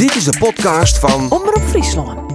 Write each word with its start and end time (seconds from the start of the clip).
Dit 0.00 0.14
is 0.14 0.24
de 0.24 0.38
podcast 0.38 0.98
van 0.98 1.30
Omroep 1.30 1.62
Friesland. 1.68 2.32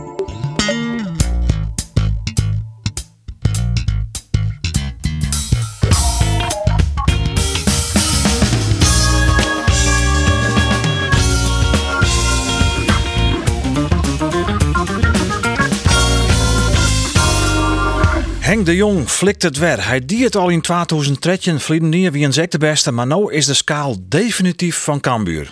Henk 18.39 18.65
de 18.65 18.75
Jong 18.75 19.09
flikt 19.09 19.41
het 19.43 19.57
weer. 19.57 19.87
Hij 19.87 20.05
die 20.05 20.23
het 20.23 20.35
al 20.35 20.49
in 20.49 20.61
2013 20.61 21.59
vliegen 21.59 21.89
neer 21.89 22.11
wie 22.11 22.25
een 22.25 22.33
zek 22.33 22.51
de 22.51 22.57
beste, 22.57 22.91
maar 22.91 23.07
nu 23.07 23.31
is 23.31 23.45
de 23.45 23.53
schaal 23.53 23.95
definitief 24.07 24.83
van 24.83 24.99
Cambuur. 24.99 25.49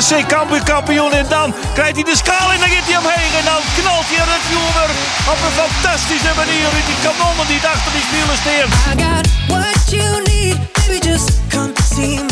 SC 0.00 0.26
Cambuur 0.26 0.62
kampioen 0.62 1.12
en 1.12 1.26
dan 1.28 1.54
krijgt 1.74 1.94
hij 1.94 2.04
de 2.04 2.16
schaal 2.16 2.52
en 2.52 2.58
dan 2.60 2.68
gaat 2.68 2.86
hij 2.90 2.98
omheen 3.02 3.32
en 3.40 3.44
dan 3.50 3.60
knalt 3.76 4.08
hij 4.10 4.20
het 4.34 4.44
vuur 4.48 4.90
op 5.32 5.38
een 5.46 5.56
fantastische 5.62 6.32
manier 6.40 6.68
uit 6.76 6.86
die 6.90 7.00
kanonnen 7.06 7.46
die 7.46 7.60
achter 7.72 7.92
die 7.92 8.04
spelen 8.08 8.38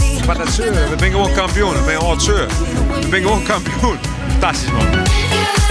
me. 0.08 0.26
Maar 0.26 0.38
dat 0.38 0.48
zeur, 0.48 0.72
we 0.72 0.94
zijn 0.98 1.10
gewoon 1.10 1.32
kampioen. 1.32 1.72
We 1.72 1.82
zijn 1.84 2.00
hard 2.00 2.22
zeur. 2.22 2.46
We 2.46 3.06
zijn 3.10 3.22
gewoon 3.22 3.42
kampioen. 3.42 3.98
Fantastisch 4.28 4.70
man. 4.70 5.67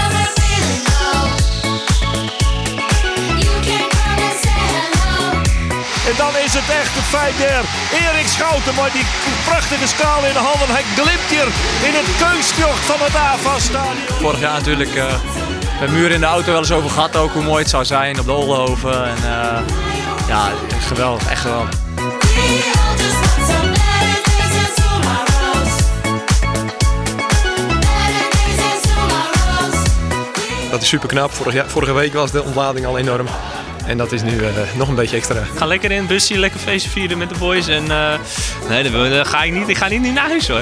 En 6.09 6.15
dan 6.17 6.33
is 6.45 6.53
het 6.59 6.69
echt 6.81 6.93
het 6.99 7.09
feit 7.15 7.37
der 7.37 7.63
Erik 8.01 8.27
Schouten, 8.27 8.75
maar 8.75 8.91
die 8.91 9.05
prachtige 9.47 9.87
schaal 9.87 10.25
in 10.29 10.33
de 10.33 10.43
handen. 10.49 10.69
Hij 10.77 10.85
glimt 10.95 11.29
hier 11.33 11.49
in 11.87 11.93
het 11.99 12.09
kunstjocht 12.23 12.83
van 12.91 12.99
het 13.05 13.15
AFAS-stadion. 13.15 14.19
Vorig 14.21 14.39
jaar 14.39 14.57
natuurlijk 14.61 14.95
eh 14.95 15.13
met 15.79 15.91
muur 15.91 16.11
in 16.11 16.19
de 16.19 16.25
auto 16.25 16.51
wel 16.51 16.59
eens 16.59 16.71
over 16.71 16.89
gehad 16.89 17.15
ook 17.15 17.31
hoe 17.31 17.43
mooi 17.43 17.61
het 17.61 17.69
zou 17.69 17.85
zijn 17.85 18.19
op 18.19 18.25
de 18.25 18.31
Oldenhoven. 18.31 19.05
En 19.05 19.15
eh, 19.15 19.59
ja, 20.27 20.49
geweldig, 20.79 21.29
echt 21.29 21.41
geweldig. 21.41 21.69
Dat 30.71 30.81
is 30.81 30.87
super 30.87 31.07
knap. 31.07 31.33
Vorig 31.33 31.53
jaar, 31.53 31.69
vorige 31.69 31.93
week 31.93 32.13
was 32.13 32.31
de 32.31 32.43
ontlading 32.43 32.85
al 32.85 32.97
enorm. 32.97 33.27
En 33.87 33.97
dat 33.97 34.11
is 34.11 34.21
nu 34.23 34.37
eh, 34.45 34.53
nog 34.77 34.87
een 34.87 34.95
beetje 34.95 35.17
extra. 35.17 35.43
Ga 35.55 35.65
lekker 35.65 35.91
in 35.91 35.97
het 35.97 36.07
busje, 36.07 36.37
lekker 36.39 36.59
feestje 36.59 36.89
vieren 36.89 37.17
met 37.17 37.29
de 37.29 37.35
boys. 37.39 37.67
En 37.67 37.91
eh, 37.91 38.13
nee, 38.69 38.83
dan, 38.83 38.91
wil- 38.91 39.09
dan 39.09 39.25
ga 39.25 39.43
ik 39.43 39.51
niet. 39.53 39.67
Ik 39.67 39.77
ga 39.77 39.87
niet 39.87 40.13
naar 40.13 40.27
huis 40.29 40.47
hoor. 40.47 40.61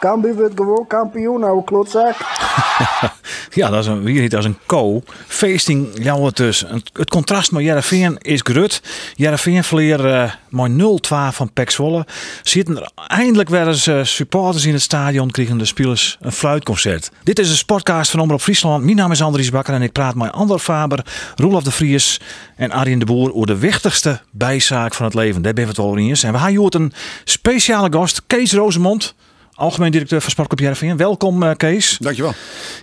Cambuur 0.00 0.34
wordt 0.34 0.54
gewoon 0.56 0.86
kampioen, 0.86 1.44
oude 1.44 1.64
klotzak. 1.64 2.14
Ja, 3.54 3.70
dat 3.70 3.80
is 3.80 3.86
een, 3.86 4.02
niet 4.02 4.36
als 4.36 4.44
een 4.44 4.58
co. 4.66 5.02
Feesting, 5.26 5.88
jou 6.02 6.24
het 6.24 6.36
dus. 6.36 6.64
Het, 6.92 7.08
contrast 7.08 7.52
met 7.52 7.64
Jereveen 7.64 8.18
is 8.18 8.40
grut. 8.42 8.82
Jereveen 9.14 9.64
verleer 9.64 10.06
eh 10.06 10.32
maar 10.52 10.70
0-2 10.70 11.34
van 11.34 11.52
Pek 11.52 11.70
Zwolle. 11.70 12.06
Zitten 12.42 12.76
er 12.76 12.90
eindelijk 13.06 13.48
weer 13.48 13.66
eens 13.66 13.86
eh, 13.86 14.04
supporters 14.04 14.64
in 14.64 14.72
het 14.72 14.82
stadion. 14.82 15.30
Kregen 15.30 15.58
de 15.58 15.64
spelers 15.64 16.18
een 16.20 16.32
fluitconcert. 16.32 17.10
Dit 17.22 17.38
is 17.38 17.50
een 17.50 17.56
sportcast 17.56 18.10
van 18.10 18.20
Omroep 18.20 18.40
Friesland. 18.40 18.84
Mijn 18.84 18.96
naam 18.96 19.10
is 19.10 19.22
Andries 19.22 19.50
Bakker 19.50 19.74
en 19.74 19.82
ik 19.82 19.92
praat 19.92 20.14
met 20.14 20.32
Ander 20.32 20.58
Faber, 20.58 21.06
Roelof 21.36 21.62
de 21.62 21.70
Vries 21.70 22.20
en 22.56 22.70
Arjen 22.70 22.98
de 22.98 23.04
Boer 23.04 23.34
over 23.34 23.46
de 23.46 23.58
wichtigste 23.58 24.20
bijzaak 24.30 24.94
van 24.94 25.04
het 25.04 25.14
leven. 25.14 25.42
Daar 25.42 25.52
ben 25.52 25.64
we 25.64 25.70
het 25.70 25.78
al 25.78 25.98
eens. 25.98 26.22
En 26.22 26.32
we 26.32 26.38
hebben 26.38 26.60
hier 26.60 26.74
een 26.74 26.92
speciale 27.24 27.92
gast, 27.92 28.22
Kees 28.26 28.52
Rozemond. 28.52 29.14
Algemeen 29.62 29.90
directeur 29.90 30.20
van 30.20 30.30
Sportclub 30.30 30.60
Jereveen. 30.60 30.96
Welkom 30.96 31.42
eh, 31.42 31.50
Kees. 31.56 31.96
Dankjewel. 32.00 32.34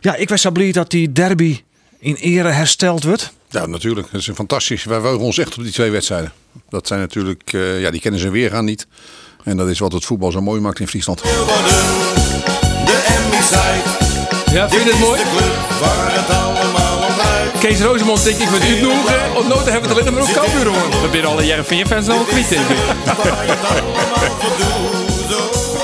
Ja, 0.01 0.16
ik 0.16 0.29
was 0.29 0.41
zo 0.41 0.51
blij 0.51 0.72
dat 0.72 0.91
die 0.91 1.12
derby 1.12 1.62
in 2.00 2.16
ere 2.16 2.47
hersteld 2.50 3.03
wordt. 3.03 3.34
Ja, 3.50 3.66
natuurlijk. 3.66 4.07
Dat 4.12 4.22
is 4.22 4.28
een 4.28 4.35
fantastisch. 4.35 4.84
Wij 4.84 5.00
wogen 5.00 5.19
ons 5.19 5.38
echt 5.38 5.57
op 5.57 5.63
die 5.63 5.72
twee 5.72 5.91
wedstrijden. 5.91 6.31
Dat 6.69 6.88
zijn 6.88 7.00
natuurlijk, 7.00 7.53
eh, 7.53 7.81
ja, 7.81 7.91
die 7.91 8.01
kennen 8.01 8.19
ze 8.19 8.29
weergaan 8.29 8.66
niet. 8.66 8.88
En 9.44 9.57
dat 9.57 9.69
is 9.69 9.79
wat 9.79 9.91
het 9.91 10.06
voetbal 10.06 10.31
zo 10.31 10.41
mooi 10.41 10.62
maakt 10.62 10.79
in 10.79 10.88
Friesland. 10.88 11.22
Ja, 14.51 14.69
vind 14.69 14.84
je 14.84 14.89
het 14.89 15.00
mooi? 15.00 15.22
Kees 17.59 17.81
Rosemond 17.81 18.23
denk 18.23 18.38
ik 18.38 18.51
met 18.51 18.63
u 18.63 18.75
genoegen. 18.75 19.35
Op 19.35 19.47
noten 19.47 19.72
hebben 19.72 19.89
we 19.89 19.95
het 19.95 20.07
alleen 20.07 20.13
maar 20.13 20.23
op 20.23 20.34
Kambuur 20.34 20.66
hoor. 20.66 20.89
We 21.01 21.09
zijn 21.12 21.25
alle 21.25 21.45
Jereveen-fans 21.45 22.07
al 22.07 22.23
kwijt 22.23 22.50
denk 22.50 22.68
ik. 22.69 22.78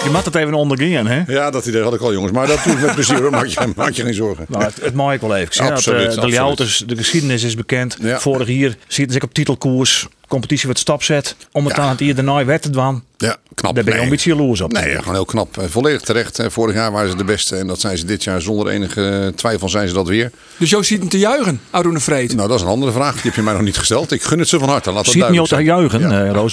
Je 0.06 0.12
mag 0.12 0.26
het 0.26 0.36
even 0.36 0.54
ondergaan, 0.54 1.08
hè? 1.08 1.22
Ja, 1.28 1.52
dat 1.52 1.66
idee 1.66 1.82
had 1.82 1.94
ik 1.94 2.02
al 2.02 2.14
jongens. 2.14 2.32
Maar 2.32 2.48
dat 2.48 2.64
doe 2.64 2.74
ik 2.74 2.80
met 2.80 2.94
plezier 2.94 3.22
hoor. 3.22 3.32
Maak 3.32 3.46
je, 3.46 3.68
maak 3.76 3.92
je 3.92 4.04
geen 4.04 4.14
zorgen. 4.14 4.46
Nou, 4.50 4.64
het, 4.64 4.82
het 4.82 4.94
mag 4.94 5.14
ik 5.14 5.22
wel 5.22 5.36
even. 5.36 5.66
Absoluut, 5.66 6.02
de 6.02 6.08
absoluut. 6.08 6.32
Ljouters, 6.32 6.84
de 6.88 6.96
geschiedenis 6.96 7.44
is 7.44 7.56
bekend. 7.56 7.98
Vorig 8.02 8.48
jaar 8.48 8.76
zitten 8.88 9.18
ze 9.20 9.26
op 9.26 9.34
titelkoers. 9.34 10.08
Competitie 10.28 10.66
wordt 10.66 10.80
stapzet. 10.80 11.36
Om 11.52 11.66
het 11.66 11.76
Ja. 11.76 11.82
aan 11.82 11.90
het 11.90 12.00
hier 12.00 12.16
daarna 12.16 12.46
werd 12.46 12.64
het 12.64 12.74
dan. 12.74 13.04
Ja, 13.18 13.38
knap. 13.54 13.76
Daar 13.76 13.84
ben 13.84 13.86
je 13.86 13.92
Nee. 14.00 14.02
een 14.04 14.10
beetje 14.10 14.30
jaloers 14.30 14.62
op. 14.62 14.72
Nee, 14.72 14.96
gewoon 14.98 15.14
heel 15.14 15.26
knap. 15.26 15.58
Eh, 15.58 15.66
Volledig 15.70 16.02
terecht. 16.02 16.40
Vorig 16.48 16.76
jaar 16.76 16.92
waren 16.92 17.10
ze 17.10 17.16
de 17.18 17.24
beste. 17.24 17.56
En 17.56 17.68
dat 17.68 17.80
zijn 17.80 17.98
ze 17.98 18.06
dit 18.06 18.24
jaar 18.24 18.42
zonder 18.42 18.68
enige 18.68 19.34
twijfel 19.36 19.70
zijn 19.70 19.88
ze 19.88 19.94
dat 19.94 20.08
weer. 20.08 20.32
Dus 20.58 20.70
Jo 20.70 20.82
ziet 20.82 21.00
hem 21.00 21.10
te 21.10 21.18
juichen, 21.20 21.62
Arune 21.70 22.00
Vreed. 22.00 22.36
Nou, 22.36 22.48
dat 22.48 22.58
is 22.58 22.64
een 22.64 22.72
andere 22.72 22.92
vraag. 22.92 23.14
Die 23.14 23.22
heb 23.24 23.34
je 23.36 23.42
mij 23.42 23.54
nog 23.54 23.62
niet 23.62 23.78
gesteld. 23.78 24.12
Ik 24.12 24.24
gun 24.24 24.40
het 24.40 24.48
ze 24.48 24.60
van 24.60 24.70
harte. 24.70 24.92
Laat 24.92 25.06
dat 25.06 25.14
Ziet 25.14 25.30
niet 25.30 25.48
te 25.48 25.64
juichen, 25.64 26.00
Ja. 26.00 26.26
eh. 26.26 26.44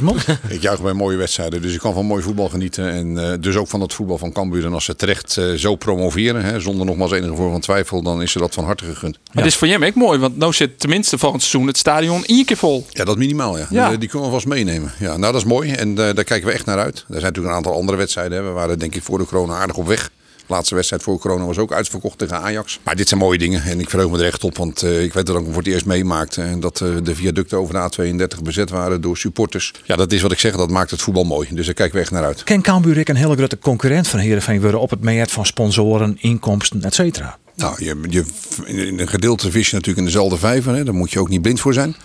Ik 0.48 0.62
juich 0.62 0.82
bij 0.82 0.92
mooie 0.92 1.16
wedstrijden, 1.16 1.62
dus 1.62 1.72
ik 1.74 1.78
kan 1.80 1.94
van 1.94 2.06
mooi 2.06 2.22
voetbal 2.22 2.48
genieten. 2.48 2.90
En 2.90 3.18
eh, 3.30 3.32
dus 3.40 3.56
ook 3.56 3.68
van 3.68 3.80
het 3.80 3.92
voetbal 3.94 4.18
van 4.18 4.32
Cambuur. 4.32 4.64
En 4.64 4.72
als 4.72 4.84
ze 4.84 4.96
terecht 4.96 5.36
eh, 5.36 5.52
zo 5.52 5.74
promoveren, 5.76 6.44
hè, 6.44 6.60
zonder 6.60 6.86
nogmaals 6.86 7.12
enige 7.12 7.34
vorm 7.34 7.50
van 7.50 7.60
twijfel, 7.60 8.02
dan 8.02 8.22
is 8.22 8.32
ze 8.32 8.38
dat 8.38 8.54
van 8.54 8.64
harte 8.64 8.84
gegund. 8.84 9.18
Maar 9.32 9.42
dit 9.42 9.52
is 9.52 9.58
voor 9.58 9.68
hem 9.68 9.84
ook 9.84 9.94
mooi, 9.94 10.18
want 10.18 10.36
nu 10.38 10.52
zit 10.52 10.80
tenminste 10.80 11.18
volgend 11.18 11.42
seizoen 11.42 11.66
het 11.66 11.78
stadion 11.78 12.24
één 12.24 12.44
keer 12.44 12.56
vol. 12.56 12.86
Ja, 12.90 13.04
dat 13.04 13.16
minimaal, 13.18 13.58
ja. 13.58 13.61
Ja. 13.70 13.88
Die, 13.88 13.98
die 13.98 14.08
kunnen 14.08 14.28
we 14.28 14.34
vast 14.34 14.46
meenemen. 14.46 14.92
Ja, 14.98 15.16
nou, 15.16 15.32
dat 15.32 15.42
is 15.42 15.44
mooi 15.44 15.72
en 15.72 15.88
eh, 15.88 16.14
daar 16.14 16.24
kijken 16.24 16.46
we 16.46 16.52
echt 16.52 16.66
naar 16.66 16.78
uit. 16.78 16.96
Er 16.96 17.04
zijn 17.08 17.22
natuurlijk 17.22 17.48
een 17.48 17.56
aantal 17.56 17.74
andere 17.74 17.98
wedstrijden. 17.98 18.38
Hè. 18.38 18.44
We 18.44 18.50
waren 18.50 18.78
denk 18.78 18.94
ik 18.94 19.02
voor 19.02 19.18
de 19.18 19.24
corona 19.24 19.54
aardig 19.54 19.76
op 19.76 19.86
weg. 19.86 20.10
De 20.46 20.52
laatste 20.52 20.74
wedstrijd 20.74 21.02
voor 21.02 21.18
corona 21.18 21.44
was 21.44 21.58
ook 21.58 21.72
uitverkocht 21.72 22.18
tegen 22.18 22.40
Ajax. 22.40 22.78
Maar 22.82 22.96
dit 22.96 23.08
zijn 23.08 23.20
mooie 23.20 23.38
dingen 23.38 23.62
en 23.62 23.80
ik 23.80 23.90
verheug 23.90 24.10
me 24.10 24.18
er 24.18 24.24
echt 24.24 24.44
op. 24.44 24.56
Want 24.56 24.82
eh, 24.82 25.02
ik 25.02 25.12
weet 25.12 25.26
dat 25.26 25.36
ik 25.36 25.42
hem 25.42 25.52
voor 25.52 25.62
het 25.62 25.72
eerst 25.72 25.86
meemaakte. 25.86 26.42
En 26.42 26.60
dat 26.60 26.80
eh, 26.80 26.88
de 27.02 27.14
viaducten 27.14 27.58
over 27.58 27.74
de 27.74 28.12
A32 28.12 28.42
bezet 28.42 28.70
waren 28.70 29.00
door 29.00 29.16
supporters. 29.16 29.72
Ja, 29.84 29.96
dat 29.96 30.12
is 30.12 30.22
wat 30.22 30.32
ik 30.32 30.38
zeg. 30.38 30.56
Dat 30.56 30.70
maakt 30.70 30.90
het 30.90 31.02
voetbal 31.02 31.24
mooi. 31.24 31.48
Dus 31.50 31.66
daar 31.66 31.74
kijken 31.74 31.94
we 31.94 32.00
echt 32.00 32.10
naar 32.10 32.24
uit. 32.24 32.44
Ken 32.44 32.62
Cambuur 32.62 32.98
ik 32.98 33.08
een 33.08 33.16
hele 33.16 33.36
grote 33.36 33.58
concurrent 33.58 34.08
van 34.08 34.18
Heerenveen 34.18 34.60
worden 34.60 34.80
op 34.80 34.90
het 34.90 35.00
meet 35.00 35.30
van 35.30 35.46
sponsoren, 35.46 36.16
inkomsten, 36.20 36.82
et 36.82 36.94
cetera. 36.94 37.38
Nou, 37.54 37.84
je, 37.84 37.96
je, 38.08 38.24
in 38.64 38.98
een 38.98 39.08
gedeelte 39.08 39.50
vis 39.50 39.68
je 39.68 39.74
natuurlijk 39.74 40.06
in 40.06 40.12
dezelfde 40.12 40.36
vijver. 40.38 40.74
Hè. 40.74 40.84
Daar 40.84 40.94
moet 40.94 41.12
je 41.12 41.20
ook 41.20 41.28
niet 41.28 41.42
blind 41.42 41.60
voor 41.60 41.74
zijn. 41.74 41.96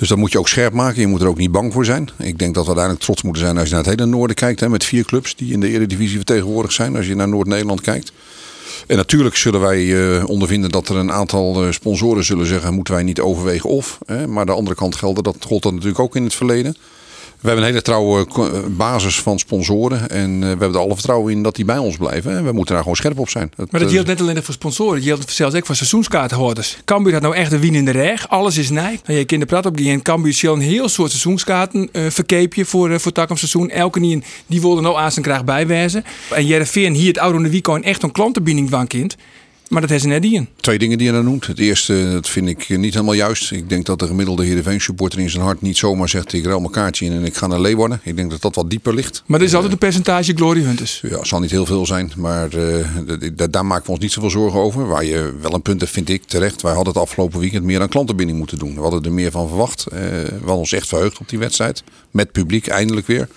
Dus 0.00 0.08
dat 0.08 0.18
moet 0.18 0.32
je 0.32 0.38
ook 0.38 0.48
scherp 0.48 0.72
maken. 0.72 1.00
Je 1.00 1.06
moet 1.06 1.20
er 1.20 1.28
ook 1.28 1.38
niet 1.38 1.52
bang 1.52 1.72
voor 1.72 1.84
zijn. 1.84 2.08
Ik 2.18 2.38
denk 2.38 2.54
dat 2.54 2.62
we 2.62 2.68
uiteindelijk 2.68 3.04
trots 3.04 3.22
moeten 3.22 3.42
zijn 3.42 3.58
als 3.58 3.68
je 3.68 3.74
naar 3.74 3.84
het 3.84 3.98
hele 3.98 4.10
noorden 4.10 4.36
kijkt. 4.36 4.60
Hè, 4.60 4.68
met 4.68 4.84
vier 4.84 5.04
clubs 5.04 5.36
die 5.36 5.52
in 5.52 5.60
de 5.60 5.68
Eredivisie 5.68 6.16
vertegenwoordigd 6.16 6.74
zijn. 6.74 6.96
Als 6.96 7.06
je 7.06 7.14
naar 7.14 7.28
Noord-Nederland 7.28 7.80
kijkt. 7.80 8.12
En 8.86 8.96
natuurlijk 8.96 9.36
zullen 9.36 9.60
wij 9.60 10.16
eh, 10.18 10.28
ondervinden 10.28 10.70
dat 10.70 10.88
er 10.88 10.96
een 10.96 11.12
aantal 11.12 11.64
eh, 11.64 11.72
sponsoren 11.72 12.24
zullen 12.24 12.46
zeggen... 12.46 12.74
moeten 12.74 12.94
wij 12.94 13.02
niet 13.02 13.20
overwegen 13.20 13.70
of. 13.70 13.98
Hè. 14.06 14.26
Maar 14.26 14.46
de 14.46 14.52
andere 14.52 14.76
kant 14.76 14.94
geldt 14.94 15.24
dat 15.24 15.36
gold 15.46 15.62
dat 15.62 15.72
natuurlijk 15.72 16.00
ook 16.00 16.16
in 16.16 16.24
het 16.24 16.34
verleden. 16.34 16.76
We 17.40 17.46
hebben 17.46 17.64
een 17.64 17.70
hele 17.70 17.82
trouwe 17.82 18.24
ko- 18.24 18.50
eh, 18.52 18.60
basis 18.68 19.20
van 19.20 19.38
sponsoren. 19.38 20.08
En 20.10 20.34
eh, 20.34 20.40
we 20.40 20.46
hebben 20.46 20.72
er 20.72 20.78
alle 20.78 20.94
vertrouwen 20.94 21.32
in 21.32 21.42
dat 21.42 21.56
die 21.56 21.64
bij 21.64 21.78
ons 21.78 21.96
blijven. 21.96 22.36
En 22.36 22.44
we 22.44 22.52
moeten 22.52 22.74
daar 22.74 22.82
gewoon 22.82 22.96
scherp 22.96 23.18
op 23.18 23.28
zijn. 23.28 23.52
Maar 23.56 23.66
dat 23.70 23.82
eh, 23.82 23.88
geldt 23.94 24.08
niet 24.08 24.20
alleen 24.20 24.42
voor 24.42 24.54
sponsoren, 24.54 24.94
dat 24.94 25.04
geldt 25.06 25.30
zelfs 25.30 25.54
ook 25.54 25.66
voor 25.66 25.74
seizoenskaarthouders. 25.74 26.78
Cambuur 26.84 27.12
had 27.12 27.22
nou 27.22 27.34
echt 27.34 27.52
een 27.52 27.60
wien 27.60 27.74
in 27.74 27.84
de 27.84 27.90
reg, 27.90 28.28
alles 28.28 28.58
is 28.58 28.70
nij. 28.70 29.00
Nou, 29.06 29.18
je 29.18 29.24
kunt 29.24 29.40
de 29.40 29.46
praat 29.46 29.66
op 29.66 29.76
en 29.76 30.02
Cambuur 30.02 30.32
zal 30.32 30.54
een 30.54 30.60
heel 30.60 30.88
soort 30.88 31.10
seizoenskaarten 31.10 31.88
eh 31.92 32.02
verkeepje 32.10 32.64
voor, 32.64 32.90
uh, 32.90 32.98
voor 32.98 33.12
het 33.14 33.38
seizoen. 33.38 33.70
Elke 33.70 34.00
niet 34.00 34.24
die 34.46 34.60
wilde 34.60 34.80
nou 34.80 34.96
aan 34.96 35.12
zijn 35.12 35.24
kraag 35.24 35.44
bijwijzen. 35.44 36.04
En 36.30 36.46
Jereveen 36.46 36.94
hier 36.94 37.08
het 37.08 37.18
oude 37.18 37.42
de 37.42 37.50
weekend 37.50 37.84
echt 37.84 38.02
een 38.02 38.12
klantenbinding 38.12 38.70
van 38.70 38.86
kind. 38.86 39.16
Maar 39.70 39.80
dat 39.80 39.90
heeft 39.90 40.02
ze 40.02 40.08
net 40.08 40.22
die 40.22 40.34
in. 40.34 40.48
Twee 40.56 40.78
dingen 40.78 40.98
die 40.98 41.06
je 41.06 41.12
dan 41.12 41.24
noemt. 41.24 41.46
Het 41.46 41.58
eerste, 41.58 42.10
dat 42.12 42.28
vind 42.28 42.48
ik 42.48 42.68
niet 42.68 42.92
helemaal 42.94 43.14
juist. 43.14 43.50
Ik 43.50 43.68
denk 43.68 43.86
dat 43.86 43.98
de 43.98 44.06
gemiddelde 44.06 44.44
Heerenveen 44.44 44.80
supporter 44.80 45.18
in 45.18 45.30
zijn 45.30 45.42
hart 45.42 45.62
niet 45.62 45.76
zomaar 45.76 46.08
zegt... 46.08 46.32
ik 46.32 46.44
ruil 46.44 46.60
mijn 46.60 46.72
kaartje 46.72 47.04
in 47.04 47.12
en 47.12 47.24
ik 47.24 47.36
ga 47.36 47.46
naar 47.46 47.60
Leeuwarden. 47.60 48.00
Ik 48.02 48.16
denk 48.16 48.30
dat 48.30 48.40
dat 48.40 48.54
wat 48.54 48.70
dieper 48.70 48.94
ligt. 48.94 49.22
Maar 49.26 49.40
er 49.40 49.46
is 49.46 49.54
altijd 49.54 49.72
een 49.72 49.78
percentage 49.78 50.32
Glory 50.34 50.62
Hunters. 50.62 51.00
Ja, 51.02 51.18
het 51.18 51.26
zal 51.26 51.40
niet 51.40 51.50
heel 51.50 51.66
veel 51.66 51.86
zijn, 51.86 52.12
maar 52.16 52.52
eh, 52.52 52.86
daar 53.50 53.66
maken 53.66 53.84
we 53.84 53.90
ons 53.90 54.00
niet 54.00 54.12
zoveel 54.12 54.30
zorgen 54.30 54.60
over. 54.60 54.86
Waar 54.86 55.04
je 55.04 55.34
wel 55.40 55.54
een 55.54 55.62
punt 55.62 55.80
hebt, 55.80 55.92
vind 55.92 56.08
ik 56.08 56.24
terecht. 56.24 56.62
Wij 56.62 56.74
hadden 56.74 56.92
het 56.92 57.02
afgelopen 57.02 57.40
weekend 57.40 57.64
meer 57.64 57.80
aan 57.80 57.88
klantenbinding 57.88 58.38
moeten 58.38 58.58
doen. 58.58 58.74
We 58.74 58.80
hadden 58.80 59.02
er 59.02 59.12
meer 59.12 59.30
van 59.30 59.48
verwacht. 59.48 59.86
Eh, 59.86 60.00
we 60.00 60.36
hadden 60.36 60.56
ons 60.56 60.72
echt 60.72 60.88
verheugd 60.88 61.18
op 61.18 61.28
die 61.28 61.38
wedstrijd. 61.38 61.82
Met 62.10 62.32
publiek 62.32 62.66
eindelijk 62.66 63.06
weer. 63.06 63.28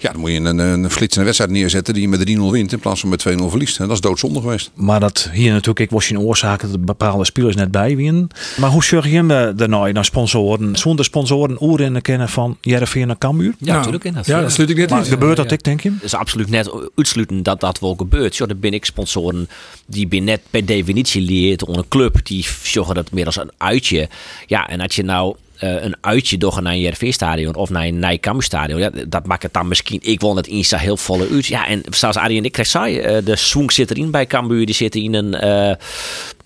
Ja, 0.00 0.10
dan 0.12 0.20
moet 0.20 0.30
je 0.30 0.36
een, 0.36 0.58
een 0.58 0.90
flitsende 0.90 1.24
wedstrijd 1.24 1.50
neerzetten 1.52 1.94
die 1.94 2.02
je 2.02 2.08
met 2.08 2.28
3-0 2.28 2.40
wint 2.50 2.72
in 2.72 2.78
plaats 2.78 3.00
van 3.00 3.08
met 3.08 3.24
2-0 3.28 3.32
verliest. 3.48 3.78
En 3.78 3.86
dat 3.86 3.94
is 3.94 4.00
doodzonde 4.00 4.40
geweest. 4.40 4.70
Maar 4.74 5.00
dat 5.00 5.30
hier 5.32 5.50
natuurlijk, 5.52 5.80
ik 5.80 5.90
was 5.90 6.08
je 6.08 6.20
oorzaken 6.20 6.70
dat 6.70 6.84
bepaalde 6.84 7.24
spelers 7.24 7.56
net 7.56 7.70
bij 7.70 7.96
wien. 7.96 8.30
Maar 8.56 8.70
hoe 8.70 8.84
zorg 8.84 9.04
je 9.04 9.10
hem 9.22 9.28
daarna 9.56 9.86
naar 9.92 10.04
sponsoren? 10.04 10.76
Zonder 10.76 11.04
sponsoren 11.04 11.62
oer 11.62 11.80
in 11.80 11.94
de 11.94 12.00
kennen 12.00 12.28
van 12.28 12.56
Jereveen 12.60 13.06
naar 13.06 13.18
Cambuur? 13.18 13.54
Ja, 13.58 13.74
natuurlijk 13.76 14.04
in 14.04 14.12
dat. 14.14 14.26
Ja, 14.26 14.40
dat 14.40 14.52
sluit 14.52 14.70
ik 14.70 14.76
net 14.76 14.90
Maar 14.90 14.98
in. 14.98 15.04
gebeurt 15.06 15.36
dat 15.36 15.50
ik 15.50 15.62
denk 15.62 15.80
je? 15.80 15.90
Het 15.90 16.02
is 16.02 16.14
absoluut 16.14 16.50
net 16.50 16.70
uitsluiten 16.96 17.42
dat 17.42 17.60
dat 17.60 17.80
wel 17.80 17.94
gebeurt. 17.94 18.34
Zo, 18.34 18.46
dan 18.46 18.58
ben 18.60 18.72
ik 18.72 18.84
sponsoren 18.84 19.48
die 19.86 20.06
ben 20.08 20.24
net 20.24 20.40
per 20.50 20.66
definitie 20.66 21.22
leert 21.22 21.64
onder 21.64 21.82
een 21.82 21.88
club 21.88 22.26
die 22.26 22.46
zorgen 22.62 22.94
dat 22.94 23.10
meer 23.12 23.26
als 23.26 23.36
een 23.36 23.50
uitje. 23.56 24.08
Ja, 24.46 24.68
en 24.68 24.80
als 24.80 24.96
je 24.96 25.02
nou 25.02 25.36
eh, 25.58 25.82
een 25.82 25.96
uitje 26.00 26.38
door 26.38 26.62
naar 26.62 26.72
een 26.72 26.80
JRV-stadion 26.80 27.54
of 27.54 27.70
naar 27.70 27.84
een 27.84 27.98
Nijkamp-stadion, 27.98 28.80
ja, 28.80 28.90
dat 29.08 29.26
maakt 29.26 29.42
het 29.42 29.52
dan 29.52 29.68
misschien. 29.68 29.98
Ik 30.02 30.20
wil 30.20 30.36
het 30.36 30.46
Insta 30.46 30.76
heel 30.76 30.96
volle 30.96 31.28
uit. 31.30 31.46
Ja, 31.46 31.66
en 31.66 31.82
zoals 31.90 32.16
Arie 32.16 32.38
en 32.38 32.44
ik 32.44 32.52
kreeg 32.52 32.66
zei, 32.66 32.98
eh, 32.98 33.24
de 33.24 33.36
swing 33.36 33.72
zit 33.72 33.90
erin 33.90 34.10
bij 34.10 34.26
Cambuur. 34.26 34.66
Die 34.66 34.74
zitten 34.74 35.02
in 35.02 35.14
een, 35.14 35.34
eh, 35.34 35.74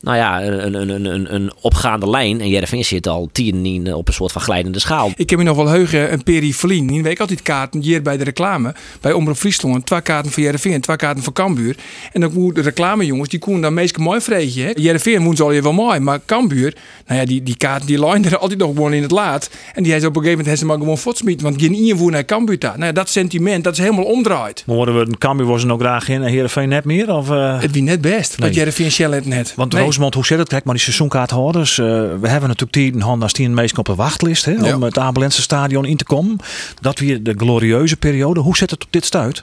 nou 0.02 0.16
ja, 0.16 0.42
een, 0.42 0.74
een, 0.74 0.88
een, 0.88 1.04
een, 1.04 1.34
een 1.34 1.52
opgaande 1.60 2.10
lijn. 2.10 2.40
En 2.40 2.48
JRV 2.48 2.84
zit 2.84 3.06
al 3.08 3.28
tien 3.32 3.66
in, 3.66 3.94
op 3.94 4.08
een 4.08 4.14
soort 4.14 4.32
van 4.32 4.42
glijdende 4.42 4.78
schaal. 4.78 5.10
Ik 5.16 5.30
heb 5.30 5.38
me 5.38 5.44
nog 5.44 5.56
wel 5.56 5.68
heugen 5.68 6.12
een 6.12 6.22
perifelien. 6.22 6.86
Die 6.86 7.02
week 7.02 7.20
altijd 7.20 7.42
kaarten 7.42 7.80
hier 7.80 8.02
bij 8.02 8.16
de 8.16 8.24
reclame. 8.24 8.74
Bij 9.00 9.12
Omroep 9.12 9.36
Friesland. 9.36 9.86
Twee 9.86 10.00
kaarten 10.00 10.32
voor 10.32 10.42
Jereveen 10.42 10.72
en 10.72 10.80
twee 10.80 10.96
kaarten 10.96 11.22
voor 11.24 11.32
Cambuur. 11.32 11.76
En 12.12 12.20
dan 12.20 12.30
moet 12.34 12.54
de 12.54 12.60
reclamejongens, 12.60 13.28
die 13.28 13.38
koen 13.38 13.60
dan 13.60 13.74
meestal 13.74 14.04
mooi 14.04 14.20
vreetje. 14.20 14.62
hè. 14.62 14.70
Jereveen 14.74 15.22
moet 15.22 15.40
al 15.40 15.52
je 15.52 15.62
wel 15.62 15.72
mooi. 15.72 15.98
Maar 16.00 16.20
Cambuur, 16.26 16.74
nou 17.06 17.20
ja, 17.20 17.26
die, 17.26 17.42
die 17.42 17.56
kaarten 17.56 17.86
die 17.86 17.98
lijnen 17.98 18.30
er 18.30 18.38
altijd 18.38 18.58
nog 18.60 18.68
gewoon 18.74 18.92
in 18.92 19.02
het 19.02 19.10
laat. 19.10 19.50
En 19.74 19.82
die 19.82 19.92
heeft 19.92 20.04
op 20.04 20.16
een 20.16 20.22
gegeven 20.22 20.30
moment 20.30 20.46
heeft 20.46 20.58
ze 20.60 20.66
maar 20.66 20.76
gewoon 20.78 20.98
fotsmiet. 20.98 21.40
Want 21.40 21.60
geen 21.60 21.74
invoer 21.74 22.10
naar 22.10 22.24
Cambuur 22.24 22.58
daar. 22.58 22.72
Nou 22.74 22.84
ja, 22.86 22.92
dat 22.92 23.08
sentiment, 23.08 23.64
dat 23.64 23.72
is 23.72 23.78
helemaal 23.78 24.04
omdraaid. 24.04 24.62
Maar 24.66 24.76
worden 24.76 24.98
we 24.98 25.00
een 25.06 25.18
Cambuur 25.18 25.46
was 25.46 25.60
er 25.62 25.68
nog 25.68 25.80
graag 25.80 26.08
in 26.08 26.22
en 26.22 26.28
Heerenveen 26.28 26.68
net 26.68 26.84
meer? 26.84 27.14
Of, 27.14 27.30
eh, 27.30 27.60
Het 27.60 27.70
wie 27.70 27.82
net 27.82 28.00
best. 28.00 28.30
Nee. 28.30 28.38
Want 28.38 28.54
Jereveen 28.54 28.90
Shell 28.90 29.10
het 29.10 29.26
net. 29.26 29.52
Want 29.56 29.72
Nee. 29.72 29.82
Hoe 29.96 30.24
zit 30.26 30.38
het? 30.38 30.48
Kijk 30.48 30.64
maar 30.64 30.74
die 30.74 30.82
seizoenkaarthouders. 30.82 31.78
eh 31.78 31.86
we 32.20 32.28
hebben 32.28 32.48
natuurlijk 32.48 32.72
tien 32.72 33.00
handen 33.02 33.22
als 33.22 33.32
tien 33.32 33.54
meestal 33.54 33.78
op 33.78 33.86
de 33.86 33.94
wachtlijst. 33.94 34.44
Hè, 34.44 34.52
Ja. 34.52 34.74
Om 34.74 34.82
het 34.82 34.98
Abelense 34.98 35.42
stadion 35.42 35.84
in 35.84 35.96
te 35.96 36.04
komen. 36.04 36.36
Dat 36.80 36.98
weer 36.98 37.22
de 37.22 37.34
glorieuze 37.36 37.96
periode. 37.96 38.40
Hoe 38.40 38.56
zit 38.56 38.70
het 38.70 38.84
op 38.84 38.92
dit 38.92 39.04
stuit? 39.04 39.42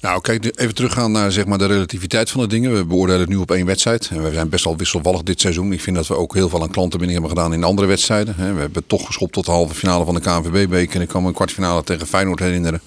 Nou, 0.00 0.20
kijk, 0.20 0.52
even 0.60 0.74
teruggaan 0.74 1.12
naar 1.12 1.32
zeg 1.32 1.44
maar, 1.46 1.58
de 1.58 1.66
relativiteit 1.66 2.30
van 2.30 2.40
de 2.40 2.46
dingen. 2.46 2.74
We 2.74 2.84
beoordelen 2.84 3.20
het 3.20 3.28
nu 3.28 3.36
op 3.36 3.50
één 3.50 3.66
wedstrijd. 3.66 4.08
En 4.12 4.22
we 4.24 4.32
zijn 4.32 4.48
best 4.48 4.64
wel 4.64 4.76
wisselvallig 4.76 5.22
dit 5.22 5.40
seizoen. 5.40 5.72
Ik 5.72 5.80
vind 5.80 5.96
dat 5.96 6.06
we 6.06 6.16
ook 6.16 6.34
heel 6.34 6.48
veel 6.48 6.62
aan 6.62 6.70
klantenbinding 6.70 7.20
hebben 7.20 7.38
gedaan 7.38 7.52
in 7.58 7.64
andere 7.64 7.86
wedstrijden. 7.86 8.54
We 8.54 8.60
hebben 8.60 8.86
toch 8.86 9.06
geschopt 9.06 9.32
tot 9.32 9.44
de 9.44 9.50
halve 9.50 9.74
finale 9.74 10.04
van 10.04 10.14
de 10.14 10.20
KNVB-beker. 10.20 10.96
En 10.96 11.00
ik 11.02 11.08
kan 11.08 11.22
me 11.22 11.28
een 11.28 11.34
kwartfinale 11.34 11.84
tegen 11.84 12.06
Feyenoord 12.06 12.38
herinneren. 12.38 12.80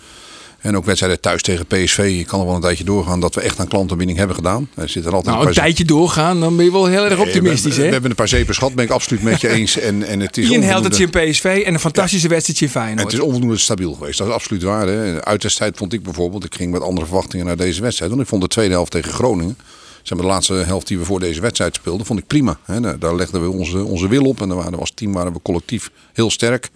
En 0.64 0.78
ook 0.78 0.86
wedstrijden 0.86 1.20
thuis 1.20 1.42
tegen 1.42 1.66
PSV. 1.66 2.14
Je 2.18 2.26
kan 2.26 2.40
er 2.40 2.46
wel 2.46 2.56
een 2.56 2.62
tijdje 2.62 2.84
doorgaan 2.84 3.20
dat 3.20 3.36
we 3.36 3.42
echt 3.42 3.60
aan 3.60 3.68
klantenbinding 3.68 4.18
hebben 4.18 4.36
gedaan. 4.36 4.70
Er 4.76 4.90
zit 4.90 5.06
er 5.06 5.14
altijd 5.14 5.26
Nou, 5.36 5.42
een 5.42 5.48
een 5.48 5.54
tijdje 5.56 5.86
doorgaan, 5.86 6.40
dan 6.40 6.56
ben 6.56 6.66
je 6.66 6.72
wel 6.72 6.86
heel 6.86 7.06
erg 7.06 7.20
optimistisch, 7.20 7.76
we, 7.76 7.76
we, 7.76 7.82
hè? 7.82 7.86
we 7.88 7.92
hebben 7.94 8.10
een 8.10 8.16
paar 8.16 8.28
zeepers 8.28 8.58
gehad, 8.58 8.74
ben 8.76 8.86
ik 8.86 8.92
absoluut 8.92 9.24
met 9.24 9.42
je 9.42 9.50
eens. 9.50 9.80
En, 9.80 10.04
en 10.04 10.20
het 10.20 10.38
is 10.38 10.44
Ian 10.50 10.62
held 10.62 10.76
onvoldoende- 10.86 11.18
het 11.20 11.26
in 11.26 11.32
PSV 11.32 11.64
en 11.66 11.74
een 11.74 11.80
fantastische 11.80 12.28
wedstrijdje 12.28 12.66
in 12.66 12.72
Feyenoord. 12.72 13.04
het 13.04 13.14
is 13.14 13.20
onvoldoende 13.20 13.58
stabiel 13.58 13.94
geweest. 13.94 14.18
Dat 14.18 14.28
is 14.28 14.34
absoluut 14.34 14.64
waar. 14.64 14.88
Hè. 14.88 15.26
Uitwedstrijd 15.26 15.78
vond 15.78 15.94
ik 15.94 16.04
bijvoorbeeld. 16.04 16.46
Ik 16.46 16.56
ging 16.56 16.72
met 16.72 16.82
andere 16.82 17.06
verwachtingen 17.06 17.46
naar 17.46 17.58
deze 17.58 17.82
wedstrijd. 17.82 18.12
Want 18.12 18.24
ik 18.24 18.30
vond 18.30 18.42
de 18.42 18.48
tweede 18.48 18.74
helft 18.74 18.92
tegen 18.92 19.12
Groningen. 19.14 19.58
Zeg 20.04 20.18
maar 20.18 20.28
de 20.28 20.34
laatste 20.34 20.54
helft 20.54 20.88
die 20.88 20.98
we 20.98 21.06
voor 21.06 21.20
deze 21.20 21.42
wedstrijd 21.42 21.76
speelden, 21.76 22.06
vond 22.06 22.20
ik 22.20 22.28
prima. 22.28 22.58
Hè. 22.66 22.98
Daar, 22.98 23.16
legden 23.16 23.42
we 23.42 23.50
onze, 23.58 23.84
onze 23.84 24.08
wil 24.08 24.24
op. 24.24 24.42
En 24.42 24.48
daar 24.48 24.58
waren 24.58 24.72
we 24.72 24.78
als 24.78 24.92
team 24.96 25.14
waren 25.14 25.34
we 25.34 25.40
collectief 25.44 25.92
heel 26.14 26.32
sterk. 26.32 26.70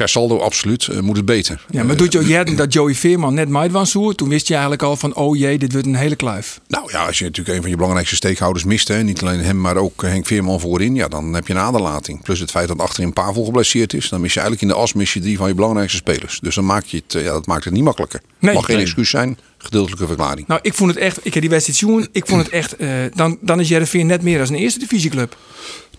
Per 0.00 0.08
saldo 0.08 0.38
absoluut. 0.38 0.88
eh, 0.88 0.98
moet 1.00 1.16
het 1.16 1.24
beter. 1.24 1.64
Ja, 1.70 1.84
maar 1.84 1.96
doet 1.96 2.12
je 2.12 2.24
jij 2.24 2.44
dat 2.44 2.72
Joey 2.72 2.94
Veerman 2.94 3.34
net 3.34 3.48
meid 3.48 3.72
was 3.72 3.90
toen 3.90 4.28
wist 4.28 4.46
je 4.46 4.52
eigenlijk 4.52 4.82
al 4.82 4.96
van, 4.96 5.14
oh 5.14 5.36
jee, 5.36 5.58
dit 5.58 5.72
wordt 5.72 5.86
een 5.86 5.94
hele 5.94 6.16
kluif. 6.16 6.60
Nou 6.68 6.92
ja, 6.92 7.06
als 7.06 7.18
je 7.18 7.24
natuurlijk 7.24 7.56
een 7.56 7.60
van 7.62 7.70
je 7.70 7.76
belangrijkste 7.76 8.16
steekhouders 8.16 8.64
mist, 8.64 8.88
hè, 8.88 9.02
niet 9.02 9.22
alleen 9.22 9.40
hem, 9.40 9.60
maar 9.60 9.76
ook 9.76 10.02
Henk 10.02 10.26
Veerman 10.26 10.60
voorin, 10.60 10.94
ja, 10.94 11.08
dan 11.08 11.32
heb 11.34 11.46
je 11.46 11.52
een 11.52 11.58
aderlating. 11.58 12.22
Plus 12.22 12.38
het 12.38 12.50
feit 12.50 12.68
dat 12.68 12.78
achterin 12.78 13.12
Pavel 13.12 13.44
geblesseerd 13.44 13.94
is, 13.94 14.08
dan 14.08 14.20
mis 14.20 14.34
je 14.34 14.40
eigenlijk 14.40 14.70
in 14.70 14.76
de 14.76 14.82
as 14.82 14.92
mis 14.92 15.12
je 15.12 15.20
drie 15.20 15.36
van 15.36 15.48
je 15.48 15.54
belangrijkste 15.54 15.96
spelers. 15.96 16.38
Dus 16.42 16.54
dan 16.54 16.64
maak 16.66 16.84
je 16.84 16.96
het, 17.06 17.14
eh, 17.14 17.22
ja, 17.24 17.32
dat 17.32 17.46
maakt 17.46 17.64
het 17.64 17.72
niet 17.72 17.84
makkelijker. 17.84 18.20
Nee. 18.38 18.54
Mag 18.54 18.64
geen 18.64 18.76
Nee. 18.76 18.84
excuus 18.84 19.10
zijn, 19.10 19.38
gedeeltelijke 19.58 20.06
verklaring. 20.06 20.46
Nou, 20.46 20.60
ik 20.62 20.74
vond 20.74 20.90
het 20.90 20.98
echt, 20.98 21.18
ik 21.22 21.32
heb 21.34 21.42
die 21.42 21.50
wedstrijd 21.50 21.78
zien, 21.78 22.08
ik 22.12 22.26
vond 22.26 22.42
het 22.42 22.52
echt, 22.52 22.76
eh, 22.76 22.88
dan, 23.14 23.38
dan 23.40 23.60
is 23.60 23.68
Jereveen 23.68 24.06
net 24.06 24.22
meer 24.22 24.40
als 24.40 24.48
een 24.48 24.54
eerste 24.54 24.78
divisieclub. 24.78 25.36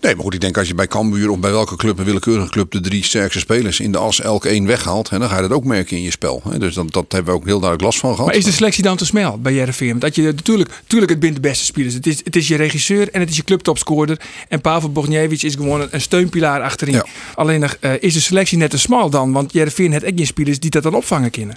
Nee, 0.02 0.14
maar 0.14 0.24
goed, 0.24 0.34
ik 0.34 0.40
denk 0.40 0.58
als 0.58 0.68
je 0.68 0.74
bij 0.74 0.86
Cambuur 0.86 1.30
of 1.30 1.38
bij 1.38 1.50
welke 1.50 1.76
club, 1.76 1.98
een 1.98 2.04
willekeurige 2.04 2.48
club, 2.48 2.70
de 2.70 2.80
drie 2.80 3.04
sterkste 3.04 3.38
spelers 3.38 3.80
in 3.80 3.92
de 3.92 3.98
as 3.98 4.20
elk 4.20 4.44
één 4.44 4.66
weghaalt, 4.66 5.10
hè, 5.10 5.18
dan 5.18 5.28
ga 5.28 5.36
je 5.36 5.42
dat 5.42 5.52
ook 5.52 5.64
merken 5.64 5.96
in 5.96 6.02
je 6.02 6.10
spel. 6.10 6.42
Hè. 6.48 6.58
Dus 6.58 6.74
dat, 6.74 6.92
dat 6.92 7.12
hebben 7.12 7.32
we 7.32 7.38
ook 7.40 7.46
heel 7.46 7.58
duidelijk 7.58 7.82
last 7.82 7.98
van 7.98 8.10
gehad. 8.10 8.26
Maar 8.26 8.36
is 8.36 8.44
de 8.44 8.52
selectie 8.52 8.82
dan 8.82 8.96
te 8.96 9.04
snel 9.04 9.38
bij 9.38 9.54
Jereveen? 9.54 9.98
Dat 9.98 10.14
je 10.14 10.22
natuurlijk, 10.22 10.70
natuurlijk 10.80 11.10
het 11.10 11.20
bent 11.20 11.34
de 11.34 11.40
beste 11.40 11.64
spelers. 11.64 11.94
Het 11.94 12.06
is, 12.06 12.20
het 12.24 12.36
is 12.36 12.48
je 12.48 12.56
regisseur 12.56 13.10
en 13.10 13.20
het 13.20 13.30
is 13.30 13.36
je 13.36 13.44
clubtopscorer. 13.44 14.20
En 14.48 14.60
Pavel 14.60 14.92
Bogniewicz 14.92 15.42
is 15.42 15.54
gewoon 15.54 15.88
een, 15.90 16.00
steunpilaar 16.00 16.62
achterin. 16.62 16.94
Ja. 16.94 17.06
Alleen 17.34 17.64
eh, 17.80 17.90
is 18.00 18.14
de 18.14 18.20
selectie 18.20 18.58
net 18.58 18.70
te 18.70 18.78
smal 18.78 19.10
dan? 19.10 19.32
Want 19.32 19.52
Jereveen 19.52 19.92
heeft 19.92 20.04
echt 20.04 20.16
geen 20.16 20.26
spelers 20.26 20.60
die 20.60 20.70
dat 20.70 20.82
dan 20.82 20.94
opvangen 20.94 21.30
kunnen. 21.30 21.56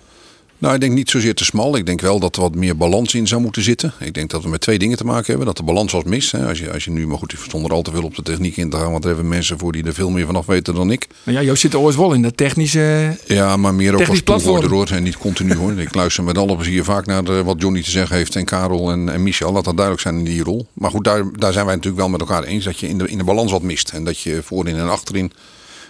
Nou, 0.58 0.74
ik 0.74 0.80
denk 0.80 0.94
niet 0.94 1.10
zozeer 1.10 1.36
te 1.36 1.44
smal. 1.46 1.76
Ik 1.78 1.86
denk 1.86 2.02
wel 2.02 2.20
dat 2.20 2.36
er 2.36 2.42
wat 2.42 2.56
meer 2.56 2.78
balans 2.78 3.14
in 3.14 3.28
zou 3.28 3.42
moeten 3.42 3.62
zitten. 3.62 3.94
Ik 4.00 4.14
denk 4.14 4.30
dat 4.30 4.44
we 4.44 4.50
met 4.50 4.62
twee 4.62 4.80
dingen 4.80 4.98
te 4.98 5.06
maken 5.06 5.26
hebben. 5.26 5.46
Dat 5.46 5.58
de 5.58 5.64
balans 5.64 5.92
was 5.92 6.04
mis. 6.04 6.32
Hè. 6.32 6.48
Als, 6.48 6.60
je, 6.60 6.72
als 6.72 6.84
je 6.84 6.92
nu, 6.92 7.08
maar 7.08 7.18
goed, 7.18 7.34
ik 7.34 7.40
stond 7.40 7.66
er 7.66 7.72
al 7.72 7.82
te 7.82 7.92
veel 7.92 8.04
op 8.04 8.16
de 8.16 8.22
techniek 8.22 8.58
in 8.58 8.70
te 8.70 8.78
gaan. 8.78 8.92
Want 8.92 9.04
er 9.04 9.10
hebben 9.10 9.28
mensen 9.28 9.60
voor 9.60 9.72
die 9.72 9.84
er 9.84 9.94
veel 9.94 10.10
meer 10.10 10.26
vanaf 10.26 10.46
weten 10.46 10.76
dan 10.76 10.92
ik. 10.92 11.08
Maar 11.24 11.34
ja, 11.34 11.42
Joost 11.42 11.62
zit 11.62 11.74
er 11.74 11.80
ooit 11.80 11.96
wel 11.96 12.14
in 12.14 12.22
dat 12.22 12.38
technische... 12.38 13.18
Ja, 13.26 13.58
maar 13.58 13.74
meer 13.74 13.94
ook 13.94 14.00
als 14.10 14.22
toehoorder 14.24 14.70
hoor. 14.72 14.90
En 14.98 15.04
niet 15.04 15.18
continu 15.18 15.56
hoor. 15.56 15.80
Ik 15.80 15.96
luister 15.96 16.24
met 16.24 16.38
alle 16.38 16.56
plezier 16.56 16.84
vaak 16.84 17.06
naar 17.06 17.24
de- 17.24 17.44
wat 17.44 17.62
Johnny 17.62 17.82
te 17.84 17.92
zeggen 17.92 18.16
heeft. 18.16 18.36
En 18.36 18.46
Karel 18.46 18.92
en, 18.92 19.10
en 19.10 19.24
Michel. 19.24 19.52
Laat 19.52 19.64
dat 19.66 19.74
duidelijk 19.76 20.02
zijn 20.06 20.18
in 20.18 20.24
die 20.24 20.44
rol. 20.44 20.68
Maar 20.74 20.92
goed, 20.92 21.04
daar, 21.04 21.24
daar 21.32 21.54
zijn 21.54 21.66
wij 21.66 21.76
natuurlijk 21.76 22.02
wel 22.02 22.12
met 22.12 22.20
elkaar 22.20 22.44
eens. 22.44 22.64
Dat 22.66 22.80
je 22.80 22.88
in 22.88 22.98
de, 22.98 23.08
in 23.10 23.18
de 23.18 23.24
balans 23.24 23.52
wat 23.52 23.62
mist. 23.62 23.90
En 23.90 24.04
dat 24.04 24.20
je 24.20 24.42
voorin 24.44 24.76
en 24.76 24.90
achterin. 24.90 25.32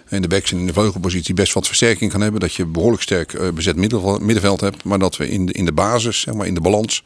In 0.09 0.21
de 0.21 0.27
backs 0.27 0.51
en 0.51 0.57
in 0.57 0.67
de 0.67 0.73
vleugelpositie 0.73 1.33
best 1.33 1.53
wat 1.53 1.67
versterking 1.67 2.11
kan 2.11 2.21
hebben. 2.21 2.39
Dat 2.39 2.53
je 2.53 2.65
behoorlijk 2.65 3.01
sterk 3.01 3.33
eh, 3.33 3.49
bezet 3.49 3.75
middenveld, 3.75 4.61
hebt. 4.61 4.83
Maar 4.83 4.99
dat 4.99 5.17
we 5.17 5.29
in 5.29 5.45
de, 5.45 5.53
in 5.53 5.65
de 5.65 5.73
basis, 5.73 6.19
zeg 6.19 6.33
maar 6.33 6.47
in 6.47 6.53
de 6.53 6.61
balans 6.61 7.01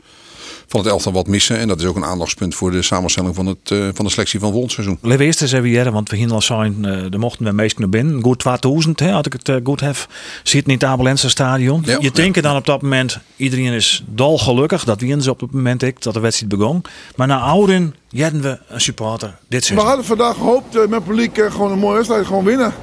van 0.68 0.80
het 0.80 0.90
elftal 0.90 1.12
wat 1.12 1.28
missen. 1.28 1.58
En 1.58 1.68
dat 1.68 1.80
is 1.80 1.86
ook 1.86 1.96
een 1.96 2.06
aandachtspunt 2.06 2.56
voor 2.56 2.72
de 2.72 2.82
samenstelling 2.82 3.36
van, 3.36 3.46
het, 3.46 3.72
eh, 3.72 3.88
van 3.94 4.06
de 4.06 4.12
selectie 4.12 4.40
van 4.40 4.52
volgend 4.52 4.72
seizoen. 4.72 4.98
Laten 5.02 5.18
we 5.20 5.26
eerst 5.26 5.42
eens 5.42 5.52
even 5.52 5.70
jaren, 5.70 5.94
want 5.94 6.10
we 6.10 6.16
gingen 6.16 6.32
al 6.32 6.42
zijn, 6.42 6.86
eh 6.86 7.14
er 7.14 7.20
mochten 7.20 7.46
we 7.46 7.52
meest 7.52 7.80
naar 7.80 7.90
binnen. 7.90 8.24
Goed 8.24 8.40
2000, 8.40 9.00
hè, 9.00 9.10
had 9.12 9.26
ik 9.26 9.34
het 9.34 9.52
goed 9.64 9.80
heb. 9.80 10.08
Zit 10.44 10.68
in 10.68 10.74
het 10.74 10.84
Abelense 10.84 11.30
stadion. 11.30 11.82
Ja. 11.86 11.98
je 12.00 12.12
denkt 12.12 12.44
dan 12.44 12.56
op 12.56 12.66
dat 12.66 12.82
moment, 12.82 13.20
iedereen 13.36 13.74
is 13.74 14.04
dolgelukkig. 14.08 14.84
Dat 14.84 15.02
wien 15.02 15.22
ze 15.22 15.30
op 15.30 15.40
het 15.40 15.52
moment 15.52 15.84
ik, 15.84 16.02
dat 16.02 16.14
de 16.14 16.20
wedstrijd 16.20 16.58
begon. 16.58 16.82
Maar 17.16 17.28
na 17.28 17.40
ouden 17.40 17.96
hadden 18.12 18.42
we 18.42 18.60
een 18.68 18.82
supporter 18.82 19.38
dit 19.48 19.60
We 19.60 19.66
seizoen. 19.66 19.88
hadden 19.88 20.06
vandaag 20.06 20.36
gehoopt 20.36 20.76
eh, 20.76 20.88
met 20.88 21.04
publiek 21.04 21.36
gewoon 21.50 21.72
een 21.72 21.80
mooie 21.80 21.96
wedstrijd. 21.96 22.26
Gewoon 22.26 22.44
winnen. 22.44 22.74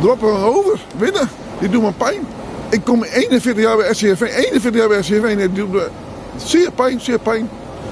Droppen 0.00 0.36
over. 0.36 0.80
Winnen. 0.96 1.28
Die 1.58 1.68
doen 1.68 1.82
me 1.82 1.92
pijn. 1.92 2.26
Ik 2.70 2.84
kom 2.84 3.02
41 3.02 3.62
jaar 3.62 3.76
bij 3.76 3.94
SCRV. 3.94 4.20
41 4.20 4.74
jaar 4.74 4.88
bij 4.88 5.02
SCRV. 5.02 5.22
En 5.22 5.36
die 5.36 5.52
doet 5.52 5.72
me 5.72 5.88
zeer 6.36 6.70
pijn. 6.72 7.00
Zeer 7.00 7.18
pijn. 7.18 7.48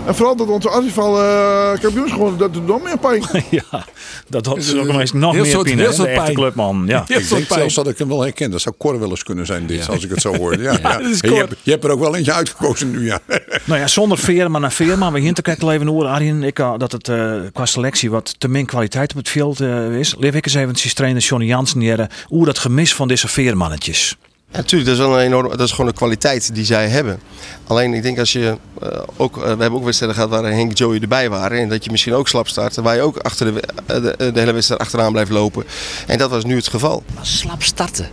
En 0.07 0.15
vooral 0.15 0.37
dat 0.37 0.49
onze 0.49 0.71
Asifal 0.71 1.23
uh, 1.23 1.81
kampioens 1.81 2.13
geworden. 2.13 2.39
Dat 2.39 2.53
doet 2.53 2.67
nog 2.67 2.83
meer 2.83 2.99
pijn. 2.99 3.23
ja, 3.51 3.85
dat 4.29 4.47
had 4.47 4.63
ze 4.63 4.81
ook 4.81 4.87
nog 4.87 5.01
eens 5.01 5.13
nog 5.13 5.33
Heel 5.33 5.43
meer 5.43 5.53
soort- 5.53 5.65
pijn, 5.67 5.79
heel 5.79 5.93
soort 5.93 6.33
clubman. 6.33 6.85
Ja. 6.87 7.05
Heel 7.07 7.19
Ik 7.19 7.29
denk 7.29 7.47
pijn. 7.47 7.59
zelfs 7.61 7.75
dat 7.75 7.89
ik 7.89 7.99
hem 7.99 8.09
wel 8.09 8.21
herken. 8.21 8.51
Dat 8.51 8.61
zou 8.61 8.75
Cor 8.79 8.99
wel 8.99 9.11
eens 9.11 9.23
kunnen 9.23 9.47
zijn 9.47 9.67
dit, 9.67 9.89
als 9.89 10.05
ik 10.05 10.11
het 10.11 10.21
zo 10.21 10.37
hoor. 10.37 10.53
Ja, 10.65 10.79
ja. 10.83 10.99
je, 11.01 11.35
hebt, 11.35 11.55
je 11.63 11.71
hebt 11.71 11.85
er 11.85 11.91
ook 11.91 12.01
wel 12.01 12.17
eentje 12.17 12.33
uitgekozen 12.33 12.91
nu, 12.91 13.05
ja. 13.05 13.19
Nou 13.65 13.81
ja, 13.81 13.87
zonder 13.87 14.19
Veerman 14.19 14.61
naar 14.61 14.73
Veerman. 14.73 15.13
We 15.13 15.21
hinten 15.21 15.43
kijken 15.43 15.71
even 15.71 15.87
horen, 15.87 16.11
Arjen. 16.11 16.43
Ik, 16.43 16.59
eh, 16.59 16.75
dat 16.79 16.93
het 16.93 17.09
eh, 17.09 17.33
qua 17.53 17.67
selectie 17.67 18.11
wat 18.11 18.35
te 18.41 18.49
min 18.49 18.67
kwaliteit 18.67 19.11
op 19.11 19.17
het 19.17 19.29
veld 19.29 19.61
eh, 19.61 19.99
is. 19.99 20.15
Leef 20.19 20.35
ik 20.35 20.45
eens 20.47 20.55
even 20.55 20.95
trainer 20.95 21.23
Johnny 21.23 21.47
Jansen 21.49 21.81
hier. 21.81 22.11
Hoe 22.27 22.45
dat 22.45 22.59
gemis 22.59 22.95
van 22.95 23.09
deze 23.09 23.29
Veermannetjes. 23.29 24.17
Ja, 24.55 24.61
natuurlijk, 24.61 24.91
dat 24.91 25.01
is 25.01 25.07
wel 25.07 25.19
een 25.19 25.27
enorm, 25.27 25.49
dat 25.49 25.61
is 25.61 25.71
gewoon 25.71 25.87
een 25.87 25.95
kwaliteit 25.95 26.55
die 26.55 26.65
zij 26.65 26.89
hebben. 26.89 27.21
Alleen 27.67 27.95
ik 27.95 28.03
denk 28.03 28.19
als 28.19 28.33
je 28.33 28.59
eh, 28.81 28.89
ook, 29.17 29.37
eh, 29.37 29.43
we 29.43 29.49
hebben 29.49 29.73
ook 29.73 29.85
wedstrijden 29.85 30.17
gehad 30.17 30.31
waar 30.33 30.53
Henk 30.53 30.71
en 30.71 30.77
Joey 30.77 31.01
erbij 31.01 31.31
waren. 31.31 31.59
En 31.59 31.69
dat 31.69 31.85
je 31.85 31.91
misschien 31.91 32.15
ook 32.15 32.29
slap 32.29 32.49
start. 32.49 32.77
Waar 32.77 32.95
je 32.95 33.01
ook 33.01 33.17
achter 33.17 33.55
de, 33.55 33.61
eh, 33.87 34.03
de, 34.03 34.33
de 34.33 34.41
hele 34.41 34.53
wedstrijd 34.53 34.81
achteraan 34.81 35.13
blijft 35.13 35.31
lopen. 35.31 35.65
En 36.07 36.19
dat 36.19 36.31
was 36.31 36.45
nu 36.45 36.57
het 36.57 36.69
geval. 36.69 37.03
Maar 37.15 37.27
slap 37.27 37.63
starten. 37.63 38.09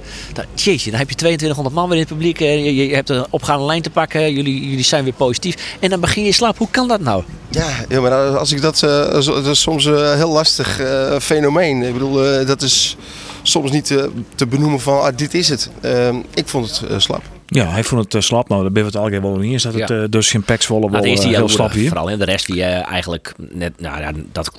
Jeetje, 0.56 0.90
dan 0.90 1.00
heb 1.00 1.10
je 1.10 1.16
2200 1.16 1.76
man 1.76 1.90
weer 1.90 1.98
in 1.98 2.04
het 2.04 2.14
publiek. 2.14 2.40
Je, 2.40 2.76
je 2.76 2.96
hebt 2.96 3.10
een 3.10 3.26
opgaande 3.30 3.66
lijn 3.66 3.82
te 3.82 3.90
pakken. 3.90 4.34
Jullie, 4.34 4.70
jullie 4.70 4.84
zijn 4.84 5.04
weer 5.04 5.14
positief. 5.14 5.76
En 5.80 5.90
dan 5.90 6.00
begin 6.00 6.24
je 6.24 6.32
slap. 6.32 6.58
Hoe 6.58 6.70
kan 6.72 6.88
dat 6.88 7.00
nou? 7.00 7.24
Ja, 7.50 7.68
ja 7.90 8.02
maar 8.02 8.38
als 8.38 8.52
ik 8.52 8.62
dat, 8.62 8.80
dat 8.80 9.46
is 9.46 9.62
soms 9.62 9.86
een 9.86 10.16
heel 10.18 10.32
lastig 10.32 10.82
fenomeen. 11.20 11.84
Ik 11.84 11.94
bedoel, 11.94 12.46
dat 12.46 12.62
is 12.62 12.98
soms 13.42 13.72
niet 13.72 13.92
eh, 13.92 14.04
te 14.36 14.48
benoemen 14.48 14.80
van 14.80 15.02
ah, 15.02 15.18
dit 15.18 15.34
is 15.34 15.50
het. 15.50 15.70
Ehm, 15.82 16.16
ik 16.34 16.48
vond 16.48 16.80
het 16.80 16.90
eh, 16.90 17.00
slap. 17.00 17.41
Ja, 17.54 17.68
hij 17.68 17.84
vond 17.84 18.04
het 18.04 18.14
eh, 18.16 18.22
slap. 18.22 18.50
Nou, 18.50 18.62
daar 18.62 18.72
ben 18.72 18.86
het 18.86 18.98
alweer 18.98 19.22
wel 19.22 19.40
in 19.40 19.52
eens 19.52 19.64
dat 19.64 19.74
het 19.74 19.90
Ja. 19.90 20.02
eh, 20.02 20.10
dus 20.10 20.36
Pek 20.46 20.62
Zwolle 20.62 20.82
wel 20.82 20.90
Nou, 20.90 21.04
het 21.04 21.14
is 21.14 21.20
eh, 21.20 21.26
die 21.26 21.36
heel 21.36 21.50
slap 21.50 21.72
hier. 21.72 21.88
Vooral 21.88 22.10
in 22.10 22.20
de 22.20 22.26
rest 22.26 22.46
die 22.46 22.64
eigenlijk 22.64 23.34
net, 23.38 23.80
nou 23.80 24.02
ja, 24.02 24.12
dat 24.32 24.52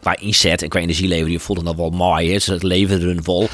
qua 0.00 0.16
inzet 0.20 0.62
en 0.62 0.68
qua 0.68 0.80
energielever, 0.80 1.26
die 1.26 1.38
voelde 1.38 1.62
dat 1.62 1.76
wel 1.76 1.90
mooi. 1.90 2.32
Hè. 2.32 2.38
Ze 2.38 2.52
het 2.52 2.62
leveren 2.62 3.06
hun 3.06 3.24
vol. 3.24 3.48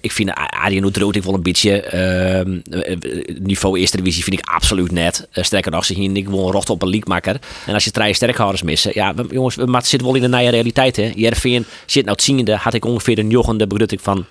Ik 0.00 0.12
vind 0.12 0.30
Arjen 0.34 0.84
Oetroot 0.84 1.16
ik 1.16 1.22
wel 1.22 1.34
een 1.34 1.42
beetje 1.42 1.82
ehm, 1.82 2.58
eh, 2.70 2.96
niveau 3.42 3.78
eerste 3.78 3.96
divisie 3.96 4.24
vind 4.24 4.38
ik 4.38 4.48
absoluut 4.48 4.92
net. 4.92 5.28
Sterker 5.32 5.70
nog, 5.70 5.84
ze 5.84 5.94
hier 5.94 6.16
ik 6.16 6.24
gewoon 6.24 6.52
rocht 6.52 6.70
op 6.70 6.82
een 6.82 6.88
leakmaker. 6.88 7.36
En 7.66 7.74
als 7.74 7.84
je 7.84 7.90
drie 7.90 8.14
sterkhouders 8.14 8.62
missen, 8.62 8.90
ja, 8.94 9.14
jongens, 9.30 9.54
we 9.54 9.64
maar 9.64 9.80
het 9.80 9.90
zit 9.90 10.02
wel 10.02 10.14
in 10.14 10.22
de 10.22 10.28
nieuwe 10.28 10.50
realiteit. 10.50 10.96
Hè. 10.96 11.12
Jervin 11.14 11.64
zit 11.86 12.04
nou 12.04 12.16
het 12.16 12.24
ziende, 12.24 12.56
had 12.56 12.74
ik 12.74 12.84
ongeveer 12.84 13.16
de 13.16 13.26
jochende 13.26 13.66
begrutting 13.66 14.00
van 14.00 14.24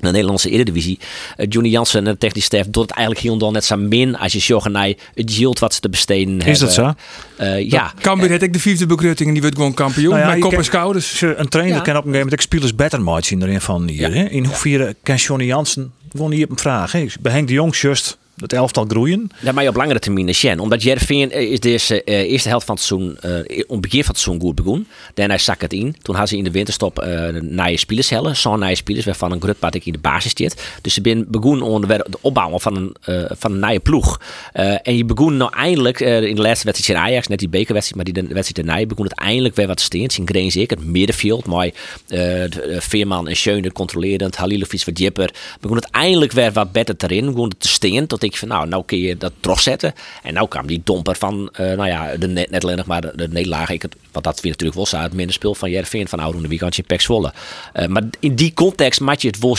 de 0.00 0.10
Nederlandse 0.10 0.50
Eredivisie. 0.50 0.98
Uh, 1.36 1.46
Johnny 1.48 1.70
Jansen 1.70 2.06
en 2.06 2.12
de 2.12 2.18
technisch 2.18 2.44
staf 2.44 2.66
doet 2.66 2.82
het 2.82 2.90
eigenlijk 2.90 3.26
heel 3.26 3.38
dan 3.38 3.52
net 3.52 3.64
zo 3.64 3.76
min 3.76 4.16
als 4.16 4.32
je 4.32 4.38
zorgt 4.38 4.68
naar 4.68 4.92
het 5.14 5.36
yield 5.36 5.58
wat 5.58 5.74
ze 5.74 5.80
te 5.80 5.88
besteden 5.88 6.34
hebben. 6.34 6.52
Is 6.52 6.58
dat 6.58 6.72
zo? 6.72 6.94
Uh, 7.40 7.70
ja. 7.70 7.92
Cambuur 8.00 8.28
heeft 8.28 8.42
ik 8.42 8.52
de 8.52 8.60
vijfde 8.60 8.86
begrutting 8.86 9.28
en 9.28 9.32
die 9.32 9.42
wordt 9.42 9.56
gewoon 9.56 9.74
kampioen. 9.74 10.10
Nou 10.10 10.20
ja, 10.20 10.26
met 10.26 10.36
ik 10.36 10.42
kop 10.42 10.52
en 10.52 10.64
schouders. 10.64 11.20
Een 11.20 11.48
trainer 11.48 11.76
Ja. 11.76 11.82
kan 11.82 11.96
op 11.96 12.04
een 12.04 12.10
gegeven 12.12 12.26
moment 12.26 12.42
spelers 12.42 12.74
better 12.74 13.02
match 13.02 13.30
in 13.30 13.42
erin 13.42 13.60
van 13.60 13.88
hier. 13.88 14.14
Hè? 14.14 14.24
In 14.24 14.44
hoeverre 14.44 14.96
kan 15.02 15.16
Johnny 15.16 15.46
Jansen 15.46 15.92
gewoon 16.12 16.32
hier 16.32 16.44
op 16.44 16.50
een 16.50 16.58
vraag? 16.58 16.92
Hè? 16.92 17.06
Bij 17.20 17.32
Henk 17.32 17.46
de 17.48 17.54
Jong 17.54 17.76
just 17.76 18.18
het 18.40 18.52
elftal 18.52 18.84
groeien. 18.88 19.30
Ja, 19.40 19.52
maar 19.52 19.68
op 19.68 19.76
langere 19.76 19.98
termijn 19.98 20.28
is 20.28 20.40
Jen. 20.40 20.60
Omdat 20.60 20.82
Jervin 20.82 21.30
is 21.30 21.60
deze 21.60 22.04
eh, 22.04 22.30
eerste 22.30 22.48
helft 22.48 22.66
van 22.66 22.74
het 22.74 22.84
seizoen, 22.84 23.18
eh 23.20 23.62
om 23.66 23.80
begin 23.80 24.04
van 24.04 24.14
het 24.14 24.22
seizoen 24.22 24.46
goed 24.46 24.54
begon. 24.54 24.86
Daarna 25.14 25.38
zak 25.38 25.60
het 25.60 25.72
in. 25.72 25.96
Toen 26.02 26.14
hadden 26.14 26.28
ze 26.28 26.36
in 26.36 26.44
de 26.44 26.50
winterstop 26.50 26.98
eh 26.98 27.28
nieuwe 27.40 27.76
spelers 27.76 28.10
hellen. 28.10 28.36
Zo'n 28.36 28.58
nieuwe 28.58 28.74
spelers 28.74 29.04
waarvan 29.04 29.32
een 29.32 29.40
grut 29.40 29.56
ik 29.74 29.86
in 29.86 29.92
de 29.92 29.98
basis 29.98 30.32
zit. 30.34 30.62
Dus 30.82 30.94
ze 30.94 31.00
ben 31.00 31.24
begon 31.28 31.62
onder 31.62 31.88
de 31.88 32.18
opbouwen 32.20 32.60
van 32.60 32.76
een, 32.76 32.96
eh, 33.02 33.24
van 33.38 33.52
een 33.52 33.60
nieuwe 33.60 33.80
ploeg. 33.80 34.20
Eh, 34.52 34.74
en 34.82 34.96
je 34.96 35.04
begon 35.04 35.36
nou 35.36 35.52
eindelijk 35.54 36.00
eh, 36.00 36.22
in 36.22 36.34
de 36.36 36.42
laatste 36.42 36.66
wedstrijd 36.66 36.98
in 37.00 37.06
Ajax, 37.06 37.26
net 37.26 37.38
die 37.38 37.48
bekerwedstrijd, 37.48 38.04
maar 38.04 38.14
die 38.14 38.28
de 38.28 38.34
wedstrijd 38.34 38.68
erna, 38.68 38.86
begon 38.86 39.04
het 39.04 39.18
eindelijk 39.18 39.54
weer 39.54 39.66
wat 39.66 39.80
steens. 39.80 40.18
In 40.18 40.28
Greens 40.28 40.56
ik, 40.56 40.70
het 40.70 40.84
middenveld, 40.84 41.46
mooi. 41.46 41.72
eh, 42.08 42.44
eh, 42.44 42.50
Veerman 42.80 43.28
en 43.28 43.36
Schöne 43.36 43.72
controlerend, 43.72 44.36
Halilovic 44.36 44.84
wat 44.84 44.98
jipper. 44.98 45.34
Begon 45.60 45.76
het 45.76 45.90
eindelijk 45.90 46.32
weer 46.32 46.52
wat 46.52 46.72
beter 46.72 46.94
erin. 46.98 47.26
Begon 47.26 47.52
te 47.58 47.68
steen 47.68 48.06
tot 48.06 48.22
ik 48.32 48.38
van 48.38 48.48
nou, 48.48 48.68
nou 48.68 48.82
kun 48.86 48.98
je 48.98 49.16
dat 49.16 49.32
terugzetten. 49.40 49.94
En 50.22 50.34
nou 50.34 50.48
kwam 50.48 50.66
die 50.66 50.80
domper 50.84 51.16
van, 51.16 51.48
eh, 51.52 51.66
nou 51.66 51.86
ja, 51.86 52.16
de 52.16 52.28
net, 52.28 52.50
net 52.50 52.64
alleen 52.64 52.76
nog 52.76 52.86
maar 52.86 53.00
de, 53.00 53.12
de 53.16 53.28
nederlaag. 53.28 53.68
Want 54.12 54.24
dat 54.24 54.38
ik 54.38 54.44
natuurlijk 54.44 54.86
zo, 54.86 54.96
het 54.96 55.12
minder 55.12 55.34
speel 55.34 55.54
van 55.54 55.70
Jervin 55.70 56.08
van 56.08 56.20
Oude 56.20 56.48
Weekendje 56.48 56.82
Pek 56.82 57.00
Zwolle. 57.00 57.32
Eh, 57.72 57.86
maar 57.86 58.02
in 58.20 58.34
die 58.34 58.54
context 58.54 59.00
maak 59.00 59.18
je 59.18 59.28
het 59.28 59.38
wel 59.38 59.56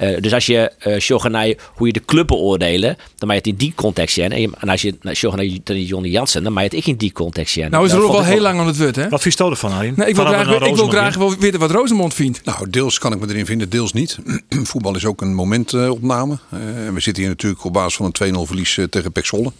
Eh, 0.00 0.20
dus 0.20 0.34
als 0.34 0.46
je 0.46 0.72
uh, 0.86 1.54
hoe 1.74 1.86
je 1.86 1.92
de 1.92 2.04
club 2.04 2.26
beoordelen, 2.26 2.96
dan 3.16 3.28
maak 3.28 3.44
je 3.44 3.50
het 3.50 3.60
in 3.60 3.66
die 3.66 3.72
context 3.74 4.14
sjen. 4.14 4.32
En, 4.32 4.68
als 4.68 4.82
je 4.82 4.94
naar 5.00 5.18
naar 5.34 5.76
Johnny 5.76 6.08
Jansen, 6.08 6.42
dan 6.42 6.52
maak 6.52 6.62
je 6.62 6.68
het 6.68 6.78
ik 6.78 6.86
in 6.86 6.96
die 6.96 7.12
context 7.12 7.52
sjen. 7.52 7.70
Nou 7.70 7.86
is 7.86 7.92
er 7.92 8.02
ook 8.02 8.12
wel 8.12 8.20
ik 8.20 8.26
heel 8.26 8.40
lang 8.40 8.60
aan 8.60 8.66
het 8.66 8.78
woord, 8.78 8.96
hè? 8.96 9.08
Wat 9.08 9.22
vind 9.22 9.38
je 9.38 9.44
ervan, 9.44 9.72
Arjen? 9.72 9.94
Nee, 9.96 10.08
ik 10.08 10.14
wil 10.14 10.24
Vanaf 10.24 10.46
graag, 10.46 10.66
ik 10.66 10.74
wil 10.74 10.88
graag 10.88 11.16
wel 11.16 11.36
weten 11.38 11.60
wat 11.60 11.70
Rosemond 11.70 12.14
vindt. 12.14 12.44
Nou, 12.44 12.70
deels 12.70 12.98
kan 12.98 13.12
ik 13.12 13.20
me 13.20 13.28
erin 13.28 13.46
vinden, 13.46 13.68
deels 13.68 13.92
niet. 13.92 14.18
Voetbal 14.70 14.96
is 14.96 15.04
ook 15.04 15.20
een 15.20 15.34
momentopname. 15.34 16.38
Eh, 16.50 16.86
en 16.86 16.94
we 16.94 17.00
zitten 17.00 17.22
hier 17.22 17.32
natuurlijk 17.32 17.64
op 17.64 17.72
basis 17.72 17.96
van 17.96 18.12
een 18.12 18.34
2-0 18.34 18.38
verlies 18.46 18.78
tegen 18.90 19.12
Pek 19.12 19.26
Zwolle. 19.26 19.52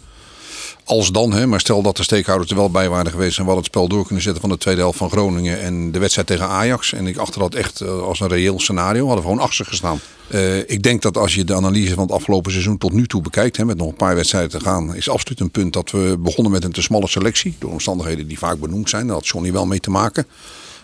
Als 0.83 1.11
dan, 1.11 1.33
hè, 1.33 1.47
maar 1.47 1.59
stel 1.59 1.81
dat 1.81 1.97
de 1.97 2.03
steekhouders 2.03 2.51
er 2.51 2.57
wel 2.57 2.71
bij 2.71 2.89
waren 2.89 3.11
geweest 3.11 3.37
en 3.37 3.43
we 3.43 3.51
hadden 3.51 3.63
het 3.63 3.73
spel 3.73 3.87
door 3.87 4.05
kunnen 4.05 4.23
zetten 4.23 4.41
van 4.41 4.49
de 4.49 4.57
tweede 4.57 4.81
helft 4.81 4.97
van 4.97 5.09
Groningen 5.09 5.61
en 5.61 5.91
de 5.91 5.99
wedstrijd 5.99 6.27
tegen 6.27 6.47
Ajax. 6.47 6.93
En 6.93 7.07
ik 7.07 7.17
achter 7.17 7.39
dat 7.39 7.55
echt 7.55 7.81
eh, 7.81 8.01
als 8.01 8.19
een 8.19 8.27
reëel 8.27 8.59
scenario, 8.59 9.05
hadden 9.05 9.23
we 9.23 9.29
gewoon 9.29 9.45
achter 9.45 9.65
gestaan. 9.65 9.99
Eh, 10.27 10.57
ik 10.57 10.83
denk 10.83 11.01
dat 11.01 11.17
als 11.17 11.35
je 11.35 11.43
de 11.43 11.55
analyse 11.55 11.93
van 11.93 12.03
het 12.03 12.11
afgelopen 12.11 12.51
seizoen 12.51 12.77
tot 12.77 12.93
nu 12.93 13.07
toe 13.07 13.21
bekijkt, 13.21 13.57
hè, 13.57 13.65
met 13.65 13.77
nog 13.77 13.87
een 13.87 13.95
paar 13.95 14.15
wedstrijden 14.15 14.49
te 14.49 14.59
gaan, 14.59 14.95
is 14.95 15.09
absoluut 15.09 15.39
een 15.39 15.51
punt 15.51 15.73
dat 15.73 15.91
we 15.91 16.15
begonnen 16.19 16.51
met 16.51 16.63
een 16.63 16.71
te 16.71 16.81
smalle 16.81 17.07
selectie. 17.07 17.55
Door 17.59 17.71
omstandigheden 17.71 18.27
die 18.27 18.39
vaak 18.39 18.59
benoemd 18.59 18.89
zijn. 18.89 19.05
Daar 19.05 19.15
had 19.15 19.27
Johnny 19.27 19.51
wel 19.51 19.65
mee 19.65 19.79
te 19.79 19.89
maken. 19.89 20.25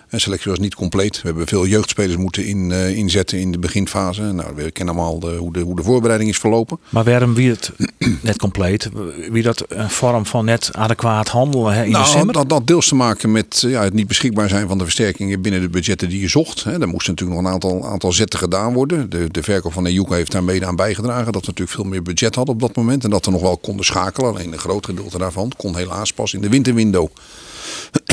De 0.10 0.20
selectie 0.20 0.52
was 0.52 0.60
niet 0.60 0.76
compleet. 0.76 1.22
We 1.22 1.28
hebben 1.28 1.48
veel 1.48 1.68
jeugdspelers 1.68 2.18
moeten 2.18 2.46
in, 2.46 2.72
eh, 2.72 2.96
inzetten 2.96 3.40
in 3.40 3.52
de 3.52 3.60
beginfase. 3.60 4.22
Nou, 4.22 4.56
we 4.56 4.72
kennen 4.72 4.96
allemaal 4.96 5.20
de, 5.20 5.36
hoe, 5.36 5.54
de, 5.54 5.60
hoe 5.60 5.76
de 5.76 5.84
voorbereiding 5.84 6.30
is 6.30 6.38
verlopen. 6.38 6.80
Maar 6.90 7.04
waarom 7.04 7.34
wie 7.34 7.50
het 7.50 7.72
net 8.22 8.38
compleet? 8.38 8.90
Wie 9.32 9.44
dat 9.44 9.66
een 9.68 9.90
vorm 9.90 10.26
van 10.26 10.46
net 10.46 10.70
adequaat 10.74 11.28
handelen 11.28 11.74
hè, 11.74 11.84
in 11.84 11.92
nou, 11.92 12.04
december? 12.04 12.34
dat 12.34 12.52
had 12.52 12.68
deels 12.68 12.88
te 12.88 12.96
maken 12.96 13.32
met 13.32 13.62
eh, 13.66 13.72
ja, 13.72 13.84
het 13.84 13.94
niet 13.94 14.08
beschikbaar 14.08 14.50
zijn 14.50 14.68
van 14.68 14.78
de 14.78 14.84
versterkingen 14.84 15.42
binnen 15.42 15.62
de 15.62 15.70
budgetten 15.70 16.10
die 16.10 16.22
je 16.22 16.28
zocht. 16.28 16.64
Hè. 16.64 16.82
Er 16.82 16.88
moesten 16.88 17.14
natuurlijk 17.14 17.40
nog 17.40 17.48
een 17.48 17.54
aantal, 17.54 17.88
aantal 17.88 18.12
zetten 18.12 18.40
gedaan 18.40 18.74
worden. 18.74 19.10
De, 19.10 19.28
de 19.32 19.44
verkoop 19.44 19.74
van 19.74 19.86
Ejuka 19.86 20.16
heeft 20.16 20.32
daar 20.32 20.44
mede 20.44 20.66
aan 20.66 20.76
bijgedragen. 20.76 21.32
Dat 21.32 21.42
we 21.42 21.48
natuurlijk 21.48 21.78
veel 21.78 21.90
meer 21.90 22.02
budget 22.02 22.36
hadden 22.36 22.54
op 22.54 22.62
dat 22.62 22.76
moment. 22.76 23.04
En 23.04 23.10
dat 23.10 23.26
we 23.26 23.32
nog 23.32 23.42
wel 23.42 23.58
konden 23.58 23.86
schakelen. 23.86 24.30
Alleen 24.30 24.54
een 24.54 24.60
groot 24.60 24.86
gedeelte 24.86 25.18
daarvan 25.18 25.52
kon 25.58 25.76
helaas 25.76 26.14
pas 26.14 26.34
in 26.34 26.42
de 26.42 26.50
winterwindow. 26.50 27.08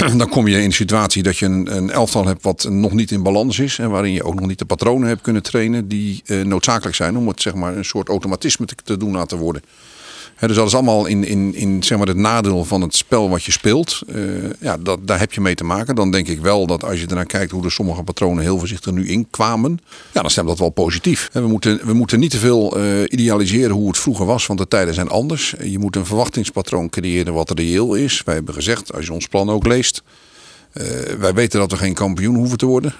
Dan 0.16 0.28
kom 0.28 0.48
je 0.48 0.62
in 0.62 0.68
de 0.68 0.74
situatie 0.74 1.22
dat 1.22 1.38
je 1.38 1.46
een, 1.46 1.76
een 1.76 1.90
elftal 1.90 2.26
hebt 2.26 2.42
wat 2.42 2.66
nog 2.70 2.92
niet 2.92 3.10
in 3.10 3.22
balans 3.22 3.58
is. 3.58 3.78
En 3.78 3.90
waarin 3.90 4.12
je 4.12 4.24
ook 4.24 4.34
nog 4.34 4.46
niet 4.46 4.58
de 4.58 4.64
patronen 4.64 5.08
hebt 5.08 5.20
kunnen 5.20 5.42
trainen 5.42 5.88
die 5.88 6.22
eh, 6.26 6.40
noodzakelijk 6.40 6.96
zijn 6.96 7.16
om 7.16 7.28
het 7.28 7.42
zeg 7.42 7.54
maar, 7.54 7.76
een 7.76 7.84
soort 7.84 8.08
automatisme 8.08 8.66
te, 8.66 8.74
te 8.84 8.96
doen 8.96 9.12
laten 9.12 9.38
worden. 9.38 9.62
Dus 10.40 10.56
dat 10.56 10.66
is 10.66 10.74
allemaal 10.74 11.06
in, 11.06 11.24
in, 11.24 11.54
in 11.54 11.82
zeg 11.82 11.98
maar, 11.98 12.06
het 12.06 12.16
nadeel 12.16 12.64
van 12.64 12.80
het 12.80 12.94
spel 12.96 13.28
wat 13.30 13.42
je 13.44 13.52
speelt. 13.52 14.00
Eh, 14.08 14.20
ja, 14.60 14.76
dat, 14.78 15.06
daar 15.06 15.18
heb 15.18 15.32
je 15.32 15.40
mee 15.40 15.54
te 15.54 15.64
maken. 15.64 15.94
Dan 15.94 16.10
denk 16.10 16.28
ik 16.28 16.40
wel 16.40 16.66
dat 16.66 16.84
als 16.84 17.00
je 17.00 17.06
ernaar 17.06 17.26
kijkt 17.26 17.50
hoe 17.50 17.64
er 17.64 17.70
sommige 17.72 18.02
patronen 18.02 18.42
heel 18.42 18.58
voorzichtig 18.58 18.92
nu 18.92 19.08
in 19.08 19.26
kwamen. 19.30 19.78
Ja, 20.12 20.20
dan 20.20 20.30
stemt 20.30 20.48
dat 20.48 20.58
wel 20.58 20.70
positief. 20.70 21.30
We 21.32 21.40
moeten, 21.40 21.80
we 21.84 21.92
moeten 21.92 22.20
niet 22.20 22.30
te 22.30 22.38
veel 22.38 22.76
eh, 22.78 22.84
idealiseren 23.08 23.70
hoe 23.70 23.88
het 23.88 23.98
vroeger 23.98 24.26
was, 24.26 24.46
want 24.46 24.58
de 24.58 24.68
tijden 24.68 24.94
zijn 24.94 25.08
anders. 25.08 25.54
Je 25.62 25.78
moet 25.78 25.96
een 25.96 26.06
verwachtingspatroon 26.06 26.88
creëren 26.88 27.34
wat 27.34 27.50
reëel 27.58 27.94
is. 27.94 28.22
Wij 28.24 28.34
hebben 28.34 28.54
gezegd, 28.54 28.94
als 28.94 29.04
je 29.06 29.12
ons 29.12 29.26
plan 29.28 29.50
ook 29.50 29.66
leest. 29.66 30.02
eh, 30.72 30.84
wij 31.18 31.34
weten 31.34 31.60
dat 31.60 31.70
we 31.70 31.76
geen 31.76 31.94
kampioen 31.94 32.34
hoeven 32.34 32.58
te 32.58 32.66
worden. 32.66 32.94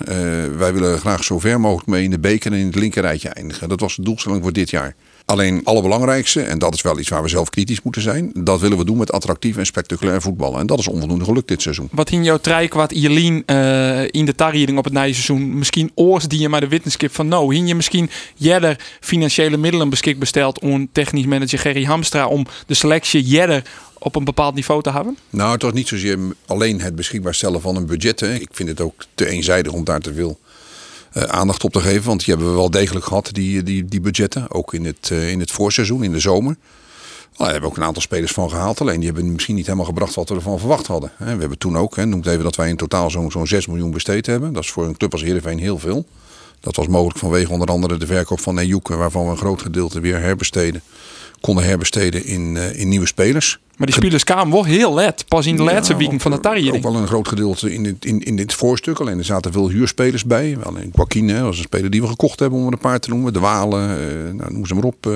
Wij 0.58 0.72
willen 0.72 0.98
graag 0.98 1.24
zo 1.24 1.38
ver 1.38 1.60
mogelijk 1.60 1.88
mee 1.88 2.04
in 2.04 2.10
de 2.10 2.18
beker 2.18 2.52
en 2.52 2.58
in 2.58 2.66
het 2.66 2.74
linkerrijtje 2.74 3.28
eindigen. 3.28 3.68
Dat 3.68 3.80
was 3.80 3.96
de 3.96 4.02
doelstelling 4.02 4.42
voor 4.42 4.52
dit 4.52 4.70
jaar. 4.70 4.94
Alleen 5.26 5.56
het 5.56 5.64
allerbelangrijkste, 5.64 6.42
en 6.42 6.58
dat 6.58 6.74
is 6.74 6.82
wel 6.82 6.98
iets 6.98 7.08
waar 7.08 7.22
we 7.22 7.28
zelf 7.28 7.50
kritisch 7.50 7.82
moeten 7.82 8.02
zijn, 8.02 8.30
dat 8.34 8.60
willen 8.60 8.78
we 8.78 8.84
doen 8.84 8.96
met 8.96 9.12
attractief 9.12 9.56
en 9.56 9.66
spectaculair 9.66 10.22
voetballen. 10.22 10.60
En 10.60 10.66
dat 10.66 10.78
is 10.78 10.88
onvoldoende 10.88 11.24
gelukt 11.24 11.48
dit 11.48 11.62
seizoen. 11.62 11.88
Wat 11.92 12.10
in 12.10 12.24
jouw 12.24 12.38
trijkwart 12.38 12.92
Ierlien 12.92 13.42
eh 13.46 14.02
in 14.10 14.24
de 14.24 14.34
tarriering 14.34 14.78
op 14.78 14.84
het 14.84 14.92
nieuwe 14.92 15.12
seizoen 15.12 15.58
misschien 15.58 15.90
oors 15.94 16.28
die 16.28 16.40
je 16.40 16.48
maar 16.48 16.60
de 16.60 16.68
witnesskip 16.68 17.14
van 17.14 17.28
nou, 17.28 17.54
hing 17.54 17.68
je 17.68 17.74
misschien 17.74 18.10
jeder 18.34 18.78
financiële 19.00 19.56
middelen 19.56 19.88
beschikbaar 19.88 20.26
stelt 20.26 20.58
om 20.60 20.88
technisch 20.92 21.26
manager 21.26 21.58
Gerry 21.58 21.84
Hamstra 21.84 22.26
om 22.26 22.46
de 22.66 22.74
selectie 22.74 23.22
jeder 23.22 23.62
op 23.98 24.16
een 24.16 24.24
bepaald 24.24 24.54
niveau 24.54 24.82
te 24.82 24.90
hebben? 24.90 25.18
Nou, 25.30 25.52
het 25.52 25.62
was 25.62 25.72
niet 25.72 25.88
zozeer 25.88 26.18
alleen 26.46 26.80
het 26.80 26.96
beschikbaar 26.96 27.34
stellen 27.34 27.60
van 27.60 27.76
een 27.76 27.86
budget. 27.86 28.20
Hè. 28.20 28.34
Ik 28.34 28.48
vind 28.52 28.68
het 28.68 28.80
ook 28.80 29.04
te 29.14 29.28
eenzijdig 29.28 29.72
om 29.72 29.84
daar 29.84 30.00
te 30.00 30.14
veel 30.14 30.38
aandacht 31.14 31.64
op 31.64 31.72
te 31.72 31.80
geven. 31.80 32.06
Want 32.06 32.24
die 32.24 32.34
hebben 32.34 32.52
we 32.52 32.56
wel 32.58 32.70
degelijk 32.70 33.04
gehad, 33.04 33.28
die, 33.32 33.62
die, 33.62 33.84
die 33.84 34.00
budgetten. 34.00 34.50
Ook 34.50 34.74
in 34.74 34.84
het, 34.84 35.08
eh, 35.10 35.30
in 35.30 35.40
het 35.40 35.50
voorseizoen, 35.50 36.04
in 36.04 36.12
de 36.12 36.18
zomer. 36.18 36.56
Nou, 36.56 37.36
daar 37.36 37.50
hebben 37.50 37.60
we 37.60 37.76
ook 37.76 37.76
een 37.76 37.88
aantal 37.88 38.02
spelers 38.02 38.32
van 38.32 38.50
gehaald. 38.50 38.80
Alleen 38.80 39.00
die 39.00 39.10
hebben 39.10 39.32
misschien 39.32 39.54
niet 39.54 39.66
helemaal 39.66 39.86
gebracht 39.86 40.14
wat 40.14 40.28
we 40.28 40.34
ervan 40.34 40.58
verwacht 40.58 40.86
hadden. 40.86 41.12
We 41.18 41.24
hebben 41.24 41.58
toen 41.58 41.76
ook, 41.76 41.96
noemt 41.96 42.26
even 42.26 42.44
dat 42.44 42.56
wij 42.56 42.68
in 42.68 42.76
totaal 42.76 43.10
zo'n 43.10 43.30
zo'n 43.30 43.46
6 43.46 43.66
miljoen 43.66 43.90
besteed 43.90 44.26
hebben. 44.26 44.52
Dat 44.52 44.62
is 44.62 44.70
voor 44.70 44.86
een 44.86 44.96
club 44.96 45.12
als 45.12 45.22
Heerenveen 45.22 45.58
heel 45.58 45.78
veel. 45.78 46.06
Dat 46.60 46.76
was 46.76 46.86
mogelijk 46.86 47.18
vanwege 47.18 47.52
onder 47.52 47.68
andere 47.68 47.96
de 47.96 48.06
verkoop 48.06 48.40
van 48.40 48.54
Nejuke, 48.54 48.96
waarvan 48.96 49.24
we 49.24 49.30
een 49.30 49.36
groot 49.36 49.62
gedeelte 49.62 50.00
weer 50.00 50.20
herbesteden. 50.20 50.82
Konden 51.40 51.64
herbesteden 51.64 52.24
in, 52.24 52.56
eh, 52.56 52.80
in 52.80 52.88
nieuwe 52.88 53.06
spelers. 53.06 53.58
Maar 53.76 53.86
die 53.86 53.96
spelers 53.96 54.24
kwamen 54.24 54.52
wel 54.52 54.64
heel 54.64 54.94
let. 54.94 55.24
Pas 55.28 55.46
in 55.46 55.56
de 55.56 55.62
Ja, 55.62 55.72
laatste 55.72 55.96
weken 55.96 56.14
ook- 56.14 56.20
van 56.20 56.30
de 56.30 56.36
Ook 56.36 56.42
tarriering. 56.42 56.82
wel 56.82 56.94
een 56.96 57.06
groot 57.06 57.28
gedeelte 57.28 57.72
in 57.74 57.82
dit, 57.82 58.04
in, 58.04 58.20
in 58.22 58.36
dit 58.36 58.54
voorstuk. 58.54 58.98
Alleen 59.00 59.18
er 59.18 59.24
zaten 59.24 59.52
veel 59.52 59.68
huurspelers 59.68 60.24
bij. 60.24 60.56
Alleen 60.62 60.90
Joaquin, 60.94 61.28
hè, 61.28 61.34
dat 61.34 61.44
was 61.44 61.56
een 61.56 61.62
speler 61.62 61.90
die 61.90 62.00
we 62.00 62.06
gekocht 62.06 62.38
hebben 62.40 62.58
om 62.58 62.66
er 62.66 62.72
een 62.72 62.78
paar 62.78 63.00
te 63.00 63.08
noemen. 63.10 63.32
De 63.32 63.38
Walen, 63.38 63.90
eh, 63.90 64.34
nou, 64.34 64.52
noem 64.52 64.66
ze 64.66 64.74
maar 64.74 64.84
op. 64.84 65.06
eh 65.06 65.12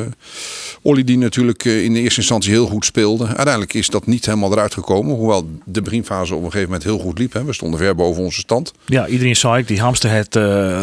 Olly 0.83 1.05
die 1.05 1.19
natuurlijk 1.19 1.65
eh, 1.65 1.85
in 1.85 1.93
de 1.93 2.01
eerste 2.01 2.21
instantie 2.21 2.51
heel 2.53 2.67
goed 2.67 2.85
speelde. 2.85 3.27
Uiteindelijk 3.27 3.75
is 3.75 3.89
dat 3.89 4.07
niet 4.07 4.27
helemaal 4.27 4.53
eruit 4.53 4.75
gekomen. 4.75 5.15
Hoewel 5.17 5.49
de 5.65 5.83
beginfase 5.83 6.35
op 6.35 6.39
een 6.41 6.45
gegeven 6.51 6.67
moment 6.67 6.85
heel 6.85 6.99
goed 6.99 7.19
liep. 7.19 7.33
Hè. 7.33 7.45
We 7.45 7.53
stonden 7.53 7.79
ver 7.81 7.95
boven 7.95 8.23
onze 8.23 8.41
stand. 8.41 8.73
Ja, 8.87 9.07
iedereen 9.07 9.37
zei 9.37 9.59
ik, 9.59 9.69
die 9.69 9.81
hamster 9.81 10.11
het 10.11 10.35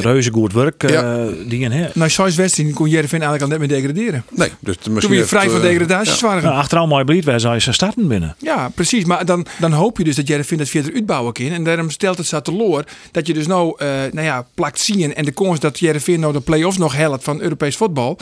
reuze 0.04 0.32
goed 0.32 0.54
werk. 0.54 0.84
eh 0.84 1.24
die 1.48 1.66
hè. 1.70 1.88
Nou, 1.94 2.10
zoals 2.10 2.36
wedstrijd 2.36 2.74
kon 2.74 2.90
Jervin 2.90 3.22
eigenlijk 3.22 3.42
al 3.42 3.48
net 3.48 3.60
meer 3.60 3.78
degraderen. 3.82 4.24
Nee, 4.32 4.50
dus 4.60 4.76
Toen 4.82 4.94
we 4.94 5.16
je 5.16 5.26
vrij 5.26 5.50
van 5.50 5.62
degradaties 5.62 6.22
waren. 6.22 6.44
Nou, 6.44 6.56
achteraan 6.56 6.88
mooi 6.88 7.04
blied, 7.04 7.26
wij 7.26 7.40
zijn 7.40 7.62
ze 7.66 7.72
starten 7.72 8.08
binnen. 8.08 8.36
Ja, 8.40 8.70
precies. 8.70 9.06
Maar 9.06 9.26
dan, 9.26 9.46
dan 9.60 9.72
hoop 9.72 9.98
je 9.98 10.04
dus 10.04 10.16
dat 10.16 10.28
Jervin 10.28 10.58
dat 10.58 10.70
verder 10.70 10.94
uitbouwen 10.94 11.34
kan. 11.34 11.46
En 11.46 11.64
daarom 11.64 11.90
stelt 11.90 12.18
het 12.18 12.44
teloor 12.44 12.84
dat 13.12 13.28
je 13.28 13.34
dus 13.34 13.48
nou, 13.48 13.76
eh, 13.78 13.88
nou 13.88 14.26
ja, 14.26 14.48
plakt 14.54 14.80
zien 14.80 15.16
en 15.16 15.26
de 15.26 15.32
kans 15.32 15.60
dat 15.60 15.80
Jervin 15.80 16.20
nou 16.20 16.34
de 16.34 16.40
play-offs 16.40 16.78
nog 16.78 16.96
helpt 16.96 17.24
van 17.24 17.42
Europees 17.42 17.76
voetbal. 17.76 18.18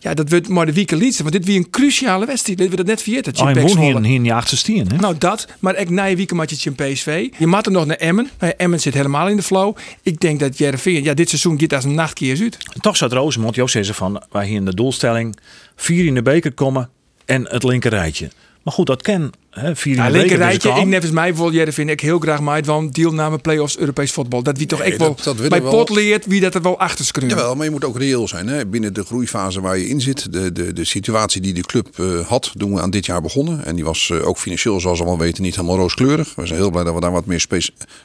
Ja, 0.00 0.14
dat 0.14 0.30
wordt 0.30 0.48
maar 0.48 0.66
de 0.66 0.72
week 0.72 0.90
liedste. 0.90 1.22
Want 1.22 1.34
dit 1.34 1.44
weer 1.44 1.56
een 1.56 1.70
cruciale 1.70 2.26
wedstrijd. 2.26 2.58
Dit 2.58 2.70
we 2.70 2.76
dat 2.76 2.86
net 2.86 3.02
vergeten. 3.02 3.32
Oh, 3.42 3.50
je 3.50 3.60
woont 3.60 3.78
hier, 3.78 4.02
hier 4.02 4.14
in 4.14 4.24
je 4.24 4.32
achterstien, 4.32 4.88
hè? 4.88 4.96
Nou, 4.96 5.18
dat. 5.18 5.46
Maar 5.58 5.76
ik 5.76 5.90
na 5.90 6.04
je 6.04 6.16
weekendmatje 6.16 6.70
in 6.70 6.74
PSV. 6.74 7.28
Je 7.38 7.46
maakt 7.46 7.66
er 7.66 7.72
nog 7.72 7.86
naar 7.86 7.96
Emmen. 7.96 8.30
Nou 8.38 8.52
Emmen 8.56 8.80
zit 8.80 8.94
helemaal 8.94 9.28
in 9.28 9.36
de 9.36 9.42
flow. 9.42 9.76
Ik 10.02 10.20
denk 10.20 10.40
dat 10.40 10.58
Jereveen, 10.58 11.02
ja, 11.02 11.14
dit 11.14 11.28
seizoen 11.28 11.60
gaat 11.60 11.72
als 11.72 11.84
een 11.84 11.94
nachtkeer 11.94 12.40
uit. 12.40 12.56
Toch 12.80 12.96
zat 12.96 13.12
Rosemond, 13.12 13.54
Joost 13.54 13.72
zei 13.72 13.84
ze 13.84 13.94
van, 13.94 14.22
wij 14.30 14.46
hier 14.46 14.56
in 14.56 14.64
de 14.64 14.74
doelstelling 14.74 15.36
vier 15.76 16.06
in 16.06 16.14
de 16.14 16.22
beker 16.22 16.52
komen 16.52 16.90
en 17.24 17.48
het 17.48 17.62
linker 17.62 17.90
rijtje. 17.90 18.30
Maar 18.68 18.76
goed, 18.76 18.86
dat 18.86 19.02
ken. 19.02 19.30
Hè, 19.50 19.76
vier 19.76 19.94
Ja, 19.94 20.08
linker 20.08 20.28
dus 20.28 20.38
rijtje. 20.38 20.68
kan. 20.68 20.80
Ik 20.80 20.86
net 20.86 21.02
als 21.02 21.10
mij 21.10 21.26
bijvoorbeeld, 21.28 21.56
Jereveen, 21.56 21.88
ik 21.88 22.00
heel 22.00 22.18
graag 22.18 22.40
maait 22.40 22.66
van 22.66 22.90
deelname 22.90 23.38
play-offs 23.38 23.78
Europees 23.78 24.12
voetbal. 24.12 24.42
Dat 24.42 24.58
wie 24.58 24.66
toch 24.66 24.78
Nee, 24.78 24.92
ik 24.92 24.98
wel 24.98 25.16
dat- 25.22 25.48
bij 25.48 25.62
we 25.62 25.68
pot 25.68 25.88
leert 25.90 26.26
wie 26.26 26.40
dat 26.40 26.54
er 26.54 26.62
wel 26.62 26.78
achter 26.78 27.04
screeuwt. 27.04 27.30
Jawel, 27.30 27.54
maar 27.54 27.64
je 27.64 27.70
moet 27.70 27.84
ook 27.84 27.98
reëel 27.98 28.28
zijn. 28.28 28.48
Hè? 28.48 28.66
Binnen 28.66 28.92
de 28.94 29.04
groeifase 29.04 29.60
waar 29.60 29.78
je 29.78 29.88
in 29.88 30.00
zit. 30.00 30.32
De, 30.32 30.52
de, 30.52 30.72
de 30.72 30.84
situatie 30.84 31.40
die 31.40 31.54
de 31.54 31.60
club 31.60 31.88
eh, 31.98 32.26
had, 32.26 32.52
toen 32.56 32.74
we 32.74 32.80
aan 32.80 32.90
dit 32.90 33.06
jaar 33.06 33.22
begonnen. 33.22 33.64
En 33.64 33.74
die 33.74 33.84
was 33.84 34.10
eh, 34.10 34.26
ook 34.28 34.38
financieel, 34.38 34.80
zoals 34.80 34.98
we 34.98 35.04
allemaal 35.04 35.24
weten, 35.24 35.42
niet 35.42 35.56
helemaal 35.56 35.76
rooskleurig. 35.76 36.34
We 36.36 36.46
zijn 36.46 36.58
heel 36.58 36.70
blij 36.70 36.84
dat 36.84 36.94
we 36.94 37.00
daar 37.00 37.12
wat 37.12 37.26
meer 37.26 37.46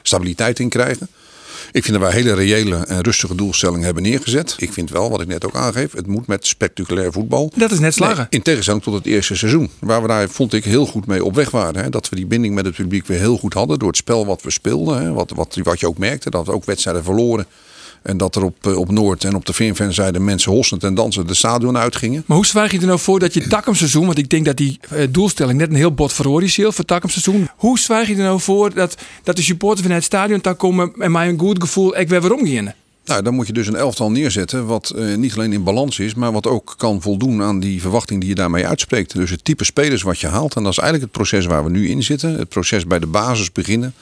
stabiliteit 0.02 0.58
in 0.58 0.68
krijgen. 0.68 1.08
Ik 1.72 1.84
vind 1.84 1.98
dat 1.98 2.08
wij 2.08 2.12
hele 2.12 2.34
reële 2.34 2.76
en 2.76 3.00
rustige 3.00 3.34
doelstellingen 3.34 3.84
hebben 3.84 4.02
neergezet. 4.02 4.54
Ik 4.58 4.72
vind 4.72 4.90
wel, 4.90 5.10
wat 5.10 5.20
ik 5.20 5.26
net 5.26 5.46
ook 5.46 5.54
aangeef, 5.54 5.92
het 5.92 6.06
moet 6.06 6.26
met 6.26 6.46
spectaculair 6.46 7.12
voetbal. 7.12 7.52
Dat 7.56 7.70
is 7.70 7.78
net 7.78 7.94
slagen. 7.94 8.16
Nee, 8.16 8.26
in 8.28 8.42
tegenstelling 8.42 8.82
tot 8.82 8.94
het 8.94 9.06
eerste 9.06 9.36
seizoen. 9.36 9.70
Waar 9.78 10.02
we 10.02 10.08
daar, 10.08 10.28
vond 10.28 10.52
ik, 10.52 10.64
heel 10.64 10.86
goed 10.86 11.06
mee 11.06 11.24
op 11.24 11.34
weg 11.34 11.50
waren. 11.50 11.82
Hè? 11.82 11.90
Dat 11.90 12.08
we 12.08 12.16
die 12.16 12.26
binding 12.26 12.54
met 12.54 12.64
het 12.64 12.74
publiek 12.74 13.06
weer 13.06 13.18
heel 13.18 13.36
goed 13.36 13.54
hadden. 13.54 13.78
Door 13.78 13.88
het 13.88 13.96
spel 13.96 14.26
wat 14.26 14.42
we 14.42 14.50
speelden. 14.50 15.02
Hè? 15.02 15.12
Wat, 15.12 15.30
wat, 15.30 15.58
wat 15.62 15.80
je 15.80 15.86
ook 15.86 15.98
merkte. 15.98 16.30
Dat 16.30 16.46
we 16.46 16.52
ook 16.52 16.64
wedstrijden 16.64 17.04
verloren. 17.04 17.46
En 18.04 18.16
dat 18.16 18.36
er 18.36 18.44
op, 18.44 18.66
eh, 18.66 18.76
op 18.76 18.90
Noord 18.90 19.24
en 19.24 19.34
op 19.34 19.46
de 19.46 19.52
Vinfanzijde 19.52 20.20
mensen 20.20 20.52
hossend 20.52 20.84
en 20.84 20.94
dansend 20.94 21.28
de 21.28 21.34
stadion 21.34 21.76
uitgingen. 21.76 22.22
Maar 22.26 22.36
hoe 22.36 22.46
zwaar 22.46 22.72
je 22.72 22.80
er 22.80 22.86
nou 22.86 22.98
voor 22.98 23.18
dat 23.18 23.34
je 23.34 23.48
takkumseizoen, 23.48 24.06
want 24.06 24.18
ik 24.18 24.30
denk 24.30 24.44
dat 24.44 24.56
die 24.56 24.78
eh, 24.90 25.06
doelstelling 25.10 25.58
net 25.58 25.68
een 25.68 25.74
heel 25.74 25.94
bot 25.94 26.12
verhoor 26.12 26.42
is 26.42 26.56
heel 26.56 26.72
voor 26.72 26.84
takkumseizoen. 26.84 27.48
Hoe 27.56 27.78
zwaar 27.78 28.08
je 28.08 28.14
er 28.14 28.22
nou 28.22 28.40
voor 28.40 28.74
dat, 28.74 28.96
dat 29.22 29.36
de 29.36 29.42
supporters 29.42 29.82
vanuit 29.82 30.02
het 30.02 30.12
stadion 30.12 30.38
daar 30.42 30.54
komen 30.54 30.92
en 30.98 31.12
mij 31.12 31.28
een 31.28 31.38
goed 31.38 31.60
gevoel 31.60 31.98
ik 31.98 32.08
weer 32.08 32.22
weer 32.22 32.34
omgaan? 32.34 32.74
Nou, 33.04 33.22
dan 33.22 33.34
moet 33.34 33.46
je 33.46 33.52
dus 33.52 33.66
een 33.66 33.76
elftal 33.76 34.10
neerzetten 34.10 34.66
wat 34.66 34.90
eh, 34.90 35.14
niet 35.14 35.34
alleen 35.34 35.52
in 35.52 35.64
balans 35.64 35.98
is, 35.98 36.14
maar 36.14 36.32
wat 36.32 36.46
ook 36.46 36.74
kan 36.76 37.02
voldoen 37.02 37.42
aan 37.42 37.60
die 37.60 37.80
verwachting 37.80 38.20
die 38.20 38.28
je 38.28 38.34
daarmee 38.34 38.66
uitspreekt. 38.66 39.14
Dus 39.14 39.30
het 39.30 39.44
type 39.44 39.64
spelers 39.64 40.02
wat 40.02 40.20
je 40.20 40.26
haalt. 40.26 40.56
En 40.56 40.62
dat 40.62 40.72
is 40.72 40.78
eigenlijk 40.78 41.12
het 41.12 41.22
proces 41.22 41.46
waar 41.46 41.64
we 41.64 41.70
nu 41.70 41.88
in 41.88 42.02
zitten. 42.02 42.38
Het 42.38 42.48
proces 42.48 42.86
bij 42.86 42.98
de 42.98 43.06
basis 43.06 43.52
beginnen. 43.52 43.94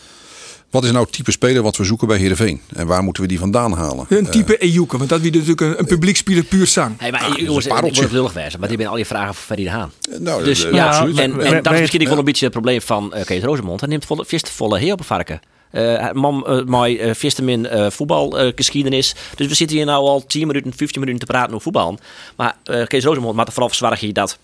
Wat 0.72 0.84
is 0.84 0.90
nou 0.90 1.04
het 1.04 1.12
type 1.12 1.30
speler 1.30 1.62
wat 1.62 1.76
we 1.76 1.84
zoeken 1.84 2.06
bij 2.08 2.18
Heerenveen? 2.18 2.60
En 2.74 2.86
waar 2.86 3.02
moeten 3.02 3.22
we 3.22 3.28
die 3.28 3.38
vandaan 3.38 3.72
halen? 3.72 4.06
Een 4.08 4.30
type 4.30 4.58
Ejuke, 4.58 4.96
want 4.98 5.10
dat 5.10 5.20
wie 5.20 5.30
natuurlijk 5.32 5.60
een, 5.60 5.78
een 5.78 5.86
publiekspeler 5.86 6.44
puur 6.44 6.66
zang. 6.66 6.94
Hey, 6.98 7.10
maar 7.10 7.20
Ah, 7.22 7.36
jongens, 7.36 7.46
dat 7.46 7.56
is 7.58 7.64
een 7.64 7.70
paar 7.70 7.84
ik 7.84 7.94
word 7.94 8.12
lullig 8.12 8.32
wijzen, 8.32 8.60
maar 8.60 8.68
die 8.68 8.78
zijn 8.78 8.90
al 8.90 8.96
je 8.96 9.04
vragen 9.06 9.34
voor 9.34 9.44
Ferry 9.44 9.64
de 9.64 9.70
Haan. 9.70 9.92
Nou, 10.18 10.44
dus 10.44 10.64
eh, 10.64 10.72
ja, 10.72 10.86
absoluut. 10.88 11.18
en, 11.18 11.40
en 11.40 11.62
dat 11.62 11.72
is 11.72 11.78
misschien 11.80 12.00
we- 12.02 12.08
wel 12.08 12.18
een 12.18 12.24
beetje 12.24 12.44
het 12.44 12.52
probleem 12.54 12.80
van 12.80 13.14
eh, 13.14 13.24
Kees 13.24 13.42
Rosemond. 13.42 13.80
Hij 13.80 13.88
neemt 13.88 14.04
volle, 14.04 14.24
vist 14.24 14.50
volle 14.50 14.78
heel 14.78 14.92
op 14.92 14.98
een 14.98 15.04
varken. 15.04 15.40
Eh 15.70 16.10
man, 16.12 16.44
uh, 16.48 16.64
mijn 16.64 16.96
uh, 17.22 17.38
min 17.42 17.64
uh, 17.72 17.90
voetbalgeschiedenis. 17.90 19.14
dus 19.36 19.46
we 19.46 19.54
zitten 19.54 19.76
hier 19.76 19.86
nou 19.86 20.04
al 20.04 20.26
10 20.26 20.46
minuten, 20.46 20.72
15 20.76 21.00
minuten 21.00 21.26
te 21.26 21.32
praten 21.32 21.50
over 21.50 21.62
voetbal. 21.62 21.98
Maar 22.36 22.56
uh, 22.70 22.86
Kees 22.86 23.04
Rosemond 23.04 23.34
maakt 23.34 23.46
er 23.48 23.52
vooral 23.54 23.70
verzorgen 23.70 24.14
dat 24.14 24.38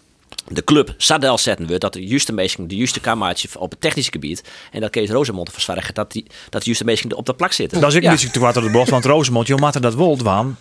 de 0.51 0.65
club 0.65 0.95
Sadel 0.97 1.39
zetten 1.39 1.67
wordt, 1.67 1.81
dat 1.81 1.93
de 1.93 2.07
juiste 2.07 2.33
meesting, 2.33 2.69
de 2.69 2.77
juiste 2.77 3.01
kamertje 3.01 3.49
op 3.59 3.71
het 3.71 3.81
technische 3.81 4.11
gebied, 4.11 4.43
en 4.73 4.81
dat 4.81 4.91
Kees 4.91 5.11
Rosemond 5.11 5.53
verzorgen 5.53 5.95
dat 5.95 6.13
die, 6.13 6.25
dat 6.49 6.61
de 6.61 6.67
juiste 6.67 6.85
meesting 6.85 7.13
op 7.13 7.27
de 7.27 7.35
plak 7.35 7.53
zitten. 7.53 7.81
Dat 7.81 7.91
is 7.91 7.97
ik 7.97 8.03
Ja. 8.03 8.11
beetje 8.11 8.31
te 8.31 8.39
kwart 8.39 8.55
door 8.55 8.63
de 8.63 8.71
bocht, 8.71 8.91
want 8.91 9.05
Rosemond, 9.05 9.47
je 9.47 9.57
matte 9.57 9.81
dat 9.81 9.95
wel 9.95 10.17
dwaan. 10.17 10.59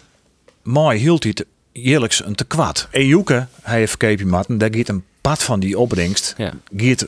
Mooi 0.63 0.99
hield 0.99 1.23
hij 1.23 1.33
het 1.35 1.47
eerlijks 1.71 2.25
een 2.25 2.35
te 2.35 2.43
kwad. 2.45 2.87
Ejuke, 2.91 3.47
hij 3.61 3.77
heeft 3.77 3.89
verkeepje 3.89 4.25
matten, 4.25 4.57
daar 4.57 4.69
gaat 4.75 4.87
een 4.89 5.03
pad 5.21 5.43
van 5.43 5.59
die 5.59 5.79
opbrengst, 5.79 6.33
Ja. 6.37 6.53
gaat 6.77 7.07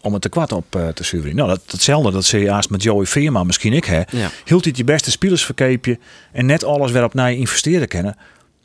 om 0.00 0.12
het 0.12 0.22
te 0.22 0.28
kwad 0.28 0.52
op 0.52 0.76
eh, 0.76 0.88
te 0.88 1.04
zuiveren. 1.04 1.36
Nou, 1.36 1.48
dat, 1.48 1.60
datzelfde, 1.66 2.10
dat 2.10 2.32
eerst 2.32 2.70
met 2.70 2.82
Joey 2.82 3.06
Veerman, 3.06 3.46
misschien 3.46 3.72
ik 3.72 3.84
hè. 3.84 4.02
Ja. 4.10 4.30
Hield 4.44 4.64
hij 4.64 4.72
je 4.76 4.84
beste 4.84 5.10
spelers 5.10 5.44
verkeepje 5.44 5.98
en 6.32 6.46
net 6.46 6.64
alles 6.64 6.90
weer 6.90 7.04
op 7.04 7.14
naar 7.14 7.30
je 7.30 7.36
investeren 7.36 7.88
kennen. 7.88 8.16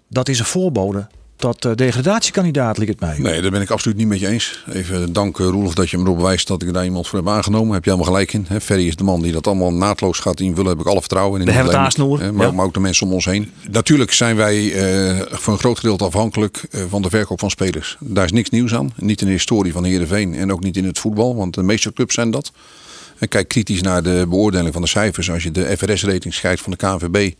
Dat 0.09 0.29
is 0.29 0.39
een 0.39 0.45
voorbode 0.45 1.07
tot 1.35 1.65
eh, 1.65 1.71
degradatiekandidaat, 1.75 2.77
lijkt 2.77 2.91
het 2.91 3.01
mij. 3.01 3.31
Nee, 3.31 3.41
daar 3.41 3.51
ben 3.51 3.61
ik 3.61 3.69
absoluut 3.69 3.97
niet 3.97 4.07
met 4.07 4.19
je 4.19 4.27
eens. 4.27 4.63
Even 4.71 5.13
dank 5.13 5.37
Roelof 5.37 5.73
dat 5.73 5.89
je 5.89 5.97
me 5.97 6.03
erop 6.03 6.21
wijst 6.21 6.47
dat 6.47 6.61
ik 6.61 6.73
daar 6.73 6.83
iemand 6.83 7.07
voor 7.07 7.19
heb 7.19 7.27
aangenomen. 7.27 7.73
Heb 7.73 7.83
je 7.83 7.89
helemaal 7.89 8.11
gelijk 8.11 8.33
in. 8.33 8.45
Hè? 8.47 8.61
Ferry 8.61 8.87
is 8.87 8.95
de 8.95 9.03
man 9.03 9.21
die 9.21 9.31
dat 9.31 9.47
allemaal 9.47 9.73
naadloos 9.73 10.19
gaat 10.19 10.39
invullen. 10.39 10.69
Heb 10.69 10.79
ik 10.79 10.85
alle 10.85 10.99
vertrouwen 10.99 11.39
in. 11.39 11.45
De 11.45 11.51
ik, 11.51 11.57
hè, 11.57 12.31
Maar, 12.31 12.45
ja. 12.45 12.51
maar 12.51 12.65
ook 12.65 12.73
de 12.73 12.79
mensen 12.79 13.07
om 13.07 13.13
ons 13.13 13.25
heen. 13.25 13.51
Natuurlijk 13.69 14.13
zijn 14.13 14.35
wij 14.35 14.73
eh, 14.73 15.21
voor 15.29 15.53
een 15.53 15.59
groot 15.59 15.79
gedeelte 15.79 16.03
afhankelijk 16.03 16.63
eh, 16.71 16.81
van 16.89 17.01
de 17.01 17.09
verkoop 17.09 17.39
van 17.39 17.49
spelers. 17.49 17.97
Daar 17.99 18.25
is 18.25 18.31
niks 18.31 18.49
nieuws 18.49 18.75
aan. 18.75 18.93
Niet 18.95 19.21
in 19.21 19.27
de 19.27 19.33
historie 19.33 19.71
van 19.71 19.83
Heerenveen 19.83 20.33
en 20.35 20.51
ook 20.51 20.63
niet 20.63 20.77
in 20.77 20.85
het 20.85 20.99
voetbal. 20.99 21.35
Want 21.35 21.53
de 21.53 21.63
meeste 21.63 21.93
clubs 21.93 22.13
zijn 22.13 22.31
dat. 22.31 22.51
En 23.19 23.27
kijk 23.27 23.47
kritisch 23.47 23.81
naar 23.81 24.03
de 24.03 24.25
beoordeling 24.29 24.73
van 24.73 24.81
de 24.81 24.87
cijfers. 24.87 25.31
Als 25.31 25.43
je 25.43 25.51
de 25.51 25.77
FRS-rating 25.77 26.33
schrijft 26.33 26.61
van 26.61 26.71
de 26.71 26.77
KNVB. 26.77 27.33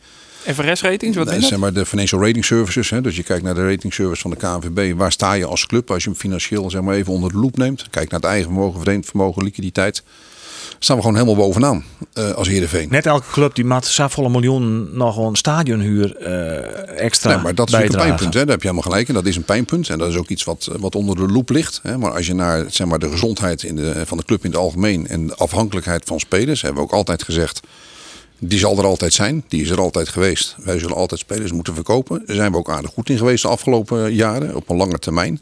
FRS-ratings, 0.53 1.17
wat 1.17 1.29
Nee, 1.29 1.41
zeg 1.41 1.59
maar 1.59 1.73
de 1.73 1.85
Financial 1.85 2.21
Rating 2.21 2.45
Services. 2.45 2.89
Hè, 2.89 3.01
dus 3.01 3.15
je 3.15 3.23
kijkt 3.23 3.43
naar 3.43 3.55
de 3.55 3.69
rating 3.69 3.93
service 3.93 4.21
van 4.21 4.31
de 4.31 4.37
KNVB. 4.37 4.97
Waar 4.97 5.11
sta 5.11 5.33
je 5.33 5.45
als 5.45 5.65
club 5.65 5.91
als 5.91 6.03
je 6.03 6.09
hem 6.09 6.19
financieel 6.19 6.69
zeg 6.69 6.81
maar, 6.81 6.95
even 6.95 7.13
onder 7.13 7.31
de 7.31 7.37
loep 7.37 7.57
neemt? 7.57 7.87
Kijk 7.89 8.09
naar 8.09 8.19
het 8.19 8.29
eigen 8.29 8.51
vermogen, 8.51 8.81
vreemd 8.81 9.05
vermogen, 9.05 9.43
liquiditeit. 9.43 10.03
Staan 10.79 10.95
we 10.95 11.01
gewoon 11.03 11.17
helemaal 11.17 11.45
bovenaan 11.45 11.83
eh, 12.13 12.31
als 12.31 12.47
Heerenveen. 12.47 12.87
Net 12.89 13.05
elke 13.05 13.31
club 13.31 13.55
die 13.55 13.65
maat 13.65 13.97
volle 14.09 14.29
miljoen 14.29 14.89
nog 14.97 15.17
een 15.17 15.35
stadionhuur 15.35 16.15
eh, 16.15 17.03
extra 17.05 17.33
Nee, 17.33 17.43
maar 17.43 17.55
dat 17.55 17.67
is 17.67 17.73
natuurlijk 17.73 18.01
een 18.01 18.07
pijnpunt. 18.07 18.33
Hè? 18.33 18.39
Daar 18.39 18.49
heb 18.49 18.61
je 18.61 18.67
helemaal 18.67 18.91
gelijk 18.91 19.07
in. 19.07 19.13
Dat 19.13 19.25
is 19.25 19.35
een 19.35 19.43
pijnpunt. 19.43 19.89
En 19.89 19.97
dat 19.97 20.09
is 20.09 20.15
ook 20.15 20.29
iets 20.29 20.43
wat, 20.43 20.69
wat 20.79 20.95
onder 20.95 21.15
de 21.15 21.33
loep 21.33 21.49
ligt. 21.49 21.79
Hè? 21.83 21.97
Maar 21.97 22.11
als 22.11 22.27
je 22.27 22.33
naar 22.33 22.65
zeg 22.69 22.87
maar, 22.87 22.99
de 22.99 23.09
gezondheid 23.09 23.63
in 23.63 23.75
de, 23.75 24.05
van 24.05 24.17
de 24.17 24.25
club 24.25 24.43
in 24.43 24.51
het 24.51 24.59
algemeen 24.59 25.07
en 25.07 25.27
de 25.27 25.35
afhankelijkheid 25.35 26.03
van 26.05 26.19
spelers, 26.19 26.61
hebben 26.61 26.81
we 26.81 26.87
ook 26.87 26.95
altijd 26.95 27.23
gezegd. 27.23 27.59
Die 28.39 28.59
zal 28.59 28.77
er 28.77 28.85
altijd 28.85 29.13
zijn. 29.13 29.43
Die 29.47 29.61
is 29.61 29.69
er 29.69 29.79
altijd 29.79 30.09
geweest. 30.09 30.55
Wij 30.63 30.79
zullen 30.79 30.95
altijd 30.95 31.19
spelers 31.19 31.51
moeten 31.51 31.73
verkopen. 31.73 32.23
Daar 32.25 32.35
zijn 32.35 32.51
we 32.51 32.57
ook 32.57 32.69
aardig 32.69 32.91
goed 32.91 33.09
in 33.09 33.17
geweest 33.17 33.41
de 33.41 33.47
afgelopen 33.47 34.13
jaren. 34.13 34.55
Op 34.55 34.69
een 34.69 34.77
lange 34.77 34.99
termijn. 34.99 35.41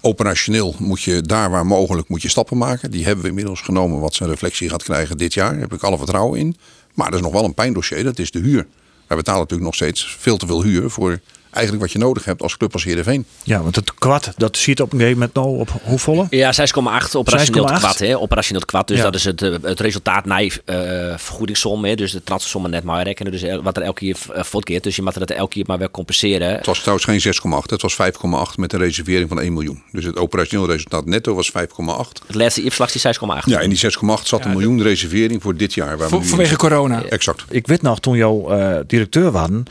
Operationeel 0.00 0.74
moet 0.78 1.02
je 1.02 1.22
daar 1.22 1.50
waar 1.50 1.66
mogelijk 1.66 2.08
moet 2.08 2.22
je 2.22 2.28
stappen 2.28 2.58
maken. 2.58 2.90
Die 2.90 3.04
hebben 3.04 3.22
we 3.22 3.28
inmiddels 3.28 3.60
genomen. 3.60 4.00
Wat 4.00 4.14
zijn 4.14 4.30
reflectie 4.30 4.68
gaat 4.68 4.82
krijgen 4.82 5.18
dit 5.18 5.34
jaar. 5.34 5.52
Daar 5.52 5.60
heb 5.60 5.72
ik 5.72 5.82
alle 5.82 5.96
vertrouwen 5.96 6.38
in. 6.38 6.56
Maar 6.94 7.08
er 7.08 7.14
is 7.14 7.20
nog 7.20 7.32
wel 7.32 7.44
een 7.44 7.54
pijndossier. 7.54 8.04
Dat 8.04 8.18
is 8.18 8.30
de 8.30 8.38
huur. 8.38 8.66
Wij 9.06 9.16
betalen 9.16 9.40
natuurlijk 9.40 9.68
nog 9.68 9.74
steeds 9.74 10.16
veel 10.18 10.36
te 10.36 10.46
veel 10.46 10.62
huur 10.62 10.90
voor 10.90 11.20
eigenlijk 11.58 11.80
wat 11.82 11.92
je 11.92 11.98
nodig 11.98 12.24
hebt 12.24 12.42
als 12.42 12.56
club 12.56 12.72
als 12.72 12.84
Heerenveen. 12.84 13.26
Ja, 13.42 13.62
want 13.62 13.76
het 13.76 13.94
kwad, 13.94 14.32
dat 14.36 14.56
ziet 14.56 14.80
op 14.80 14.92
een 14.92 14.98
gegeven 14.98 15.18
moment 15.18 15.36
nou 15.36 15.58
op 15.58 15.70
hoeveel? 15.84 16.26
Ja, 16.30 16.52
6,8 16.52 17.14
operationeel 17.16 17.62
6,8. 17.68 17.72
te 17.74 17.78
kwad. 17.80 17.98
Hè? 17.98 18.18
Operationeel 18.18 18.64
kwad. 18.64 18.88
Dus 18.88 18.96
Ja. 18.96 19.02
dat 19.02 19.14
is 19.14 19.24
het, 19.24 19.42
eh, 19.42 19.54
het 19.62 19.80
resultaat 19.80 20.24
na 20.24 20.36
je 20.36 20.52
eh, 20.64 20.74
vergoedingssom. 21.18 21.84
Hè? 21.84 21.94
Dus 21.94 22.12
de 22.12 22.22
transfersommen 22.24 22.70
net 22.70 22.84
maar 22.84 23.02
rekenen. 23.02 23.32
Dus 23.32 23.42
el- 23.42 23.62
wat 23.62 23.76
er 23.76 23.82
elke 23.82 23.98
keer 24.00 24.16
uh, 24.36 24.42
voortkeert. 24.42 24.82
Dus 24.82 24.96
je 24.96 25.02
moet 25.02 25.18
dat 25.18 25.30
elke 25.30 25.52
keer 25.52 25.64
maar 25.66 25.78
weer 25.78 25.90
compenseren. 25.90 26.48
Het 26.56 26.66
was 26.66 26.78
trouwens 26.78 27.06
geen 27.06 27.20
6,8. 27.20 27.70
Het 27.70 27.82
was 27.82 27.94
5,8 27.94 28.56
met 28.58 28.72
een 28.72 28.78
reservering 28.78 29.28
van 29.28 29.40
1 29.40 29.52
miljoen. 29.52 29.82
Dus 29.92 30.04
het 30.04 30.16
operationeel 30.16 30.66
resultaat 30.66 31.06
netto 31.06 31.34
was 31.34 31.50
5,8. 31.50 32.20
Het 32.26 32.34
laatste 32.36 32.62
IF-slag 32.62 32.94
is 32.94 33.02
6,8. 33.02 33.44
Ja, 33.44 33.60
in 33.60 33.68
die 33.70 33.78
6,8 33.78 34.26
zat 34.26 34.44
een 34.44 34.50
miljoen 34.50 34.82
reservering 34.82 35.42
voor 35.42 35.56
dit 35.56 35.74
jaar. 35.74 35.96
Waar 35.98 36.08
we 36.08 36.14
Voor- 36.14 36.24
vanwege 36.24 36.56
corona. 36.56 37.02
Exact. 37.04 37.44
Ik 37.48 37.66
weet 37.66 37.82
nog, 37.82 38.00
toen 38.00 38.16
jouw 38.16 38.50
eh, 38.50 38.78
directeur 38.86 39.30
waren, 39.30 39.64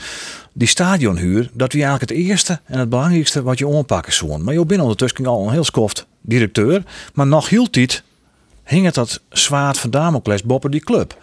die 0.58 0.68
stadionhuur, 0.68 1.50
dat 1.54 1.74
wie 1.74 1.84
eigenlijk 1.84 2.12
het 2.12 2.20
eerste 2.20 2.60
en 2.66 2.80
het 2.80 2.90
belangrijkste 2.90 3.42
wat 3.44 3.58
je 3.58 3.68
onpakken 3.68 4.14
zoen. 4.14 4.44
Maar 4.44 4.54
je 4.54 4.66
bent 4.66 4.82
ondertussen 4.82 5.26
al 5.26 5.48
een 5.48 5.54
heel 5.54 5.64
skoft 5.64 6.06
directeur, 6.22 6.84
maar 7.14 7.28
nog 7.28 7.50
hield 7.50 7.74
dit, 7.74 8.04
hing 8.64 8.86
het 8.86 8.94
dat 8.94 9.22
zwaard 9.30 9.78
van 9.78 9.90
Damocles 9.90 10.44
boven 10.44 10.72
die 10.72 10.84
club. 10.84 11.18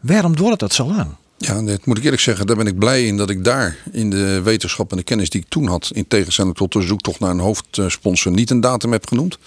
Waarom 0.00 0.36
duurt 0.36 0.58
dat 0.58 0.72
zo 0.72 0.86
lang? 0.86 1.06
Ja, 1.38 1.62
dat 1.62 1.86
moet 1.86 1.98
ik 1.98 2.04
eerlijk 2.04 2.22
zeggen, 2.22 2.46
daar 2.46 2.56
ben 2.56 2.66
ik 2.66 2.78
blij 2.78 3.06
in 3.06 3.16
dat 3.16 3.30
ik 3.30 3.44
daar 3.44 3.76
in 3.92 4.10
de 4.10 4.40
wetenschap 4.42 4.90
en 4.90 4.96
de 4.96 5.02
kennis 5.02 5.30
die 5.30 5.40
ik 5.40 5.48
toen 5.48 5.66
had, 5.66 5.90
in 5.92 6.08
tegenstelling 6.08 6.54
tot 6.54 6.72
de 6.72 6.82
zoektocht 6.82 7.20
naar 7.20 7.30
een 7.30 7.38
hoofdsponsor, 7.38 8.32
niet 8.32 8.50
een 8.50 8.60
datum 8.60 8.92
heb 8.92 9.06
genoemd. 9.06 9.38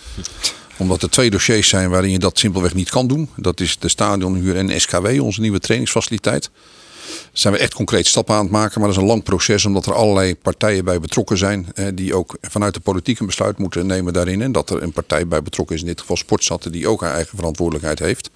Omdat 0.78 1.02
er 1.02 1.10
twee 1.10 1.30
dossiers 1.30 1.69
zijn 1.69 1.89
waarin 1.89 2.12
je 2.12 2.19
dat 2.19 2.39
simpelweg 2.39 2.73
niet 2.73 2.89
kan 2.89 3.08
doen. 3.08 3.30
Dat 3.36 3.60
is 3.60 3.78
de 3.80 3.89
stadionhuur 3.89 4.56
en 4.56 4.82
SKW, 4.82 5.21
onze 5.21 5.41
nieuwe 5.41 5.60
trainingsfaciliteit. 5.60 6.50
Zijn 7.38 7.54
we 7.54 7.60
echt 7.60 7.73
concreet 7.73 8.08
stappen 8.08 8.36
aan 8.36 8.41
het 8.41 8.52
maken, 8.52 8.80
maar 8.80 8.89
dat 8.89 8.97
is 8.97 9.04
een 9.04 9.10
lang 9.10 9.23
proces 9.23 9.65
omdat 9.65 9.86
er 9.86 9.93
allerlei 9.93 10.36
partijen 10.36 10.86
bij 10.86 11.00
betrokken 11.00 11.38
zijn. 11.38 11.67
eh, 11.73 11.86
Die 11.93 12.15
ook 12.15 12.38
vanuit 12.41 12.73
de 12.73 12.80
politiek 12.80 13.19
een 13.19 13.26
besluit 13.26 13.58
moeten 13.58 13.86
nemen 13.86 14.13
daarin. 14.13 14.41
En 14.41 14.52
dat 14.52 14.69
er 14.69 14.84
een 14.84 14.91
partij 14.91 15.28
bij 15.28 15.41
betrokken 15.41 15.76
is, 15.76 15.82
in 15.82 15.88
dit 15.88 16.00
geval 16.00 16.17
Sportstad, 16.17 16.67
die 16.71 16.88
ook 16.88 17.02
haar 17.02 17.13
eigen 17.13 17.38
verantwoordelijkheid 17.38 18.00
heeft. 18.00 18.30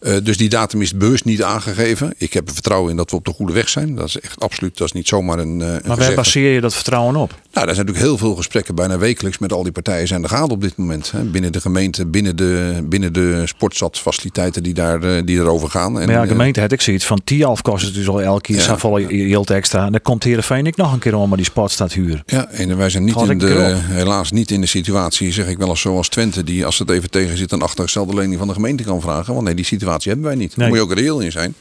Eh, 0.00 0.16
dus 0.22 0.36
die 0.36 0.48
datum 0.48 0.82
is 0.82 0.96
bewust 0.96 1.24
niet 1.24 1.42
aangegeven. 1.42 2.14
Ik 2.16 2.32
heb 2.32 2.48
er 2.48 2.54
vertrouwen 2.54 2.90
in 2.90 2.96
dat 2.96 3.10
we 3.10 3.16
op 3.16 3.24
de 3.24 3.32
goede 3.32 3.52
weg 3.52 3.68
zijn. 3.68 3.94
Dat 3.94 4.06
is 4.06 4.20
echt 4.20 4.40
absoluut, 4.40 4.76
dat 4.78 4.86
is 4.86 4.92
niet 4.92 5.08
zomaar 5.08 5.38
een. 5.38 5.60
eh, 5.60 5.68
een 5.68 5.80
Maar 5.86 5.96
waar 5.96 6.14
baseer 6.14 6.52
je 6.52 6.60
dat 6.60 6.74
vertrouwen 6.74 7.16
op? 7.16 7.34
Nou, 7.58 7.70
daar 7.70 7.78
zijn 7.78 7.86
natuurlijk 7.88 8.20
heel 8.20 8.26
veel 8.28 8.36
gesprekken, 8.36 8.74
bijna 8.74 8.98
wekelijks, 8.98 9.38
met 9.38 9.52
al 9.52 9.62
die 9.62 9.72
partijen 9.72 10.06
zijn 10.06 10.22
er 10.22 10.28
gaande 10.28 10.54
op 10.54 10.60
dit 10.60 10.76
moment. 10.76 11.10
Hè. 11.10 11.24
Binnen 11.24 11.52
de 11.52 11.60
gemeente, 11.60 12.06
binnen 12.06 12.36
de, 12.36 12.80
binnen 12.84 13.12
de 13.12 13.42
sportstadfaciliteiten 13.46 14.62
die, 14.62 14.74
daar, 14.74 15.02
eh, 15.02 15.22
die 15.24 15.38
erover 15.38 15.70
gaan. 15.70 16.00
En, 16.00 16.06
Maar 16.06 16.14
ja, 16.14 16.22
eh, 16.22 16.28
gemeente 16.28 16.60
het 16.60 16.72
ik 16.72 16.80
het 16.80 17.04
van 17.04 17.20
Tialf 17.24 17.62
kost 17.62 17.84
het 17.84 17.94
dus 17.94 18.08
al 18.08 18.22
elke 18.22 18.40
keer 18.40 18.56
Ja. 18.56 18.62
ja. 18.66 18.78
volle 18.78 19.06
hield 19.06 19.50
extra. 19.50 19.86
En 19.86 19.92
dan 19.92 20.02
komt 20.02 20.24
Heerenveen 20.24 20.66
ik 20.66 20.76
nog 20.76 20.92
een 20.92 20.98
keer 20.98 21.14
om 21.14 21.28
maar 21.28 21.36
die 21.36 21.46
sportstad 21.46 21.92
huur. 21.92 22.22
Ja, 22.26 22.48
en 22.48 22.76
wij 22.76 22.90
zijn 22.90 23.04
niet 23.04 23.14
Gaat 23.14 23.28
in 23.28 23.38
de, 23.38 23.76
helaas 23.80 24.30
niet 24.30 24.50
in 24.50 24.60
de 24.60 24.66
situatie, 24.66 25.32
zeg 25.32 25.46
ik 25.46 25.58
wel 25.58 25.68
eens 25.68 25.80
zoals 25.80 26.08
Twente, 26.08 26.44
die 26.44 26.66
als 26.66 26.78
het 26.78 26.90
even 26.90 27.10
tegen 27.10 27.36
zit, 27.36 27.52
een 27.52 27.62
achtergestelde 27.62 28.14
lening 28.14 28.38
van 28.38 28.48
de 28.48 28.54
gemeente 28.54 28.82
kan 28.82 29.00
vragen. 29.00 29.32
Want 29.34 29.46
nee, 29.46 29.54
die 29.54 29.64
situatie 29.64 30.10
hebben 30.10 30.28
wij 30.28 30.38
niet. 30.38 30.48
Daar 30.48 30.58
Nee. 30.58 30.68
moet 30.68 30.76
je 30.76 30.84
ook 30.84 30.98
reëel 30.98 31.20
in 31.20 31.32
zijn. 31.32 31.54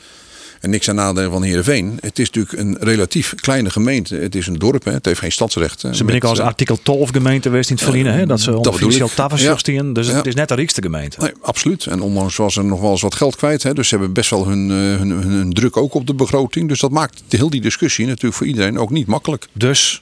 En 0.62 0.70
niks 0.70 0.89
aan 0.89 0.96
nadelen 0.96 1.32
van 1.32 1.43
Heerenveen. 1.43 1.98
Het 2.02 2.20
is 2.20 2.32
natuurlijk 2.32 2.60
een 2.60 2.78
relatief 2.80 3.36
kleine 3.36 3.70
gemeente. 3.70 4.15
Het 4.15 4.36
is 4.36 4.48
een 4.48 4.58
dorp, 4.58 4.84
hè. 4.84 4.91
het 4.91 5.06
heeft 5.06 5.20
geen 5.20 5.32
stadsrecht. 5.32 5.84
Ze 5.91 6.04
ben 6.04 6.15
ik 6.15 6.24
als 6.24 6.39
artikel 6.39 6.80
12 6.84 7.10
gemeente 7.10 7.50
geweest 7.50 7.70
in 7.70 7.76
het 7.76 7.84
verliezen. 7.84 8.13
hè? 8.13 8.26
Dat 8.26 8.41
ze 8.41 8.56
onder 8.56 8.72
officieel 8.72 9.10
tafelzuchtigen. 9.15 9.88
Ja. 9.88 9.93
Dus 9.93 10.08
het 10.08 10.26
is 10.26 10.36
net 10.36 10.48
de 10.48 10.56
rijkste 10.56 10.82
gemeente. 10.82 11.20
Nee, 11.20 11.32
absoluut. 11.41 11.86
En 11.86 12.02
ondanks 12.02 12.36
was 12.36 12.58
er 12.58 12.65
nog 12.65 12.82
wel 12.82 12.91
eens 12.91 13.02
wat 13.02 13.15
geld 13.15 13.36
kwijt. 13.36 13.63
Hè. 13.63 13.74
Dus 13.74 13.88
ze 13.88 13.96
hebben 13.96 14.13
best 14.13 14.30
wel 14.30 14.48
hun, 14.48 14.70
eh, 14.70 14.76
hun, 14.76 15.10
hun, 15.10 15.32
hun 15.32 15.54
druk 15.54 15.78
ook 15.78 15.93
op 15.93 16.08
de 16.08 16.13
begroting. 16.13 16.67
Dus 16.67 16.80
dat 16.80 16.91
maakt 16.91 17.24
de, 17.28 17.38
heel 17.38 17.50
die 17.50 17.62
discussie 17.62 18.06
natuurlijk 18.06 18.36
voor 18.36 18.48
iedereen 18.48 18.80
ook 18.80 18.89
niet 18.89 19.08
makkelijk. 19.08 19.48
Dus 19.54 20.02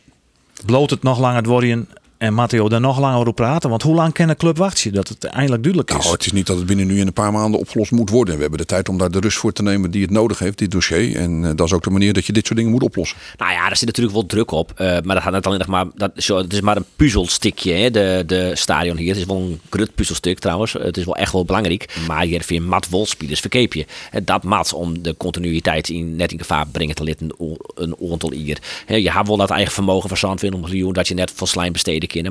bloot 0.65 0.89
het 0.89 1.03
nog 1.03 1.19
langer 1.19 1.37
het 1.37 1.45
worden 1.45 1.87
en 2.17 2.33
Matteo 2.33 2.69
daar 2.69 2.79
nog 2.81 2.99
langer 2.99 3.19
over 3.19 3.33
praten. 3.33 3.69
Want 3.69 3.81
hoe 3.81 3.95
lang 3.95 4.13
kan 4.13 4.27
de 4.27 4.35
club 4.35 4.57
wachten 4.57 4.93
dat 4.93 5.07
het 5.07 5.23
eindelijk 5.23 5.63
duidelijk 5.63 5.91
is? 5.91 5.97
Nou, 5.97 6.11
het 6.11 6.25
is 6.25 6.31
niet 6.31 6.47
dat 6.47 6.57
het 6.57 6.65
binnen 6.65 6.87
nu 6.87 6.99
in 6.99 7.07
een 7.07 7.13
paar 7.13 7.31
maanden 7.31 7.59
opgelost 7.59 7.91
moet 7.91 8.09
worden. 8.09 8.35
We 8.35 8.41
hebben 8.41 8.59
de 8.59 8.65
tijd 8.65 8.89
om 8.89 8.97
daar 8.97 9.11
de 9.11 9.19
rust 9.19 9.37
voor 9.37 9.51
te 9.53 9.63
nemen 9.63 9.91
die 9.91 10.01
het 10.01 10.11
nodig 10.11 10.39
heeft, 10.39 10.57
dit 10.57 10.71
dossier. 10.71 11.15
En 11.15 11.45
eh, 11.45 11.51
dat 11.55 11.67
is 11.67 11.73
ook 11.73 11.83
de 11.83 11.89
manier 11.89 12.13
dat 12.13 12.25
je 12.25 12.33
dit 12.33 12.45
soort 12.45 12.57
dingen 12.57 12.71
moet 12.73 12.83
oplossen. 12.83 13.17
Nou 13.37 13.51
ja, 13.51 13.69
er 13.69 13.77
zit 13.77 13.85
natuurlijk 13.85 14.15
wel 14.15 14.25
druk 14.25 14.51
op. 14.51 14.71
eh, 14.75 14.87
maar 14.87 15.15
dat 15.15 15.23
gaat 15.23 15.31
net 15.31 15.45
alleen 15.47 15.59
nog 15.59 15.67
maar. 15.67 15.85
Dat, 15.95 16.11
zo, 16.15 16.37
het 16.37 16.53
is 16.53 16.61
maar 16.61 16.77
een 16.77 16.85
puzzelstukje, 16.95 17.73
hè, 17.73 17.91
de, 17.91 18.23
de 18.27 18.51
stadion 18.53 18.97
hier. 18.97 19.09
Het 19.09 19.17
is 19.17 19.25
wel 19.25 19.37
een 19.37 19.59
grut 19.69 19.95
puzzelstuk 19.95 20.39
trouwens. 20.39 20.73
Het 20.73 20.97
is 20.97 21.05
wel 21.05 21.15
echt 21.15 21.31
wel 21.31 21.45
belangrijk. 21.45 21.95
Maar 22.07 22.27
je 22.27 22.41
weer 22.47 22.61
mat 22.61 22.89
wolspielers 22.89 23.39
verkeep 23.39 23.73
je. 23.73 23.85
Dat 24.23 24.43
mat 24.43 24.73
om 24.73 25.01
de 25.03 25.15
continuïteit 25.17 25.89
in, 25.89 26.15
net 26.15 26.31
in 26.31 26.37
gevaar 26.39 26.67
brengen 26.67 26.95
te 26.95 27.03
litten 27.03 27.29
een 27.75 27.95
aantal 28.11 28.31
hier. 28.31 28.57
Hè, 28.85 28.95
Je 28.95 29.11
hebt 29.11 29.27
wel 29.27 29.37
dat 29.37 29.49
eigen 29.49 29.73
vermogen 29.73 30.17
van 30.17 30.35
20 30.35 30.59
miljoen 30.61 30.93
dat 30.93 31.07
je 31.07 31.13
net 31.13 31.31
voor 31.35 31.47
slijm 31.47 31.75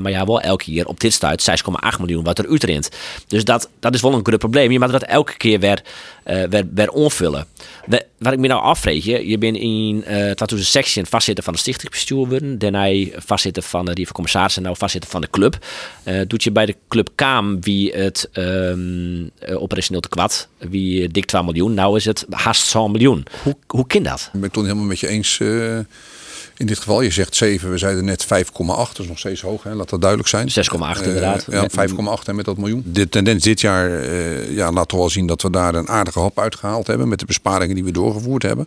Maar 0.02 0.12
hebt 0.12 0.26
wel 0.26 0.40
elke 0.40 0.64
keer 0.64 0.86
op 0.86 1.00
dit 1.00 1.12
stuit 1.12 1.50
6,8 1.94 2.00
miljoen 2.00 2.24
wat 2.24 2.38
er 2.38 2.48
uitrent. 2.48 2.88
Dus 3.26 3.44
dat, 3.44 3.68
dat 3.80 3.94
is 3.94 4.00
wel 4.00 4.12
een 4.12 4.24
groot 4.24 4.38
probleem. 4.38 4.70
Je 4.70 4.78
moet 4.78 4.92
dat 4.92 5.02
elke 5.02 5.36
keer 5.36 5.60
weer, 5.60 5.82
eh 6.24 6.42
weer, 6.50 6.64
weer 6.74 6.90
onvullen. 6.90 7.46
Wat 8.18 8.32
ik 8.32 8.38
me 8.38 8.46
nou 8.46 8.62
afvreeg, 8.62 9.04
je, 9.04 9.28
je 9.28 9.38
bent 9.38 9.56
in 9.56 10.04
eh 10.04 10.14
2016 10.14 11.06
vastzitten 11.06 11.44
van 11.44 11.52
de 11.52 11.58
stichtingsbestuur 11.58 12.16
worden. 12.16 12.58
Daarna 12.58 13.06
vastzitten 13.16 13.62
van 13.62 13.84
de 13.84 13.92
Rief 13.92 14.06
van 14.06 14.14
Commissarissen 14.14 14.62
en 14.62 14.66
nou 14.68 14.78
vastzitten 14.78 15.10
van 15.10 15.20
de 15.20 15.30
club. 15.30 15.58
Eh, 16.02 16.20
doet 16.26 16.42
je 16.42 16.52
bij 16.52 16.66
de 16.66 16.76
club 16.88 17.10
Kaam 17.14 17.60
wie 17.60 17.92
het 17.92 18.28
ehm 18.32 19.28
eh, 19.38 19.62
operationeel 19.62 20.00
te 20.00 20.08
kwad, 20.08 20.48
wie 20.58 21.08
dik 21.08 21.24
2 21.24 21.42
miljoen. 21.42 21.74
Nou 21.74 21.96
is 21.96 22.04
het 22.04 22.26
haast 22.30 22.66
zo'n 22.66 22.90
miljoen. 22.90 23.26
Hoe, 23.42 23.56
hoe 23.66 23.86
kan 23.86 24.02
dat? 24.02 24.20
Ik 24.20 24.40
ben 24.40 24.42
het 24.42 24.56
niet 24.56 24.64
helemaal 24.64 24.84
met 24.84 25.00
je 25.00 25.08
eens 25.08 25.40
in 26.56 26.66
dit 26.66 26.78
geval. 26.78 27.00
Je 27.00 27.10
zegt 27.10 27.34
7, 27.36 27.70
we 27.70 27.78
zeiden 27.78 28.04
net 28.04 28.24
5,8. 28.24 28.26
Dat 28.66 28.98
is 28.98 29.06
nog 29.08 29.18
steeds 29.18 29.40
hoog, 29.40 29.62
hè? 29.62 29.74
laat 29.74 29.88
dat 29.88 30.00
duidelijk 30.00 30.30
zijn. 30.30 30.48
6,8 30.48 31.00
Eh, 31.00 31.06
inderdaad. 31.06 31.46
ja, 31.50 31.68
5,8 31.68 32.28
en 32.28 32.36
met 32.36 32.44
dat 32.44 32.56
miljoen. 32.56 32.82
De 32.86 33.08
tendens 33.08 33.42
dit 33.42 33.60
jaar 33.60 34.00
eh, 34.00 34.50
ja, 34.50 34.72
laat 34.72 34.88
toch 34.88 34.98
wel 34.98 35.10
zien 35.10 35.26
dat 35.26 35.42
we 35.42 35.50
daar 35.50 35.74
een 35.74 35.88
aardige 35.88 36.18
hap 36.20 36.38
uitgehaald 36.38 36.86
hebben. 36.86 37.08
Met 37.08 37.18
de 37.18 37.26
besparingen 37.26 37.74
die 37.74 37.84
we 37.84 37.90
doorgevoerd 37.90 38.42
hebben. 38.42 38.66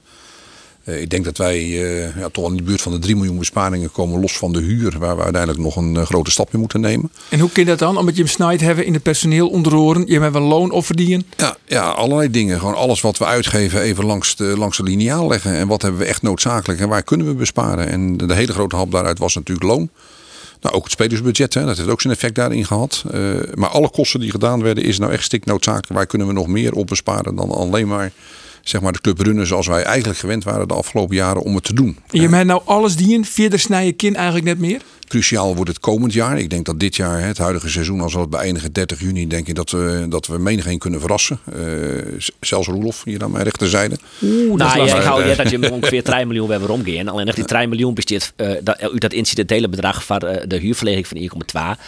Eh, 0.87 1.01
ik 1.01 1.09
denk 1.09 1.25
dat 1.25 1.37
wij 1.37 1.57
eh, 1.57 2.17
ja, 2.17 2.29
toch 2.29 2.49
in 2.49 2.57
de 2.57 2.63
buurt 2.63 2.81
van 2.81 2.91
de 2.91 2.99
3 2.99 3.15
miljoen 3.15 3.37
besparingen 3.37 3.91
komen 3.91 4.21
los 4.21 4.37
van 4.37 4.53
de 4.53 4.59
huur. 4.59 4.99
Waar 4.99 5.15
we 5.15 5.23
uiteindelijk 5.23 5.63
nog 5.63 5.75
een 5.75 5.95
eh, 5.95 6.05
grote 6.05 6.31
stap 6.31 6.53
in 6.53 6.59
moeten 6.59 6.81
nemen. 6.81 7.11
En 7.29 7.39
hoe 7.39 7.51
kun 7.51 7.63
je 7.63 7.69
dat 7.69 7.79
dan? 7.79 7.97
Omdat 7.97 8.15
je 8.15 8.21
hem 8.21 8.31
snijdt 8.31 8.61
hebben 8.61 8.85
in 8.85 8.93
het 8.93 9.03
personeel 9.03 9.49
onderhoren. 9.49 10.03
Je 10.07 10.19
hebt 10.19 10.35
een 10.35 10.41
loon 10.41 10.71
opverdienen. 10.71 11.25
Ja, 11.37 11.57
ja, 11.65 11.89
allerlei 11.89 12.31
dingen. 12.31 12.59
Gewoon 12.59 12.75
alles 12.75 13.01
wat 13.01 13.17
we 13.17 13.25
uitgeven 13.25 13.81
even 13.81 14.05
langs 14.05 14.35
de, 14.35 14.43
langs 14.43 14.77
de 14.77 14.83
lineaal 14.83 15.27
leggen. 15.27 15.53
En 15.53 15.67
wat 15.67 15.81
hebben 15.81 15.99
we 15.99 16.05
echt 16.05 16.21
noodzakelijk 16.21 16.79
en 16.79 16.89
waar 16.89 17.03
kunnen 17.03 17.27
we 17.27 17.33
besparen? 17.33 17.87
En 17.87 18.17
de, 18.17 18.33
hele 18.33 18.53
grote 18.53 18.75
hap 18.75 18.91
daaruit 18.91 19.19
was 19.19 19.35
natuurlijk 19.35 19.67
loon. 19.67 19.89
Nou, 20.61 20.75
ook 20.75 20.83
het 20.83 20.91
spelersbudget, 20.91 21.53
hè, 21.53 21.65
dat 21.65 21.77
heeft 21.77 21.89
ook 21.89 22.01
zijn 22.01 22.13
effect 22.13 22.35
daarin 22.35 22.65
gehad. 22.65 23.03
Eh, 23.11 23.21
maar 23.53 23.69
alle 23.69 23.89
kosten 23.89 24.19
die 24.19 24.31
gedaan 24.31 24.61
werden, 24.63 24.83
is 24.83 24.99
nou 24.99 25.11
echt 25.11 25.23
stik 25.23 25.45
noodzakelijk. 25.45 25.93
Waar 25.93 26.05
kunnen 26.05 26.27
we 26.27 26.33
nog 26.33 26.47
meer 26.47 26.73
op 26.73 26.87
besparen 26.87 27.35
dan 27.35 27.49
alleen 27.49 27.87
maar, 27.87 28.11
zeg 28.69 28.81
maar 28.81 28.91
de 28.91 29.01
club 29.01 29.19
runnen 29.19 29.47
zoals 29.47 29.67
wij 29.67 29.83
eigenlijk 29.83 30.19
gewend 30.19 30.43
waren 30.43 30.67
de 30.67 30.73
afgelopen 30.73 31.15
jaren 31.15 31.41
om 31.41 31.55
het 31.55 31.63
te 31.63 31.73
doen. 31.73 31.97
En 32.09 32.21
je 32.21 32.29
hebt 32.29 32.45
nou 32.45 32.61
alles 32.65 32.95
dienen. 32.95 33.25
Verder 33.25 33.59
snij 33.59 33.85
je 33.85 33.91
kin 33.91 34.15
eigenlijk 34.15 34.45
net 34.45 34.59
meer. 34.59 34.81
Cruciaal 35.07 35.55
wordt 35.55 35.69
het 35.69 35.79
komend 35.79 36.13
jaar. 36.13 36.39
Ik 36.39 36.49
denk 36.49 36.65
dat 36.65 36.79
dit 36.79 36.95
jaar, 36.95 37.19
hè, 37.19 37.25
het 37.25 37.37
huidige 37.37 37.69
seizoen, 37.69 38.01
als 38.01 38.13
we 38.13 38.19
het 38.19 38.29
beëindigen 38.29 38.73
30 38.73 38.99
juni, 38.99 39.27
denk 39.27 39.47
ik 39.47 39.55
dat 39.55 39.69
we, 39.69 40.05
dat 40.09 40.27
we 40.27 40.37
menigeen 40.37 40.77
kunnen 40.77 40.99
verrassen. 40.99 41.39
Eh, 41.53 41.61
zelfs 42.39 42.67
Roelof 42.67 43.03
hier 43.03 43.23
aan 43.23 43.31
mijn 43.31 43.43
rechterzijde. 43.43 43.97
nou, 44.19 44.85
ja, 44.85 44.95
ik 44.95 45.03
hou 45.03 45.23
Eh, 45.23 45.29
je 45.29 45.35
dat 45.35 45.49
je 45.49 45.71
ongeveer 45.81 46.03
3 46.03 46.25
miljoen 46.25 46.47
weer 46.47 46.69
omgaan. 46.69 47.07
Alleen 47.07 47.25
nog 47.25 47.35
die 47.35 47.45
3 47.45 47.67
miljoen 47.67 47.93
besteedt 47.93 48.33
uh, 48.37 48.51
dat, 48.63 48.79
uit 48.79 49.01
dat 49.01 49.13
incidentele 49.13 49.69
bedrag 49.69 50.03
van 50.03 50.19
eh, 50.19 50.43
de 50.47 50.57
huurverleging 50.57 51.07
van 51.07 51.17
1,2. 51.75 51.79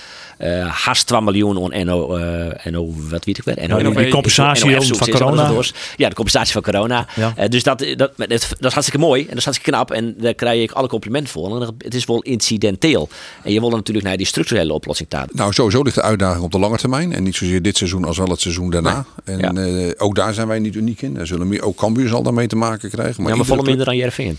Uh, 0.44 0.68
haast 0.68 1.08
2 1.08 1.22
miljoen 1.22 1.74
aan 1.74 1.86
NO, 1.86 2.18
uh, 2.18 2.46
NO, 2.72 2.94
wat 3.10 3.26
weet 3.26 3.38
ik 3.38 3.44
weer? 3.44 3.68
NO, 3.68 3.78
En 3.78 3.94
die 3.94 4.10
compensatie 4.10 4.70
NO, 4.70 4.82
van 4.82 5.10
corona. 5.10 5.52
Ja, 5.98 6.10
de 6.10 6.16
compensatie 6.16 6.54
van 6.54 6.62
corona. 6.62 7.08
Ja. 7.16 7.34
Uh, 7.40 7.46
dus 7.48 7.64
dat, 7.64 7.80
dat, 7.80 7.98
dat, 7.98 8.30
dat 8.30 8.40
is 8.60 8.72
hartstikke 8.74 8.98
mooi 8.98 9.22
en 9.22 9.28
dat 9.28 9.38
is 9.38 9.44
hartstikke 9.44 9.72
knap. 9.78 9.92
En 9.92 10.16
daar 10.18 10.34
krijg 10.34 10.62
ik 10.62 10.72
alle 10.72 10.88
complimenten 10.88 11.32
voor. 11.32 11.62
En 11.62 11.76
het 11.78 11.94
is 11.94 12.06
wel 12.06 12.22
incidenteel. 12.22 13.10
En 13.44 13.52
je 13.54 13.60
wil 13.60 13.70
natuurlijk 13.70 14.08
naar 14.08 14.18
die 14.18 14.26
structurele 14.26 14.74
oplossing 14.74 15.10
daar. 15.10 15.28
Nou, 15.32 15.54
sowieso 15.54 15.82
ligt 15.82 15.96
de 15.96 16.02
uitdaging 16.02 16.44
op 16.44 16.52
de 16.52 16.60
lange 16.60 16.78
termijn. 16.78 17.14
En 17.14 17.24
niet 17.24 17.36
zozeer 17.36 17.62
dit 17.62 17.78
seizoen 17.78 18.06
als 18.06 18.18
wel 18.18 18.28
het 18.28 18.42
seizoen 18.42 18.70
daarna. 18.70 19.06
Nee. 19.26 19.38
En 19.38 19.56
Ja. 19.56 19.62
uh, 19.68 19.92
ook 19.98 20.16
daar 20.16 20.34
zijn 20.34 20.48
wij 20.48 20.60
niet 20.60 20.76
uniek 20.76 21.02
in. 21.02 21.14
Daar 21.14 21.28
zullen 21.28 21.48
meer, 21.48 21.62
ook 21.64 21.78
Cambuur 21.78 22.08
zal 22.08 22.24
daarmee 22.24 22.48
te 22.48 22.56
maken 22.56 22.90
krijgen. 22.90 23.22
Maar, 23.24 23.32
ja, 23.32 23.38
maar 23.38 23.46
club- 23.46 23.66
minder 23.66 23.86
dan 23.86 23.96
Jervin. 23.96 24.38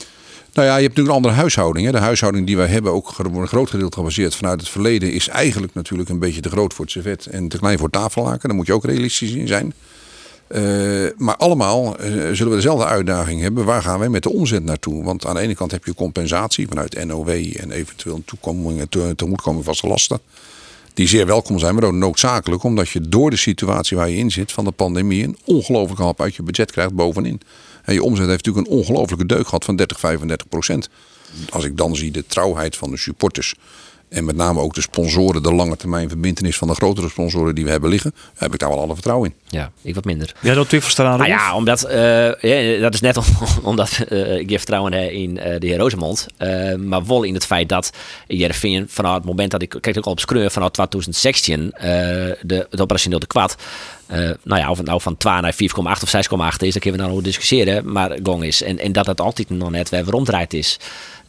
Nou 0.53 0.69
ja, 0.69 0.77
je 0.77 0.83
hebt 0.83 0.97
natuurlijk 0.97 1.09
een 1.09 1.15
andere 1.15 1.35
huishouding. 1.35 1.91
De 1.91 1.99
huishouding 1.99 2.47
die 2.47 2.57
wij 2.57 2.67
hebben, 2.67 2.93
ook 2.93 3.19
een 3.19 3.49
groot 3.49 3.71
gedeelte 3.71 3.97
gebaseerd 3.97 4.35
vanuit 4.35 4.61
het 4.61 4.69
verleden, 4.69 5.13
is 5.13 5.29
eigenlijk 5.29 5.75
natuurlijk 5.75 6.09
een 6.09 6.19
beetje 6.19 6.41
te 6.41 6.51
groot 6.51 6.75
voor 6.75 6.85
het 6.85 6.95
servet 6.95 7.27
en 7.27 7.49
te 7.49 7.59
klein 7.59 7.79
voor 7.79 7.89
het 7.91 7.97
tafellaken. 7.97 8.49
Daar 8.49 8.57
moet 8.57 8.67
je 8.67 8.73
ook 8.73 8.85
realistisch 8.85 9.33
in 9.33 9.47
zijn. 9.47 9.75
Eh, 10.51 10.63
maar 11.17 11.37
allemaal 11.37 11.99
eh, 11.99 12.13
zullen 12.13 12.49
we 12.49 12.55
dezelfde 12.55 12.85
uitdaging 12.85 13.41
hebben. 13.41 13.65
Waar 13.65 13.83
gaan 13.83 13.99
wij 13.99 14.09
met 14.09 14.23
de 14.23 14.33
omzet 14.33 14.65
naartoe? 14.65 15.05
Want 15.05 15.27
aan 15.27 15.35
de 15.35 15.41
ene 15.41 15.55
kant 15.55 15.71
heb 15.71 15.85
je 15.85 15.95
compensatie 15.95 16.69
vanuit 16.69 17.05
NOW 17.05 17.29
en 17.57 17.71
eventueel 17.71 18.23
toekoming, 18.25 18.87
te, 18.89 19.13
tegemoetkoming 19.17 19.65
vaste 19.65 19.87
lasten. 19.87 20.21
Die 20.95 21.09
zeer 21.09 21.27
welkom 21.27 21.59
zijn, 21.59 21.75
maar 21.75 21.85
ook 21.85 21.93
noodzakelijk. 21.93 22.63
Omdat 22.63 22.89
je 22.89 23.09
door 23.09 23.31
de 23.31 23.37
situatie 23.37 23.97
waar 23.97 24.09
je 24.09 24.17
in 24.17 24.31
zit 24.31 24.53
van 24.53 24.65
de 24.65 24.71
pandemie 24.71 25.25
een 25.25 25.37
ongelooflijke 25.45 26.03
hap 26.03 26.21
uit 26.21 26.35
je 26.35 26.43
budget 26.43 26.73
krijgt 26.73 26.95
bovenin. 26.95 27.41
En 27.91 27.97
je 27.97 28.03
omzet 28.03 28.27
heeft 28.27 28.45
natuurlijk 28.45 28.67
een 28.67 28.79
ongelooflijke 28.79 29.27
deuk 29.27 29.45
gehad 29.45 29.65
van 29.65 29.77
30, 29.77 29.99
35 29.99 30.49
procent. 30.49 30.89
Als 31.49 31.65
ik 31.65 31.77
dan 31.77 31.97
zie 31.97 32.11
de 32.11 32.27
trouwheid 32.27 32.77
van 32.77 32.91
de 32.91 32.97
supporters. 32.97 33.55
En 34.11 34.25
met 34.25 34.37
name 34.37 34.61
ook 34.61 34.75
de 34.75 34.81
sponsoren, 34.81 35.43
de 35.43 35.53
lange 35.53 35.77
termijn 35.77 36.09
verbindenis 36.09 36.57
van 36.57 36.69
de 36.69 36.75
grotere 36.75 37.09
sponsoren 37.09 37.55
die 37.55 37.65
we 37.65 37.71
hebben 37.71 37.91
liggen. 37.91 38.15
Heb 38.35 38.53
ik 38.53 38.59
daar 38.59 38.69
wel 38.69 38.81
alle 38.81 38.95
vertrouwen 38.95 39.29
in. 39.29 39.35
Ja, 39.59 39.71
ik 39.83 39.95
wat 39.95 40.05
minder. 40.05 40.35
Jij 40.41 40.55
doet 40.55 40.69
Twiffelstraat 40.69 41.19
Nou 41.19 41.31
ja, 41.31 41.55
omdat, 41.55 41.91
uh, 41.91 42.35
ja, 42.35 42.81
dat 42.81 42.95
is 42.95 43.01
net 43.01 43.17
om, 43.17 43.25
omdat 43.71 44.05
uh, 44.09 44.39
ik 44.39 44.51
je 44.51 44.57
vertrouwen 44.57 44.93
heb 44.93 45.11
in 45.11 45.37
uh, 45.37 45.43
de 45.43 45.67
heer 45.67 45.79
Rosemond. 45.79 46.27
maar 46.79 47.07
wel 47.07 47.23
in 47.23 47.35
het 47.35 47.47
feit 47.47 47.69
dat 47.69 47.93
Jervin 48.27 48.89
vanaf 48.89 49.15
het 49.15 49.25
moment 49.25 49.51
dat 49.51 49.63
ik, 49.63 49.77
kijk 49.81 49.99
ook 49.99 50.05
al 50.05 50.13
op 50.13 50.21
screur, 50.21 50.51
vanaf 50.51 50.71
2016 50.71 51.73
de, 51.77 52.67
het 52.71 52.81
operationeel 52.81 53.19
de 53.19 53.27
kwad. 53.27 53.57
Uh, 54.13 54.31
nou 54.43 54.61
ja, 54.61 54.71
of 54.71 54.77
het 54.77 54.87
nou 54.87 55.01
van 55.01 55.17
2 55.17 55.41
naar 55.41 55.55
4,8 55.55 55.59
of 55.79 56.15
6,8 56.15 56.21
is, 56.59 56.73
daar 56.73 56.81
kunnen 56.81 56.93
we 56.93 56.97
dan 56.97 57.11
over 57.11 57.23
discussiëren. 57.23 57.93
Maar 57.93 58.19
gong 58.23 58.45
is. 58.45 58.63
En, 58.63 58.79
en 58.79 58.93
dat 58.93 59.07
het 59.07 59.21
altijd 59.21 59.51
nog 59.51 59.71
net 59.71 59.89
weer 59.89 60.15
omdraaid 60.15 60.55
is. 60.55 60.79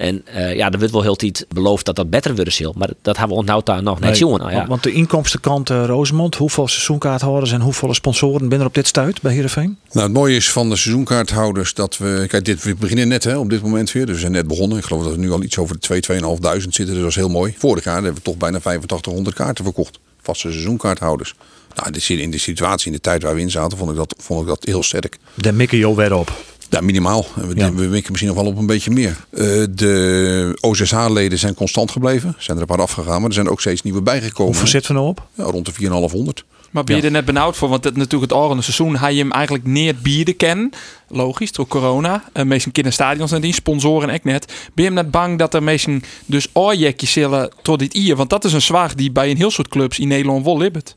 En 0.01 0.23
uh, 0.35 0.55
ja, 0.55 0.71
er 0.71 0.77
wordt 0.77 0.93
wel 0.93 1.01
heel 1.01 1.15
tijd 1.15 1.45
beloofd 1.49 1.85
dat 1.85 1.95
dat 1.95 2.09
beter 2.09 2.35
worden 2.35 2.53
zal. 2.53 2.73
Maar 2.77 2.89
dat 3.01 3.17
hebben 3.17 3.35
we 3.35 3.41
onthoud 3.41 3.65
daar 3.65 3.83
nog 3.83 3.99
net 3.99 4.17
zien. 4.17 4.27
Nou, 4.27 4.51
ja. 4.51 4.67
want, 4.67 4.83
de 4.83 4.91
inkomstenkant 4.91 5.69
uh, 5.69 5.85
Rosemond, 5.85 6.35
hoeveel 6.35 6.67
seizoenkaarthouders 6.67 7.51
en 7.51 7.61
hoeveel 7.61 7.93
sponsoren 7.93 8.39
binnen 8.39 8.59
er 8.59 8.65
op 8.65 8.73
dit 8.73 8.87
stuit 8.87 9.21
bij 9.21 9.33
Heerenveen? 9.33 9.77
Nou, 9.91 10.05
het 10.05 10.15
mooie 10.15 10.35
is 10.35 10.51
van 10.51 10.69
de 10.69 10.75
seizoenkaarthouders 10.75 11.73
dat 11.73 11.97
we... 11.97 12.25
Kijk, 12.27 12.45
dit, 12.45 12.63
we 12.63 12.75
beginnen 12.75 13.07
net 13.07 13.23
hè, 13.23 13.37
op 13.37 13.49
dit 13.49 13.61
moment 13.61 13.91
weer. 13.91 14.05
Dus 14.05 14.15
we 14.15 14.21
zijn 14.21 14.31
net 14.31 14.47
begonnen. 14.47 14.77
Ik 14.77 14.83
geloof 14.83 15.03
dat 15.03 15.11
we 15.11 15.19
nu 15.19 15.31
al 15.31 15.43
iets 15.43 15.57
over 15.57 15.79
de 15.79 16.01
2.000, 16.07 16.19
2.500 16.21 16.57
zitten. 16.57 16.85
Dus 16.85 16.97
dat 16.97 17.05
is 17.05 17.15
heel 17.15 17.29
mooi. 17.29 17.55
Vorig 17.57 17.83
jaar 17.83 17.93
hebben 17.93 18.13
we 18.13 18.21
toch 18.21 18.37
bijna 18.37 18.57
8500 18.57 19.35
kaarten 19.35 19.63
verkocht. 19.63 19.99
Vaste 20.21 20.51
seizoenkaarthouders. 20.51 21.35
Nou, 21.75 22.19
in 22.21 22.31
de 22.31 22.37
situatie, 22.37 22.87
in 22.87 22.93
de 22.93 23.01
tijd 23.01 23.23
waar 23.23 23.35
we 23.35 23.41
in 23.41 23.51
zaten, 23.51 23.77
vond 23.77 23.91
ik 23.91 23.97
dat, 23.97 24.15
vond 24.17 24.41
ik 24.41 24.47
dat 24.47 24.63
heel 24.63 24.83
sterk. 24.83 25.17
De 25.33 25.51
mikken 25.51 25.77
jou 25.77 25.95
weer 25.95 26.13
op. 26.13 26.31
Ja, 26.71 26.81
minimaal. 26.81 27.25
We, 27.35 27.55
ja. 27.55 27.73
we 27.73 27.85
mikken 27.85 28.11
misschien 28.11 28.33
nog 28.33 28.41
wel 28.43 28.51
op 28.51 28.57
een 28.57 28.65
beetje 28.65 28.91
meer. 28.91 29.17
Uh, 29.31 29.65
de 29.71 30.57
OZH-leden 30.59 31.39
zijn 31.39 31.53
constant 31.53 31.91
gebleven. 31.91 32.35
Zijn 32.37 32.57
er 32.57 32.61
een 32.63 32.69
paar 32.75 32.81
afgegaan, 32.81 33.19
maar 33.19 33.29
er 33.29 33.35
zijn 33.35 33.49
ook 33.49 33.59
steeds 33.61 33.81
nieuwe 33.81 34.01
bijgekomen. 34.01 34.45
Hoeveel 34.51 34.67
zitten 34.67 34.91
we 34.91 34.97
nou 34.97 35.09
op? 35.09 35.27
Ja, 35.33 35.43
rond 35.43 35.65
de 35.65 35.71
4,500. 35.73 36.43
Maar 36.71 36.83
ben 36.83 36.95
je 36.95 37.01
Ja. 37.01 37.07
er 37.07 37.13
net 37.13 37.25
benauwd 37.25 37.57
voor? 37.57 37.69
Want 37.69 37.83
het 37.83 37.95
natuurlijk 37.95 38.31
het 38.31 38.41
oranje 38.41 38.61
seizoen 38.61 38.97
hij 38.97 39.13
je 39.13 39.21
hem 39.21 39.31
eigenlijk 39.31 39.65
neer 39.65 39.95
bieden 39.95 40.35
kennen. 40.35 40.69
Logisch, 41.07 41.51
door 41.51 41.67
corona. 41.67 42.23
Uh, 42.33 42.43
meestal 42.43 42.71
kinderen 42.71 42.93
stadions 42.93 43.31
en 43.31 43.41
die 43.41 43.53
sponsoren 43.53 44.09
ook 44.13 44.23
net. 44.23 44.45
Ben 44.45 44.55
je 44.73 44.83
hem 44.83 44.93
net 44.93 45.11
bang 45.11 45.37
dat 45.37 45.53
er 45.53 45.63
meestal 45.63 45.99
dus 46.25 46.47
oorjekjes 46.53 47.11
zullen 47.11 47.51
tot 47.61 47.79
dit 47.79 47.93
hier? 47.93 48.15
Want 48.15 48.29
dat 48.29 48.45
is 48.45 48.53
een 48.53 48.61
zwaag 48.61 48.95
die 48.95 49.11
bij 49.11 49.29
een 49.31 49.37
heel 49.37 49.51
soort 49.51 49.67
clubs 49.67 49.99
in 49.99 50.07
Nederland 50.07 50.45
wel 50.45 50.57
libbet. 50.57 50.95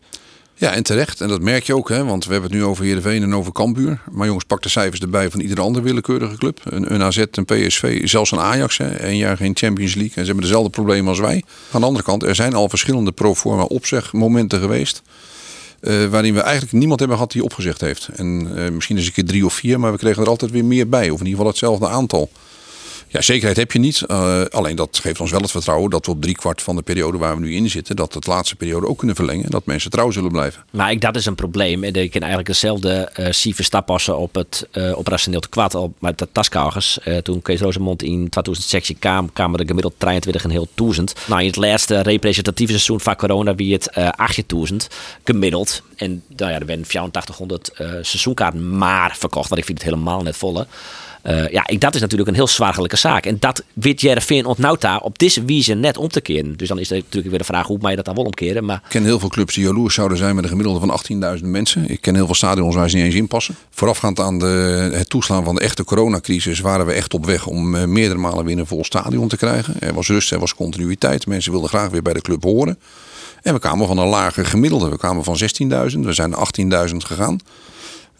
Ja, 0.64 0.72
en 0.72 0.82
terecht. 0.82 1.20
En 1.20 1.28
dat 1.28 1.40
merk 1.40 1.64
je 1.64 1.74
ook, 1.74 1.88
hè, 1.88 2.04
want 2.04 2.24
we 2.24 2.32
hebben 2.32 2.50
het 2.50 2.60
nu 2.60 2.66
over 2.66 2.84
Heerenveen 2.84 3.22
en 3.22 3.34
over 3.34 3.52
Cambuur. 3.52 4.00
Maar 4.10 4.26
jongens, 4.26 4.44
pak 4.44 4.62
de 4.62 4.68
cijfers 4.68 5.00
erbij 5.00 5.30
van 5.30 5.40
iedere 5.40 5.60
andere 5.60 5.84
willekeurige 5.84 6.36
club. 6.36 6.60
Een, 6.64 7.02
AZ, 7.02 7.24
een 7.30 7.44
PSV, 7.44 8.08
zelfs 8.08 8.30
een 8.30 8.38
Ajax. 8.40 8.76
Hè, 8.78 9.06
een 9.06 9.16
jaar 9.16 9.36
geen 9.36 9.56
Champions 9.56 9.94
League. 9.94 10.14
En 10.14 10.20
ze 10.20 10.26
hebben 10.26 10.44
dezelfde 10.44 10.70
problemen 10.70 11.08
als 11.08 11.18
wij. 11.18 11.42
Aan 11.70 11.80
de 11.80 11.86
andere 11.86 12.04
kant, 12.04 12.22
er 12.22 12.34
zijn 12.34 12.54
al 12.54 12.68
verschillende 12.68 13.12
pro 13.12 13.34
forma 13.34 13.62
opzegmomenten 13.62 14.60
geweest. 14.60 15.02
eh, 15.80 16.04
waarin 16.06 16.34
we 16.34 16.40
eigenlijk 16.40 16.72
niemand 16.72 16.98
hebben 16.98 17.16
gehad 17.16 17.32
die 17.32 17.44
opgezegd 17.44 17.80
heeft. 17.80 18.08
En 18.16 18.52
eh, 18.56 18.70
misschien 18.70 18.96
eens 18.96 19.06
een 19.06 19.12
keer 19.12 19.24
drie 19.24 19.44
of 19.44 19.54
vier, 19.54 19.80
maar 19.80 19.92
we 19.92 19.98
kregen 19.98 20.22
er 20.22 20.28
altijd 20.28 20.50
weer 20.50 20.64
meer 20.64 20.88
bij. 20.88 21.10
Of 21.10 21.20
in 21.20 21.26
ieder 21.26 21.30
geval 21.30 21.46
hetzelfde 21.46 21.88
aantal. 21.88 22.30
Ja, 23.14 23.20
zekerheid 23.20 23.56
heb 23.56 23.72
je 23.72 23.78
niet. 23.78 24.02
Uh, 24.06 24.44
alleen 24.44 24.76
dat 24.76 24.98
geeft 25.02 25.20
ons 25.20 25.30
wel 25.30 25.40
het 25.40 25.50
vertrouwen 25.50 25.90
dat 25.90 26.06
we 26.06 26.12
op 26.12 26.22
driekwart 26.22 26.62
van 26.62 26.76
de 26.76 26.82
periode 26.82 27.18
waar 27.18 27.34
we 27.34 27.40
nu 27.40 27.54
in 27.54 27.70
zitten, 27.70 27.96
dat 27.96 28.14
het 28.14 28.26
laatste 28.26 28.56
periode 28.56 28.86
ook 28.86 28.98
kunnen 28.98 29.16
verlengen. 29.16 29.50
Dat 29.50 29.66
mensen 29.66 29.90
trouw 29.90 30.10
zullen 30.10 30.30
blijven. 30.30 30.64
Maar 30.70 30.90
ik, 30.90 31.00
dat 31.00 31.16
is 31.16 31.26
een 31.26 31.34
probleem. 31.34 31.84
En 31.84 31.94
ik 31.94 32.10
ken 32.10 32.20
eigenlijk 32.20 32.50
dezelfde 32.50 33.12
uh, 33.18 33.26
Sieve 33.30 33.62
Stappassen 33.62 34.18
op 34.18 34.34
het 34.34 34.68
uh, 34.72 34.98
operationeel 34.98 35.40
te 35.40 35.48
kwaad 35.48 35.74
al 35.74 35.94
met 35.98 36.18
de 36.18 36.28
taskagers. 36.32 36.98
Toen 37.22 37.42
Kees 37.42 37.60
Rosemond 37.60 38.02
in 38.02 38.28
2006 38.28 38.92
kwam, 38.98 39.32
kwamen 39.32 39.60
er 39.60 39.66
gemiddeld 39.66 39.94
23 39.98 40.44
en 40.44 40.50
heel 40.50 40.68
duizend. 40.74 41.14
Nou, 41.26 41.40
in 41.40 41.46
het 41.46 41.56
laatste 41.56 42.00
representatieve 42.00 42.72
seizoen 42.72 43.00
van 43.00 43.16
corona 43.16 43.54
wie 43.54 43.72
het 43.72 43.90
uh, 43.98 44.08
8000 44.08 44.88
gemiddeld. 45.24 45.82
En 45.96 46.22
nou 46.36 46.50
ja, 46.50 46.58
er 46.58 46.66
werden 46.66 46.84
8400 46.84 47.70
uh, 47.78 47.88
seizoenkaarten 48.02 48.78
maar 48.78 49.16
verkocht. 49.18 49.48
Want 49.48 49.60
ik 49.60 49.66
vind 49.66 49.78
het 49.78 49.90
helemaal 49.90 50.22
net 50.22 50.36
volle. 50.36 50.66
Uh, 51.26 51.48
ja, 51.48 51.66
ik, 51.66 51.80
dat 51.80 51.94
is 51.94 52.00
natuurlijk 52.00 52.28
een 52.28 52.34
heel 52.34 52.46
zwaargelijke 52.46 52.96
zaak. 52.96 53.26
En 53.26 53.36
dat 53.40 53.62
weet 53.72 54.00
Jereveen 54.00 54.46
ontnauwt 54.46 54.80
daar 54.80 55.00
op 55.00 55.18
deze 55.18 55.44
wijze 55.44 55.74
net 55.74 55.96
om 55.96 56.08
te 56.08 56.20
keren. 56.20 56.56
Dus 56.56 56.68
dan 56.68 56.78
is 56.78 56.90
er 56.90 56.96
natuurlijk 56.96 57.30
weer 57.30 57.38
de 57.38 57.44
vraag 57.44 57.66
hoe 57.66 57.78
mag 57.80 57.90
je 57.90 57.96
dat 57.96 58.04
dan 58.04 58.14
wel 58.14 58.24
omkeren. 58.24 58.64
Maar... 58.64 58.76
Ik 58.76 58.88
ken 58.88 59.04
heel 59.04 59.18
veel 59.18 59.28
clubs 59.28 59.54
die 59.54 59.64
jaloers 59.64 59.94
zouden 59.94 60.18
zijn 60.18 60.34
met 60.34 60.44
een 60.44 60.50
gemiddelde 60.50 60.86
van 60.86 61.00
18.000 61.38 61.44
mensen. 61.44 61.90
Ik 61.90 62.00
ken 62.00 62.14
heel 62.14 62.26
veel 62.26 62.34
stadions 62.34 62.74
waar 62.74 62.90
ze 62.90 62.96
niet 62.96 63.04
eens 63.04 63.14
in 63.14 63.26
passen. 63.26 63.54
Voorafgaand 63.70 64.20
aan 64.20 64.38
de, 64.38 64.90
het 64.92 65.08
toeslaan 65.08 65.44
van 65.44 65.54
de 65.54 65.60
echte 65.60 65.84
coronacrisis 65.84 66.60
waren 66.60 66.86
we 66.86 66.92
echt 66.92 67.14
op 67.14 67.26
weg 67.26 67.46
om 67.46 67.74
uh, 67.74 67.84
meerdere 67.84 68.20
malen 68.20 68.44
weer 68.44 68.58
een 68.58 68.66
vol 68.66 68.84
stadion 68.84 69.28
te 69.28 69.36
krijgen. 69.36 69.74
Er 69.80 69.94
was 69.94 70.08
rust, 70.08 70.32
er 70.32 70.38
was 70.38 70.54
continuïteit. 70.54 71.26
Mensen 71.26 71.52
wilden 71.52 71.68
graag 71.68 71.90
weer 71.90 72.02
bij 72.02 72.12
de 72.12 72.20
club 72.20 72.42
horen. 72.42 72.78
En 73.42 73.54
we 73.54 73.60
kwamen 73.60 73.86
van 73.86 73.98
een 73.98 74.08
lager 74.08 74.46
gemiddelde. 74.46 74.88
We 74.88 74.98
kwamen 74.98 75.24
van 75.24 75.38
16.000, 75.92 75.98
we 76.00 76.12
zijn 76.12 76.30
naar 76.30 76.88
18.000 76.88 76.96
gegaan. 76.96 77.40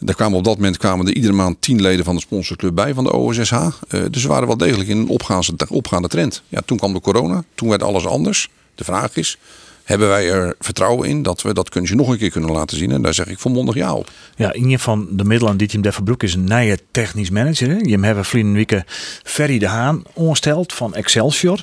Daar 0.05 0.15
kwamen 0.15 0.39
op 0.39 0.45
dat 0.45 0.57
moment 0.57 0.77
kwamen 0.77 1.07
er 1.07 1.15
iedere 1.15 1.33
maand 1.33 1.57
tien 1.61 1.81
leden 1.81 2.05
van 2.05 2.15
de 2.15 2.21
sponsorclub 2.21 2.75
bij 2.75 2.95
van 2.95 3.05
de 3.05 3.13
OSSH. 3.13 3.53
Uh, 3.53 3.71
dus 4.11 4.23
we 4.23 4.29
waren 4.29 4.47
wel 4.47 4.57
degelijk 4.57 4.89
in 4.89 4.97
een 4.97 5.09
opgaande, 5.09 5.67
opgaande 5.69 6.09
trend. 6.09 6.43
Ja, 6.49 6.61
toen 6.65 6.79
kwam 6.79 6.93
de 6.93 7.01
corona, 7.01 7.45
toen 7.55 7.69
werd 7.69 7.83
alles 7.83 8.07
anders. 8.07 8.49
De 8.75 8.85
vraag 8.85 9.17
is, 9.17 9.39
hebben 9.85 10.09
wij 10.09 10.31
er 10.31 10.55
vertrouwen 10.59 11.09
in 11.09 11.23
dat 11.23 11.43
we 11.43 11.55
dat 11.55 11.69
kunstje 11.69 11.97
nog 11.97 12.09
een 12.09 12.19
keer 12.19 12.31
kunnen 12.31 12.51
laten 12.51 12.77
zien? 12.77 12.91
En 12.91 13.03
daar 13.03 13.15
zeg 13.15 13.27
ik 13.27 13.39
volmondig 13.39 13.75
ja 13.75 13.95
op. 13.95 14.11
Ja, 14.37 14.55
een 14.55 14.79
van 14.79 15.07
de 15.11 15.25
middelen 15.25 15.57
die 15.57 15.69
Tim 15.69 15.83
is 16.19 16.35
een 16.35 16.45
nieuwe 16.45 16.79
technisch 16.91 17.31
manager. 17.31 17.89
Je 17.89 17.99
hebben 17.99 18.25
vrienden 18.25 18.55
weken 18.55 18.85
Ferry 19.23 19.59
de 19.59 19.69
Haan 19.69 20.03
ongesteld 20.13 20.73
van 20.73 20.95
Excelsior. 20.95 21.63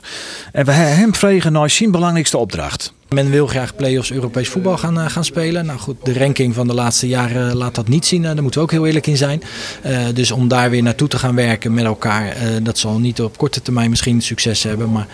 En 0.51 0.65
we 0.65 0.71
hebben 0.71 0.97
hem 0.97 1.15
vregen 1.15 1.51
naar 1.51 1.69
zijn 1.69 1.91
belangrijkste 1.91 2.37
opdracht. 2.37 2.93
Men 3.15 3.29
wil 3.29 3.47
graag 3.47 3.75
play-offs 3.75 4.11
Europees 4.11 4.49
voetbal 4.49 4.77
gaan, 4.77 4.97
uh, 4.97 5.05
gaan 5.09 5.25
spelen. 5.25 5.65
Nou 5.65 5.79
goed, 5.79 5.95
de 6.03 6.19
ranking 6.19 6.53
van 6.53 6.67
de 6.67 6.73
laatste 6.73 7.07
jaren 7.07 7.55
laat 7.55 7.75
dat 7.75 7.87
niet 7.87 8.05
zien. 8.05 8.21
Uh, 8.21 8.27
daar 8.27 8.41
moeten 8.41 8.59
we 8.59 8.65
ook 8.65 8.71
heel 8.71 8.85
eerlijk 8.85 9.07
in 9.07 9.17
zijn. 9.17 9.43
Uh, 9.85 9.99
dus 10.13 10.31
om 10.31 10.47
daar 10.47 10.69
weer 10.69 10.83
naartoe 10.83 11.07
te 11.07 11.17
gaan 11.17 11.35
werken 11.35 11.73
met 11.73 11.83
elkaar, 11.83 12.35
dat 12.63 12.77
zal 12.77 12.99
niet 12.99 13.21
op 13.21 13.37
korte 13.37 13.61
termijn 13.61 13.89
misschien 13.89 14.21
succes 14.21 14.63
hebben. 14.63 14.91
Maar 14.91 15.07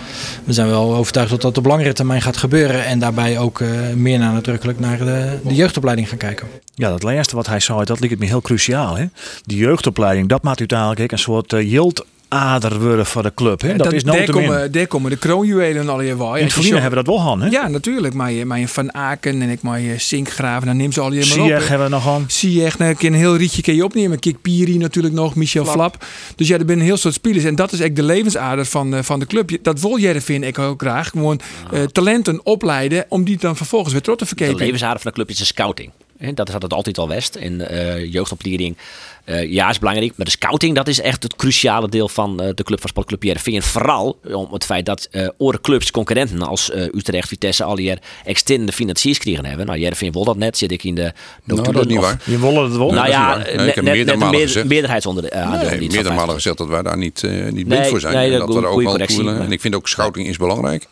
we 0.44 0.54
zijn 0.54 0.68
wel 0.68 0.96
overtuigd 0.96 1.30
dat 1.30 1.42
dat 1.42 1.58
op 1.58 1.66
langere 1.66 1.94
termijn 1.94 2.22
gaat 2.22 2.38
gebeuren. 2.38 2.86
En 2.86 3.00
daarbij 3.00 3.40
ook 3.40 3.62
meer 3.96 4.20
nadrukkelijk 4.20 4.80
naar 4.80 4.98
de, 4.98 5.40
de, 5.44 5.56
jeugdopleiding 5.56 6.10
gaan 6.10 6.18
kijken. 6.18 6.48
Ja, 6.76 6.90
dat 6.90 7.04
laatste 7.04 7.36
wat 7.36 7.48
hij 7.48 7.60
zei, 7.60 7.84
dat 7.84 8.00
lijkt 8.00 8.20
me 8.20 8.26
heel 8.26 8.42
cruciaal. 8.42 8.98
Hè? 8.98 9.06
De 9.44 9.56
jeugdopleiding, 9.56 10.28
dat 10.28 10.44
maakt 10.44 10.60
uiteindelijk 10.60 11.12
een 11.12 11.20
soort 11.20 11.52
yield 11.52 12.06
ader 12.28 12.80
worden 12.80 13.06
voor 13.06 13.24
de 13.24 13.34
club. 13.34 13.62
Hè? 13.62 13.68
Dat, 13.68 13.78
dat 13.78 13.94
is 13.94 14.04
daar, 14.04 14.16
nooit 14.16 14.32
komen, 14.32 14.72
daar 14.72 14.88
komen 14.88 15.12
de 15.12 15.18
kroonjuwelen 15.18 15.90
al 15.90 16.02
je 16.02 16.18
wel. 16.18 16.36
In 16.36 16.44
het 16.44 16.54
verleden 16.54 16.82
hebben 16.82 17.00
we 17.00 17.06
dat 17.06 17.16
wel 17.16 17.32
aan, 17.32 17.42
hè? 17.42 17.50
Ja, 17.50 17.68
natuurlijk. 17.68 18.14
Maar 18.14 18.32
je, 18.32 18.46
maar 18.46 18.60
je 18.60 18.68
Van 18.68 18.94
Aken 18.94 19.42
en 19.42 19.50
ik 19.50 19.62
maar 19.62 19.80
je 19.80 20.00
Sinkgraven, 20.00 20.68
dan 20.68 20.78
neem 20.78 20.92
ze 20.92 21.02
al 21.02 21.12
je 21.12 21.36
maar 21.36 21.46
op. 21.46 21.68
Hebben 21.68 21.88
we 21.88 21.94
nog 21.94 22.08
aan. 22.08 22.24
Sieg, 22.28 22.78
nou, 22.78 22.96
een 23.00 23.14
heel 23.14 23.36
rietje 23.36 23.62
kun 23.62 23.76
je 23.76 23.84
opnemen. 23.84 24.20
Kik 24.20 24.42
Piri 24.42 24.78
natuurlijk 24.78 25.14
nog, 25.14 25.36
Michel 25.36 25.66
Flap. 25.66 25.76
Flap. 25.76 26.06
Dus 26.36 26.48
ja, 26.48 26.58
er 26.58 26.64
zijn 26.66 26.80
een 26.80 26.86
heel 26.86 26.98
soort 26.98 27.14
spelers. 27.14 27.44
En 27.44 27.56
dat 27.56 27.72
is 27.72 27.80
echt 27.80 27.96
de 27.96 28.04
levensader 28.04 28.66
van, 28.66 28.94
uh, 28.94 29.00
van 29.02 29.20
de 29.20 29.26
club. 29.26 29.58
Dat 29.62 29.80
wil 29.80 30.00
jij 30.00 30.22
vind 30.22 30.44
ik 30.44 30.60
ook 30.60 30.82
graag. 30.82 31.10
Gewoon 31.10 31.40
uh, 31.74 31.84
talenten 31.84 32.46
opleiden 32.46 33.06
om 33.10 33.24
die 33.24 33.38
dan 33.38 33.56
vervolgens 33.56 33.94
weer 33.94 34.02
terug 34.02 34.18
te 34.18 34.26
verkepen. 34.26 34.58
De 34.58 34.64
levensader 34.64 35.00
van 35.00 35.12
de 35.12 35.18
club 35.18 35.30
is 35.30 35.38
de 35.38 35.46
scouting. 35.46 35.92
Dat 36.34 36.48
is 36.48 36.54
het 36.54 36.74
altijd 36.74 36.98
al 36.98 37.08
West. 37.08 37.36
En 37.36 37.62
uh, 37.72 38.12
jeugdopleiding, 38.12 38.78
uh, 39.26 39.52
ja, 39.52 39.70
is 39.70 39.80
belangrijk. 39.80 40.14
Maar 40.16 40.26
de 40.26 40.32
scouting, 40.32 40.76
dat 40.76 40.88
is 40.88 41.02
echt 41.02 41.24
het 41.24 41.36
cruciale 41.36 41.90
deel 41.90 42.10
van 42.10 42.44
uh, 42.44 42.50
de 42.56 42.64
club 42.64 42.80
van 42.80 42.90
Sportclub 42.90 43.24
Jereveen. 43.24 43.56
En 43.56 43.64
vooral 43.64 44.20
om 44.32 44.54
het 44.54 44.66
feit 44.66 44.86
dat 44.86 45.08
uh, 45.12 45.28
andere 45.38 45.62
clubs, 45.62 45.92
concurrenten 45.92 46.42
als 46.42 46.72
Utrecht, 46.74 47.28
Vitesse, 47.28 47.64
al 47.64 47.76
die 47.76 47.98
externe 48.26 48.72
financiers 48.72 49.18
kregen 49.18 49.46
hebben. 49.46 49.66
Nou, 49.66 49.80
Jereveen 49.80 50.12
wil 50.12 50.24
dat 50.24 50.38
net, 50.38 50.58
zit 50.58 50.72
ik 50.72 50.84
in 50.84 50.96
de... 50.96 51.14
Nou, 51.44 51.62
dat 51.72 51.76
is 51.76 51.86
niet 51.86 52.00
waar. 52.00 52.22
Je 52.26 52.40
wil 52.40 52.64
het 52.64 52.78
wel? 52.78 52.92
Nou 52.92 53.08
ja, 53.08 53.38
nee, 53.38 54.06
net, 54.06 54.66
meerderheidsonder. 54.66 55.24
Nee, 55.24 55.90
meerdere 55.90 56.16
malen 56.16 56.36
gezegd 56.36 56.58
dat 56.58 56.68
wij 56.68 56.82
daar 56.82 56.98
niet, 56.98 57.24
niet 57.52 57.68
blind 57.68 57.88
voor 57.88 58.00
zijn. 58.00 58.16
Nee, 58.16 58.32
en 58.34 58.40
dat 58.40 58.54
we 58.54 58.62
er 58.62 58.66
ook 58.66 58.82
wel. 58.82 58.98
En 58.98 59.52
ik 59.52 59.62
vind 59.62 59.76
ook 59.76 59.88
scouting 59.88 60.28
is 60.28 60.38
belangrijk. 60.38 60.88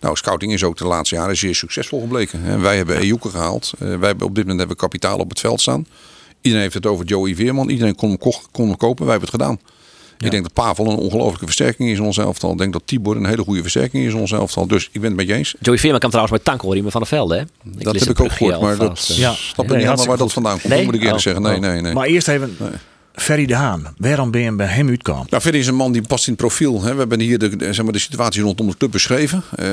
Nou, 0.00 0.16
scouting 0.16 0.52
is 0.52 0.64
ook 0.64 0.76
de 0.76 0.86
laatste 0.86 1.14
jaren 1.14 1.36
zeer 1.36 1.54
succesvol 1.54 2.00
gebleken. 2.00 2.44
En 2.44 2.60
wij 2.60 2.76
hebben 2.76 2.98
Ejuke 2.98 3.28
gehaald. 3.28 3.72
Uh, 3.74 3.98
wij 3.98 4.08
hebben 4.08 4.26
op 4.26 4.34
dit 4.34 4.44
moment 4.44 4.58
hebben 4.58 4.76
we 4.76 4.82
kapitaal 4.82 5.18
op 5.18 5.28
het 5.28 5.40
veld 5.40 5.60
staan. 5.60 5.86
Iedereen 6.40 6.64
heeft 6.64 6.74
het 6.74 6.86
over 6.86 7.04
Joey 7.04 7.34
Veerman. 7.34 7.68
Iedereen 7.68 7.94
kon 7.94 8.08
hem, 8.08 8.18
kon 8.52 8.66
hem 8.66 8.76
kopen. 8.76 9.04
Wij 9.04 9.12
hebben 9.12 9.30
het 9.30 9.40
gedaan. 9.40 9.58
Ja. 10.18 10.24
Ik 10.24 10.30
denk 10.30 10.42
dat 10.42 10.52
Pavel 10.52 10.86
een 10.86 10.96
ongelofelijke 10.96 11.44
versterking 11.44 11.90
is 11.90 11.98
in 11.98 12.04
ons 12.04 12.18
elftal. 12.18 12.52
Ik 12.52 12.58
denk 12.58 12.72
dat 12.72 12.82
Tibor 12.84 13.16
een 13.16 13.26
hele 13.26 13.42
goede 13.42 13.62
versterking 13.62 14.06
is 14.06 14.12
in 14.12 14.18
ons 14.18 14.32
elftal. 14.32 14.66
Dus 14.66 14.88
ik 14.92 15.00
ben 15.00 15.04
het 15.10 15.16
met 15.16 15.26
je 15.26 15.34
eens. 15.34 15.54
Joey 15.60 15.78
Veerman 15.78 16.00
kan 16.00 16.10
trouwens 16.10 16.36
met 16.36 16.44
tankenriemen 16.44 16.92
van 16.92 17.00
de 17.00 17.06
velden. 17.06 17.38
Hè? 17.38 17.42
Ik 17.78 17.84
dat 17.84 17.98
heb 17.98 18.08
ik 18.08 18.20
ook 18.20 18.32
gehoord. 18.32 18.60
Maar 18.60 18.76
dat 18.76 19.06
ja. 19.06 19.32
snap 19.32 19.64
ik 19.64 19.70
nee, 19.70 19.78
niet 19.78 19.86
helemaal 19.86 20.06
waar 20.06 20.16
dat 20.16 20.32
vandaan 20.32 20.60
komt. 20.60 20.72
Nee? 20.72 20.84
moet 20.84 20.94
ik 20.94 21.00
eerlijk 21.00 21.16
oh, 21.16 21.22
zeggen. 21.22 21.42
Nee, 21.42 21.54
oh. 21.54 21.60
nee, 21.60 21.80
nee. 21.80 21.92
Maar 21.92 22.06
eerst 22.06 22.28
even... 22.28 22.56
Nee. 22.58 22.70
Ferry 23.16 23.46
de 23.46 23.54
Haan, 23.54 23.94
waarom 23.98 24.30
ben 24.30 24.40
je 24.40 24.52
bij 24.52 24.66
hem 24.66 24.88
uitgekomen? 24.88 25.26
Nou, 25.30 25.42
Ferry 25.42 25.58
is 25.58 25.66
een 25.66 25.74
man 25.74 25.92
die 25.92 26.02
past 26.02 26.26
in 26.26 26.32
het 26.32 26.40
profiel. 26.40 26.82
Hè. 26.82 26.92
We 26.92 26.98
hebben 26.98 27.20
hier 27.20 27.38
de, 27.38 27.56
zeg 27.58 27.82
maar, 27.82 27.92
de 27.92 27.98
situatie 27.98 28.42
rondom 28.42 28.66
de 28.66 28.76
club 28.76 28.90
beschreven. 28.90 29.42
Uh, 29.58 29.70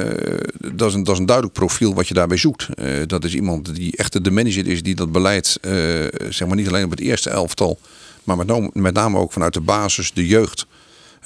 dat, 0.74 0.90
is 0.90 0.94
een, 0.94 1.04
dat 1.04 1.14
is 1.14 1.20
een 1.20 1.26
duidelijk 1.26 1.56
profiel 1.56 1.94
wat 1.94 2.08
je 2.08 2.14
daarbij 2.14 2.38
zoekt. 2.38 2.68
Uh, 2.76 2.88
dat 3.08 3.24
is 3.24 3.36
iemand 3.36 3.76
die 3.76 3.98
echt 3.98 4.24
de 4.24 4.32
manager 4.32 4.68
is 4.68 4.84
die 4.84 4.96
dat 4.96 5.12
beleid, 5.12 5.58
zeg 6.30 6.48
maar 6.48 6.56
niet 6.56 6.68
alleen 6.68 6.84
op 6.84 6.90
het 6.90 7.00
eerste 7.00 7.30
elftal, 7.30 7.80
maar 8.24 8.38
met 8.38 8.48
name, 8.48 8.70
met 8.74 8.94
name 8.94 9.18
ook 9.18 9.32
vanuit 9.32 9.54
de 9.54 9.62
basis, 9.62 10.14
de 10.14 10.28
jeugd, 10.28 10.66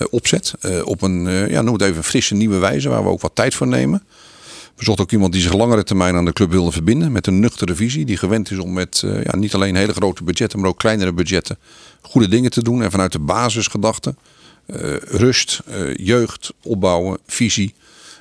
opzet. 0.10 0.54
op 0.84 1.02
een, 1.02 1.50
ja, 1.50 1.62
noem 1.62 1.74
het 1.74 1.82
even, 1.82 2.04
frisse 2.04 2.36
nieuwe 2.36 2.58
wijze, 2.58 2.90
waar 2.90 3.04
we 3.04 3.10
ook 3.10 3.22
wat 3.22 3.36
tijd 3.36 3.56
voor 3.56 3.68
nemen. 3.68 4.04
We 4.78 4.84
zochten 4.84 5.04
ook 5.04 5.12
iemand 5.12 5.34
die 5.34 5.42
zich 5.42 5.54
langere 5.54 5.84
termijn 5.84 6.16
aan 6.16 6.26
de 6.26 6.34
club 6.34 6.52
wilde 6.52 6.72
verbinden. 6.72 7.12
Met 7.12 7.28
een 7.28 7.40
nuchtere 7.40 7.76
visie. 7.76 8.06
Die 8.06 8.18
gewend 8.18 8.52
is 8.52 8.58
om 8.58 8.74
met 8.74 9.02
uh, 9.06 9.24
ja, 9.24 9.36
niet 9.36 9.54
alleen 9.54 9.76
hele 9.76 9.94
grote 9.94 10.24
budgetten, 10.24 10.60
maar 10.60 10.70
ook 10.70 10.78
kleinere 10.78 11.14
budgetten. 11.14 11.58
goede 12.02 12.28
dingen 12.28 12.52
te 12.52 12.64
doen. 12.64 12.84
En 12.84 12.92
vanuit 12.92 13.12
de 13.12 13.20
basisgedachte. 13.20 14.16
Uh, 14.68 14.96
rust, 14.98 15.62
uh, 15.70 15.96
jeugd, 15.96 16.54
opbouwen, 16.64 17.18
visie. 17.28 17.74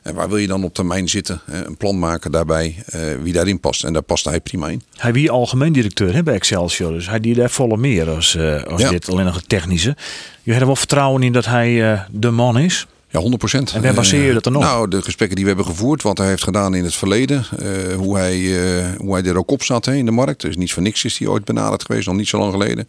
En 0.03 0.14
waar 0.14 0.29
wil 0.29 0.37
je 0.37 0.47
dan 0.47 0.64
op 0.64 0.75
termijn 0.75 1.09
zitten? 1.09 1.40
Een 1.47 1.77
plan 1.77 1.99
maken 1.99 2.31
daarbij, 2.31 2.85
wie 3.23 3.33
daarin 3.33 3.61
past. 3.61 3.85
En 3.85 3.92
daar 3.92 4.03
past 4.03 4.25
hij 4.25 4.40
prima 4.40 4.69
in. 4.69 4.83
Hij 4.97 5.12
wie 5.12 5.31
algemeen 5.31 5.73
directeur 5.73 6.14
hè, 6.14 6.23
bij 6.23 6.35
Excelsior. 6.35 6.92
Dus 6.92 7.09
hij 7.09 7.21
die 7.21 7.35
daar 7.35 7.51
volle 7.51 7.77
meer 7.77 8.09
als, 8.09 8.38
als 8.66 8.81
ja. 8.81 8.90
dit 8.90 9.11
alleen 9.11 9.25
nog 9.25 9.35
het 9.35 9.49
technische. 9.49 9.97
Je 10.42 10.51
hebt 10.51 10.61
er 10.61 10.66
wel 10.66 10.77
vertrouwen 10.77 11.23
in 11.23 11.33
dat 11.33 11.45
hij 11.45 12.05
de 12.11 12.31
man 12.31 12.59
is? 12.59 12.87
Ja, 13.09 13.19
100 13.19 13.38
procent. 13.38 13.73
En 13.73 13.83
waar 13.83 13.95
baseer 13.95 14.23
je 14.23 14.33
dat 14.33 14.45
dan 14.45 14.57
op? 14.57 14.62
Nou, 14.62 14.88
de 14.88 15.03
gesprekken 15.03 15.37
die 15.37 15.45
we 15.45 15.53
hebben 15.55 15.71
gevoerd, 15.71 16.03
wat 16.03 16.19
hij 16.19 16.27
heeft 16.27 16.42
gedaan 16.42 16.75
in 16.75 16.85
het 16.85 16.95
verleden, 16.95 17.47
uh, 17.62 17.95
hoe, 17.95 18.16
hij, 18.16 18.38
uh, 18.38 18.87
hoe 18.97 19.12
hij 19.14 19.25
er 19.25 19.38
ook 19.38 19.51
op 19.51 19.62
zat 19.62 19.85
hè, 19.85 19.95
in 19.95 20.05
de 20.05 20.11
markt. 20.11 20.40
Dus 20.40 20.57
niets 20.57 20.73
voor 20.73 20.83
niks 20.83 21.05
is 21.05 21.19
hij 21.19 21.29
ooit 21.29 21.45
benaderd 21.45 21.85
geweest, 21.85 22.07
nog 22.07 22.16
niet 22.16 22.29
zo 22.29 22.38
lang 22.38 22.53
geleden. 22.53 22.88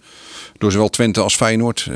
Door 0.57 0.71
zowel 0.71 0.89
Twente 0.89 1.21
als 1.21 1.35
Feyenoord. 1.35 1.87
Uh, 1.89 1.95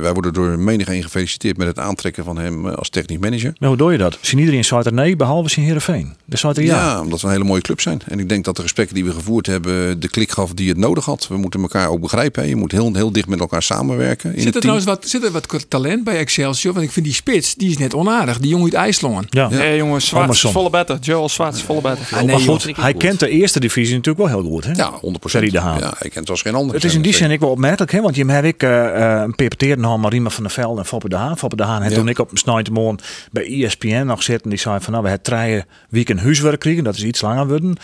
wij 0.00 0.12
worden 0.12 0.32
door 0.32 0.58
menigeen 0.58 1.02
gefeliciteerd 1.02 1.56
met 1.56 1.66
het 1.66 1.78
aantrekken 1.78 2.24
van 2.24 2.38
hem 2.38 2.66
als 2.66 2.88
technisch 2.88 3.18
manager. 3.18 3.52
Maar 3.58 3.68
hoe 3.68 3.78
doe 3.78 3.92
je 3.92 3.98
dat? 3.98 4.18
Zien 4.20 4.38
iedereen 4.38 4.64
er 4.84 4.92
nee, 4.92 5.16
behalve 5.16 5.48
zijn 5.48 5.66
Heerenveen? 5.66 6.14
De 6.24 6.48
er 6.48 6.62
ja. 6.62 6.76
ja, 6.76 7.00
omdat 7.00 7.20
we 7.20 7.26
een 7.26 7.32
hele 7.32 7.44
mooie 7.44 7.60
club 7.60 7.80
zijn. 7.80 8.00
En 8.08 8.18
ik 8.18 8.28
denk 8.28 8.44
dat 8.44 8.56
de 8.56 8.62
gesprekken 8.62 8.94
die 8.94 9.04
we 9.04 9.12
gevoerd 9.12 9.46
hebben 9.46 10.00
de 10.00 10.08
klik 10.08 10.30
gaf 10.30 10.52
die 10.54 10.68
het 10.68 10.78
nodig 10.78 11.04
had. 11.04 11.28
We 11.28 11.36
moeten 11.36 11.60
elkaar 11.60 11.88
ook 11.88 12.00
begrijpen. 12.00 12.42
Hè. 12.42 12.48
Je 12.48 12.56
moet 12.56 12.72
heel, 12.72 12.94
heel 12.94 13.12
dicht 13.12 13.28
met 13.28 13.40
elkaar 13.40 13.62
samenwerken. 13.62 14.34
In 14.34 14.42
zit, 14.42 14.54
er 14.54 14.60
trouwens 14.60 14.86
wat, 14.86 15.08
zit 15.08 15.24
er 15.24 15.30
wat 15.30 15.64
talent 15.68 16.04
bij 16.04 16.18
Excelsior? 16.18 16.72
Want 16.72 16.84
ik 16.86 16.92
vind 16.92 17.06
die 17.06 17.14
spits, 17.14 17.54
die 17.54 17.69
die 17.76 17.86
is 17.86 17.92
net 17.92 17.94
onaardig. 18.00 18.38
Die 18.38 18.50
jongen 18.50 18.64
uit 18.64 18.74
IJsland. 18.74 19.26
Ja. 19.30 19.48
Nee, 19.48 19.76
jongens, 19.76 20.06
Zwarts 20.06 20.22
is 20.22 20.44
Andersom. 20.44 20.52
volle 20.52 20.70
better. 20.70 20.98
Joel 21.00 21.28
Zwarts 21.28 21.56
is 21.56 21.62
volle 21.62 21.80
better. 21.80 22.06
Ah, 22.10 22.22
nee, 22.22 22.26
maar 22.26 22.40
goed, 22.40 22.76
hij 22.76 22.94
kent 22.94 23.20
de 23.20 23.28
eerste 23.28 23.60
divisie 23.60 23.94
natuurlijk 23.96 24.28
wel 24.28 24.40
heel 24.40 24.50
goed. 24.50 24.64
Hè? 24.64 24.72
Ja, 24.72 24.90
100%. 25.00 25.30
Ferry 25.30 25.50
de 25.50 25.60
Haan. 25.60 25.78
Ja, 25.78 25.94
ik 26.00 26.10
ken 26.10 26.20
het 26.20 26.30
als 26.30 26.42
geen 26.42 26.54
ander. 26.54 26.74
Het 26.74 26.84
is 26.84 26.94
in 26.94 27.02
die 27.02 27.14
zin 27.14 27.30
ik 27.30 27.40
wel 27.40 27.50
opmerkelijk, 27.50 27.92
hè? 27.92 28.00
want 28.00 28.16
je 28.16 28.24
heb 28.26 28.44
ik 28.44 28.62
eh, 28.62 29.14
eh, 29.14 29.22
een 29.22 29.34
peperteerde 29.34 29.82
nog 29.82 29.98
Marima 29.98 30.30
van 30.30 30.42
der 30.42 30.52
Velde 30.52 30.80
en 30.80 30.86
Foppe 30.86 31.08
de 31.08 31.16
Haan. 31.16 31.38
Foppe 31.38 31.56
de 31.56 31.62
Haan 31.62 31.82
Ja. 31.82 31.94
toen 31.94 32.08
ik 32.08 32.18
op 32.18 32.30
een 32.30 32.36
snijtemorgen 32.36 32.98
bij 33.32 33.64
ESPN 33.64 34.02
nog 34.06 34.22
zitten. 34.22 34.50
Die 34.50 34.58
zei 34.58 34.80
van 34.80 34.92
nou, 34.92 35.04
we 35.04 35.10
hebben 35.10 35.26
treien 35.26 35.64
weekend 35.88 36.20
huiswerk 36.20 36.60
krijgen, 36.60 36.84
dat 36.84 36.94
is 36.94 37.04
iets 37.04 37.20
langer 37.20 37.46
worden. 37.48 37.76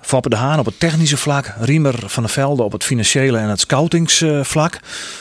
Foppe 0.00 0.28
de 0.28 0.36
Haan 0.36 0.58
op 0.58 0.64
het 0.66 0.80
technische 0.80 1.16
vlak, 1.16 1.54
Riemer 1.60 1.94
van 2.06 2.22
der 2.22 2.32
Velde 2.32 2.62
op 2.62 2.72
het 2.72 2.84
financiële 2.84 3.38
en 3.38 3.48
het 3.48 3.60
scoutingsvlak. 3.60 4.80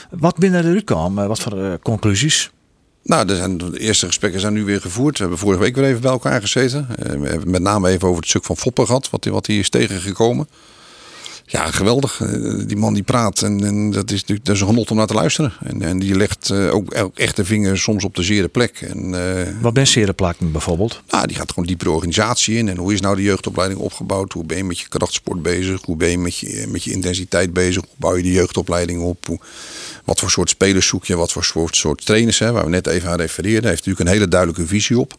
Wat 0.09 0.37
binnen 0.37 0.65
eruit 0.65 0.83
kwam, 0.83 1.15
wat 1.15 1.39
voor 1.39 1.63
eh, 1.63 1.73
conclusies? 1.81 2.49
Nou, 3.03 3.35
zijn, 3.35 3.57
de 3.57 3.79
eerste 3.79 4.05
gesprekken 4.05 4.39
zijn 4.39 4.53
nu 4.53 4.63
weer 4.65 4.81
gevoerd. 4.81 5.13
We 5.17 5.21
hebben 5.21 5.39
vorige 5.39 5.61
week 5.61 5.75
weer 5.75 5.85
even 5.85 6.01
bij 6.01 6.11
elkaar 6.11 6.41
gezeten. 6.41 6.87
Eh, 6.97 7.19
we 7.19 7.27
hebben 7.27 7.49
met 7.49 7.61
name 7.61 7.89
even 7.89 8.07
over 8.07 8.19
het 8.19 8.29
stuk 8.29 8.43
van 8.43 8.57
Foppen 8.57 8.85
gehad, 8.85 9.09
wat, 9.09 9.25
wat 9.25 9.45
hier 9.45 9.59
is 9.59 9.69
tegengekomen. 9.69 10.47
Ja, 11.51 11.71
geweldig. 11.71 12.21
Eh, 12.21 12.53
Die 12.67 12.77
man 12.77 12.93
die 12.93 13.03
praat 13.03 13.41
en, 13.41 13.63
en 13.65 13.91
dat, 13.91 14.11
is, 14.11 14.19
natuurlijk- 14.19 14.45
dat 14.45 14.55
is 14.55 14.61
een 14.61 14.67
genot 14.67 14.91
om 14.91 14.97
naar 14.97 15.07
te 15.07 15.13
luisteren. 15.13 15.53
En, 15.63 15.81
en 15.81 15.99
die 15.99 16.15
legt 16.15 16.49
eh, 16.49 16.73
ook, 16.73 16.95
ook 16.97 17.17
echt 17.17 17.35
de 17.35 17.45
vinger 17.45 17.77
soms 17.77 18.03
op 18.03 18.15
de 18.15 18.23
zere 18.23 18.47
plek. 18.47 18.81
En, 18.81 19.13
eh, 19.45 19.53
Wat 19.61 19.73
ben 19.73 19.87
serenplakken 19.87 20.51
bijvoorbeeld? 20.51 21.01
nou, 21.09 21.27
die 21.27 21.35
gaat 21.35 21.49
gewoon 21.49 21.65
dieper 21.65 21.85
de 21.85 21.91
organisatie 21.91 22.57
in. 22.57 22.69
En 22.69 22.77
hoe 22.77 22.93
is 22.93 23.01
nou 23.01 23.15
de 23.15 23.21
jeugdopleiding 23.21 23.79
opgebouwd? 23.79 24.33
Hoe 24.33 24.45
ben 24.45 24.57
je 24.57 24.63
met 24.63 24.79
je 24.79 24.87
krachtsport 24.87 25.41
bezig? 25.41 25.81
Hoe 25.85 25.95
ben 25.95 26.09
je 26.09 26.17
met 26.17 26.37
je, 26.37 26.65
met 26.69 26.83
je 26.83 26.91
intensiteit 26.91 27.53
bezig? 27.53 27.81
Hoe 27.83 27.95
bouw 27.97 28.15
je 28.15 28.23
de 28.23 28.31
jeugdopleiding 28.31 29.01
op? 29.01 29.25
Hoe, 29.27 29.39
wat 30.05 30.19
voor 30.19 30.29
soort 30.31 30.49
spelers 30.49 30.87
zoek 30.87 31.05
je? 31.05 31.15
Wat 31.15 31.31
voor 31.31 31.43
soort, 31.43 31.75
soort 31.75 32.05
trainers? 32.05 32.39
Hè, 32.39 32.51
waar 32.51 32.63
we 32.63 32.69
net 32.69 32.87
even 32.87 33.09
aan 33.09 33.17
refereerden. 33.19 33.61
Hij 33.61 33.69
heeft 33.71 33.85
natuurlijk 33.85 34.09
een 34.09 34.15
hele 34.15 34.27
duidelijke 34.31 34.67
visie 34.67 34.99
op. 34.99 35.13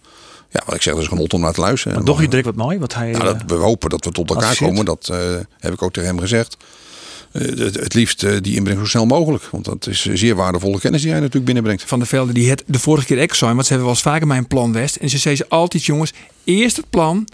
Ja, 0.52 0.62
wat 0.66 0.74
ik 0.74 0.82
zeg, 0.82 0.94
dat 0.94 1.02
is 1.02 1.08
een 1.08 1.16
genot 1.16 1.34
om 1.34 1.40
naar 1.40 1.52
te 1.52 1.60
luisteren. 1.60 1.96
Maar 1.96 2.04
toch 2.06 2.20
je 2.20 2.28
direct 2.28 2.46
wat 2.46 2.56
mooi, 2.56 2.78
wat 2.78 2.94
hij... 2.94 3.10
nou, 3.10 3.26
eh, 3.26 3.32
dat, 3.32 3.42
we 3.46 3.54
hopen 3.54 3.90
dat 3.90 4.04
we 4.04 4.10
tot 4.10 4.30
elkaar 4.30 4.56
komen. 4.56 4.84
Dat 4.84 5.08
eh, 5.12 5.18
heb 5.58 5.72
ik 5.72 5.82
ook 5.82 5.92
tegen 5.92 6.08
hem 6.08 6.18
gezegd. 6.18 6.56
Eh, 7.32 7.42
het, 7.58 7.74
het 7.74 7.94
liefst 7.94 8.22
eh, 8.22 8.36
die 8.40 8.54
inbreng 8.54 8.78
zo 8.78 8.84
snel 8.86 9.06
mogelijk. 9.06 9.48
Want 9.50 9.64
dat 9.64 9.86
is 9.86 10.06
eh, 10.06 10.16
zeer 10.16 10.34
waardevolle 10.34 10.78
kennis 10.78 11.00
die 11.02 11.10
hij 11.10 11.18
natuurlijk 11.18 11.46
binnenbrengt. 11.46 11.84
Van 11.84 11.98
der 11.98 12.08
Velde, 12.08 12.32
die 12.32 12.50
het 12.50 12.64
de 12.66 12.78
vorige 12.78 13.06
keer 13.06 13.22
ook 13.22 13.34
zijn, 13.34 13.54
want 13.54 13.66
ze 13.66 13.72
hebben 13.72 13.88
wel 13.88 13.96
eens 13.96 14.06
vaker 14.06 14.26
mijn 14.26 14.46
plan 14.46 14.72
West. 14.72 14.96
En 14.96 15.10
ze 15.10 15.18
zei 15.18 15.36
ze 15.36 15.48
altijd, 15.48 15.84
jongens, 15.84 16.12
eerst 16.44 16.76
het 16.76 16.90
plan, 16.90 17.28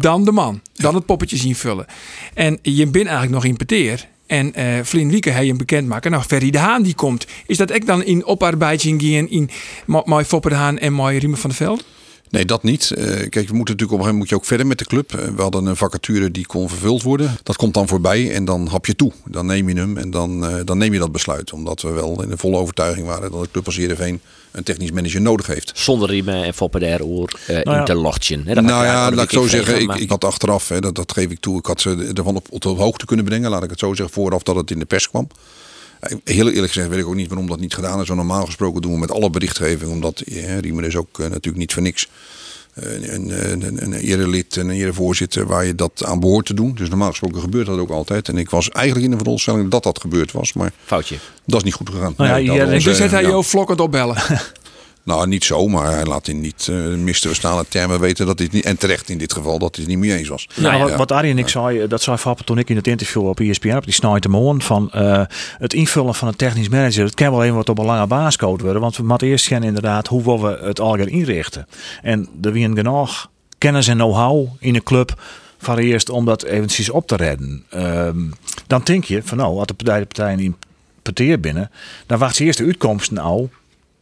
dan 0.00 0.24
de 0.24 0.32
man. 0.32 0.60
Dan 0.74 0.94
het 0.94 1.06
poppetje 1.06 1.36
zien 1.36 1.56
vullen. 1.56 1.86
En 2.34 2.58
je 2.62 2.86
bent 2.86 3.06
eigenlijk 3.06 3.34
nog 3.34 3.44
in 3.44 3.56
peteer. 3.56 4.08
En 4.26 4.54
eh 4.54 4.78
Vlien 4.82 5.10
Wieke 5.10 5.30
hij 5.30 5.46
hem 5.46 5.56
bekendmaken. 5.56 6.10
Nou, 6.10 6.22
Ferry 6.24 6.50
de 6.50 6.58
Haan 6.58 6.82
die 6.82 6.94
komt. 6.94 7.26
Is 7.46 7.56
dat 7.56 7.72
ook 7.72 7.86
dan 7.86 8.04
in 8.04 8.24
oparbeiding 8.24 9.02
gaan 9.02 9.28
in 9.28 9.50
Mooi 9.86 10.24
Foppe 10.24 10.48
de 10.48 10.54
Haan 10.54 10.78
en 10.78 10.92
Mooi 10.92 11.18
Riemen 11.18 11.38
van 11.38 11.50
der 11.50 11.58
Velde? 11.58 11.82
Nee, 12.30 12.44
dat 12.44 12.62
niet. 12.62 12.90
Eh, 12.90 13.04
kijk, 13.04 13.48
we 13.48 13.54
moeten 13.54 13.56
natuurlijk 13.56 13.80
op 13.80 13.80
een 13.80 13.88
gegeven 13.88 13.96
moment 13.98 14.16
moet 14.16 14.28
je 14.28 14.34
ook 14.34 14.44
verder 14.44 14.66
met 14.66 14.78
de 14.78 14.84
club. 14.84 15.14
Eh, 15.14 15.34
we 15.36 15.42
hadden 15.42 15.66
een 15.66 15.76
vacature 15.76 16.30
die 16.30 16.46
kon 16.46 16.68
vervuld 16.68 17.02
worden. 17.02 17.36
Dat 17.42 17.56
komt 17.56 17.74
dan 17.74 17.88
voorbij 17.88 18.34
en 18.34 18.44
dan 18.44 18.66
hap 18.66 18.86
je 18.86 18.96
toe. 18.96 19.12
Dan 19.24 19.46
neem 19.46 19.68
je 19.68 19.74
hem 19.74 19.96
en 19.96 20.10
dan, 20.10 20.46
eh, 20.46 20.54
dan 20.64 20.78
neem 20.78 20.92
je 20.92 20.98
dat 20.98 21.12
besluit. 21.12 21.52
Omdat 21.52 21.82
we 21.82 21.90
wel 21.90 22.22
in 22.22 22.28
de 22.28 22.36
volle 22.36 22.56
overtuiging 22.56 23.06
waren 23.06 23.30
dat 23.30 23.42
de 23.42 23.50
club 23.52 23.66
als 23.66 23.76
Heerenveen 23.76 24.20
een 24.50 24.62
technisch 24.62 24.90
manager 24.90 25.20
nodig 25.20 25.46
heeft. 25.46 25.72
Zonder 25.74 26.08
Riemen 26.08 26.44
en 26.44 26.54
Foppe 26.54 26.78
der 26.78 27.04
oor 27.04 27.38
eh 27.46 27.54
Nou 27.54 27.70
ja. 27.70 27.78
in 27.78 27.84
te 27.84 27.94
lochtje. 27.94 28.42
Hè, 28.44 28.54
dat 28.54 28.64
nou 28.64 28.84
ja, 28.84 28.84
eigenlijk 28.84 29.16
laat 29.16 29.24
ik 29.24 29.30
zo 29.30 29.46
zeggen. 29.46 29.80
Ik, 29.80 29.94
ik 29.94 30.08
had 30.08 30.24
achteraf, 30.24 30.68
hè, 30.68 30.80
dat, 30.80 30.94
dat 30.94 31.12
geef 31.12 31.30
ik 31.30 31.40
toe, 31.40 31.58
ik 31.58 31.66
had 31.66 31.80
ze 31.80 32.10
ervan 32.14 32.36
op, 32.36 32.46
op 32.50 32.60
de 32.60 32.68
hoogte 32.68 33.06
kunnen 33.06 33.24
brengen. 33.24 33.50
Laat 33.50 33.62
ik 33.62 33.70
het 33.70 33.78
zo 33.78 33.94
zeggen, 33.94 34.14
vooraf 34.14 34.42
dat 34.42 34.56
het 34.56 34.70
in 34.70 34.78
de 34.78 34.84
pers 34.84 35.08
kwam. 35.08 35.28
Heel 36.24 36.48
eerlijk 36.50 36.72
gezegd 36.72 36.88
weet 36.88 36.98
ik 36.98 37.06
ook 37.06 37.14
niet 37.14 37.28
waarom 37.28 37.46
dat 37.48 37.60
niet 37.60 37.74
gedaan 37.74 38.00
is. 38.00 38.06
Want 38.08 38.18
normaal 38.20 38.44
gesproken 38.44 38.82
doen 38.82 38.92
we 38.92 38.98
met 38.98 39.10
alle 39.10 39.30
berichtgeving. 39.30 39.90
Omdat 39.90 40.22
ja, 40.26 40.58
Riemer 40.58 40.84
is 40.84 40.96
ook 40.96 41.18
eh, 41.18 41.24
natuurlijk 41.26 41.56
niet 41.56 41.72
voor 41.72 41.82
niks. 41.82 42.08
eh, 42.74 42.92
Een, 42.92 43.14
een, 43.30 43.62
een, 43.66 43.82
een 43.82 43.92
erelid 43.92 44.56
en 44.56 44.68
een 44.68 44.76
erevoorzitter 44.76 45.46
waar 45.46 45.64
je 45.64 45.74
dat 45.74 46.04
aan 46.04 46.20
behoort 46.20 46.46
te 46.46 46.54
doen. 46.54 46.74
Dus 46.74 46.88
normaal 46.88 47.10
gesproken 47.10 47.40
gebeurt 47.40 47.66
dat 47.66 47.78
ook 47.78 47.90
altijd. 47.90 48.28
En 48.28 48.36
ik 48.36 48.50
was 48.50 48.68
eigenlijk 48.68 49.04
in 49.04 49.10
de 49.10 49.16
veronderstelling 49.18 49.70
dat 49.70 49.82
dat 49.82 50.00
gebeurd 50.00 50.32
was. 50.32 50.52
Maar 50.52 50.72
Foutje. 50.84 51.16
dat 51.46 51.58
is 51.58 51.64
niet 51.64 51.74
goed 51.74 51.90
gegaan. 51.90 52.14
Nou 52.16 52.40
ja, 52.40 52.64
Nee, 52.66 52.80
dus 52.80 52.96
zet 52.96 53.10
hij 53.10 53.22
ja. 53.22 53.28
jou 53.28 53.44
vlokkend 53.44 53.80
opbellen. 53.80 54.16
Nou, 55.02 55.26
niet 55.26 55.44
zo, 55.44 55.68
maar 55.68 55.92
hij 55.94 56.04
laat 56.04 56.28
in 56.28 56.40
niet 56.40 56.66
uh, 56.70 56.94
misverstaande 56.94 57.64
termen 57.68 58.00
weten 58.00 58.26
dat 58.26 58.38
het 58.38 58.52
niet, 58.52 58.64
en 58.64 58.76
terecht 58.78 59.08
in 59.08 59.18
dit 59.18 59.32
geval, 59.32 59.58
dat 59.58 59.76
hij 59.76 59.84
het 59.84 59.94
niet 59.94 60.02
mee 60.04 60.18
eens 60.18 60.28
was. 60.28 60.48
Nou, 60.56 60.78
wat, 60.80 60.88
Ja. 60.88 60.96
wat 60.96 61.12
Arie 61.12 61.30
en 61.30 61.38
ik 61.38 61.48
zei, 61.48 61.80
eh, 61.80 61.88
dat 61.88 62.02
zei 62.02 62.16
Fappen 62.16 62.44
toen 62.44 62.58
ik 62.58 62.70
in 62.70 62.76
het 62.76 62.86
interview 62.86 63.28
op 63.28 63.40
ESPN 63.40 63.76
op 63.76 63.84
die 63.84 63.94
Snight 63.94 64.28
Moon 64.28 64.62
van 64.62 64.90
eh, 64.92 65.22
het 65.58 65.74
invullen 65.74 66.14
van 66.14 66.28
een 66.28 66.36
technisch 66.36 66.68
manager. 66.68 67.04
Het 67.04 67.14
kan 67.14 67.30
wel 67.30 67.42
even 67.44 67.56
wat 67.56 67.68
op 67.68 67.78
een 67.78 67.84
lange 67.84 68.06
baas 68.06 68.36
code 68.36 68.62
worden, 68.64 68.82
want 68.82 68.96
we 68.96 69.02
moeten 69.02 69.28
eerst 69.28 69.46
gaan 69.46 69.62
inderdaad 69.62 70.06
hoe 70.06 70.40
we 70.40 70.58
het 70.64 70.80
algemeen 70.80 71.08
inrichten. 71.08 71.66
En 72.02 72.28
er 72.42 72.52
wien 72.52 72.76
genoeg 72.76 73.30
kennis 73.58 73.88
en 73.88 73.96
know-how 73.96 74.48
in 74.58 74.74
een 74.74 74.82
club 74.82 75.22
van 75.58 75.78
eerst 75.78 76.08
om 76.10 76.24
dat 76.24 76.42
eventjes 76.42 76.90
op 76.90 77.06
te 77.06 77.16
redden. 77.16 77.64
Ehm, 77.70 78.18
dan 78.66 78.80
denk 78.84 79.04
je 79.04 79.22
van 79.24 79.36
nou, 79.38 79.54
wat 79.54 79.68
de 79.68 79.74
partij- 79.74 79.98
de 80.00 80.06
partijen 80.06 80.38
in 80.40 80.56
peteer 81.02 81.40
binnen, 81.40 81.70
dan 82.06 82.18
wacht 82.18 82.36
ze 82.36 82.44
eerst 82.44 82.58
de 82.58 82.64
uitkomsten 82.64 83.14
nou 83.14 83.48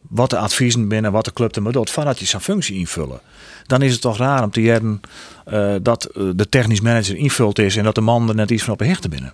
wat 0.09 0.29
de 0.29 0.37
adviezen 0.37 0.87
binnen, 0.87 1.11
wat 1.11 1.25
de 1.25 1.33
club 1.33 1.55
ermee 1.55 1.71
doet, 1.71 1.89
voordat 1.89 2.19
je 2.19 2.25
zijn 2.25 2.41
functie 2.41 2.75
invullen. 2.77 3.19
Dan 3.65 3.81
is 3.81 3.91
het 3.91 4.01
toch 4.01 4.17
raar 4.17 4.43
om 4.43 4.51
te 4.51 4.61
jaren 4.61 5.01
eh, 5.45 5.75
dat 5.81 6.05
eh, 6.05 6.23
de 6.35 6.49
technisch 6.49 6.81
manager 6.81 7.15
invult 7.15 7.59
is 7.59 7.75
en 7.75 7.83
dat 7.83 7.95
de 7.95 8.01
man 8.01 8.29
er 8.29 8.35
net 8.35 8.51
iets 8.51 8.63
van 8.63 8.73
op 8.73 8.79
hechten 8.79 9.09
binnen. 9.09 9.33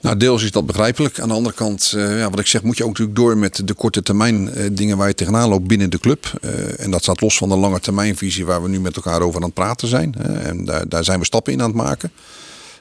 Nou, 0.00 0.16
deels 0.16 0.42
is 0.42 0.50
dat 0.50 0.66
begrijpelijk. 0.66 1.20
Aan 1.20 1.28
de 1.28 1.34
andere 1.34 1.54
kant, 1.54 1.92
eh, 1.96 2.18
ja, 2.18 2.30
wat 2.30 2.38
ik 2.38 2.46
zeg, 2.46 2.62
moet 2.62 2.76
je 2.76 2.82
ook 2.82 2.88
natuurlijk 2.88 3.16
door 3.16 3.36
met 3.36 3.62
de 3.64 3.74
korte 3.74 4.02
termijn 4.02 4.50
dingen 4.74 4.96
waar 4.96 5.08
je 5.08 5.14
tegenaan 5.14 5.48
loopt 5.48 5.66
binnen 5.66 5.90
de 5.90 5.98
club. 5.98 6.32
En 6.76 6.90
dat 6.90 7.02
staat 7.02 7.20
los 7.20 7.36
van 7.36 7.48
de 7.48 7.56
lange 7.56 7.80
termijnvisie 7.80 8.46
waar 8.46 8.62
we 8.62 8.68
nu 8.68 8.80
met 8.80 8.96
elkaar 8.96 9.20
over 9.20 9.36
aan 9.36 9.46
het 9.46 9.54
praten 9.54 9.88
zijn. 9.88 10.14
en 10.42 10.64
daar, 10.64 10.88
daar 10.88 11.04
zijn 11.04 11.18
we 11.18 11.24
stappen 11.24 11.52
in 11.52 11.60
aan 11.60 11.68
het 11.68 11.76
maken. 11.76 12.12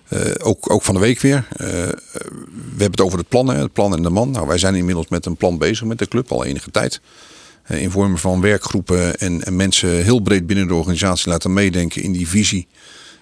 Eh, 0.10 0.19
ook, 0.38 0.72
ook 0.72 0.84
van 0.84 0.93
de 0.93 1.00
week 1.00 1.19
weer. 1.19 1.45
Eh, 1.52 1.67
we 1.67 2.78
hebben 2.78 2.91
het 2.91 3.02
over 3.02 3.17
het 3.17 3.28
plan, 3.28 3.48
hè, 3.48 3.58
het 3.58 3.74
plan 3.74 3.95
en 3.95 4.04
de 4.04 4.10
man. 4.10 4.32
Nou, 4.32 4.48
wij 4.48 4.58
zijn 4.58 4.76
inmiddels 4.76 5.08
met 5.08 5.26
een 5.26 5.38
plan 5.38 5.58
bezig 5.58 5.86
met 5.86 6.00
de 6.00 6.08
club 6.08 6.32
al 6.32 6.45
enige 6.45 6.72
tijd. 6.72 7.02
Eh, 7.63 7.82
in 7.82 7.91
vorm 7.91 8.17
van 8.17 8.41
werkgroepen 8.41 9.17
en, 9.17 9.43
en 9.43 9.56
mensen 9.56 10.04
heel 10.04 10.19
breed 10.19 10.48
binnen 10.48 10.67
de 10.67 10.74
organisatie 10.74 11.30
laten 11.30 11.54
meedenken 11.54 12.04
in 12.04 12.12
die 12.12 12.28
visie. 12.28 12.67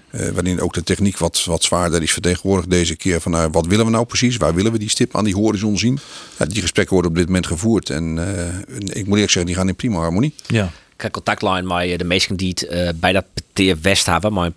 Eh, 0.10 0.30
waarin 0.30 0.62
ook 0.62 0.73
de 0.73 0.84
techniek 0.84 1.17
wat, 1.17 1.43
wat 1.45 1.63
zwaarder 1.63 2.02
is 2.02 2.12
vertegenwoordigd 2.12 2.69
deze 2.69 2.95
keer. 2.95 3.21
Van 3.21 3.32
nou, 3.32 3.50
wat 3.52 3.65
willen 3.65 3.86
we 3.86 3.91
nou 3.91 4.06
precies? 4.06 4.38
Waar 4.38 4.54
willen 4.54 4.71
we 4.71 4.80
die 4.80 4.89
stip 4.89 5.15
aan 5.15 5.23
die 5.23 5.36
horizon 5.36 5.78
zien? 5.78 6.00
Ja, 6.38 6.45
die 6.45 6.62
gesprekken 6.62 6.93
worden 6.93 7.12
op 7.12 7.17
dit 7.17 7.28
moment 7.28 7.47
gevoerd. 7.47 7.89
En 7.89 8.17
eh, 8.17 8.78
ik 8.78 9.06
moet 9.06 9.13
eerlijk 9.13 9.32
zeggen, 9.32 9.45
die 9.45 9.56
gaan 9.56 9.67
in 9.67 9.76
prima 9.76 10.00
harmonie. 10.00 10.34
Ja. 10.47 10.71
Ik 10.97 11.12
contactlijn 11.12 11.67
met 11.67 11.89
eh, 11.89 11.97
de 11.97 12.04
meesten 12.04 12.36
die 12.36 12.50
het 12.50 12.67
eh, 12.67 12.89
bij 12.95 13.12
dat 13.12 13.26
peteer 13.34 13.78
West 13.82 14.06
hebben, 14.06 14.34
maar 14.34 14.52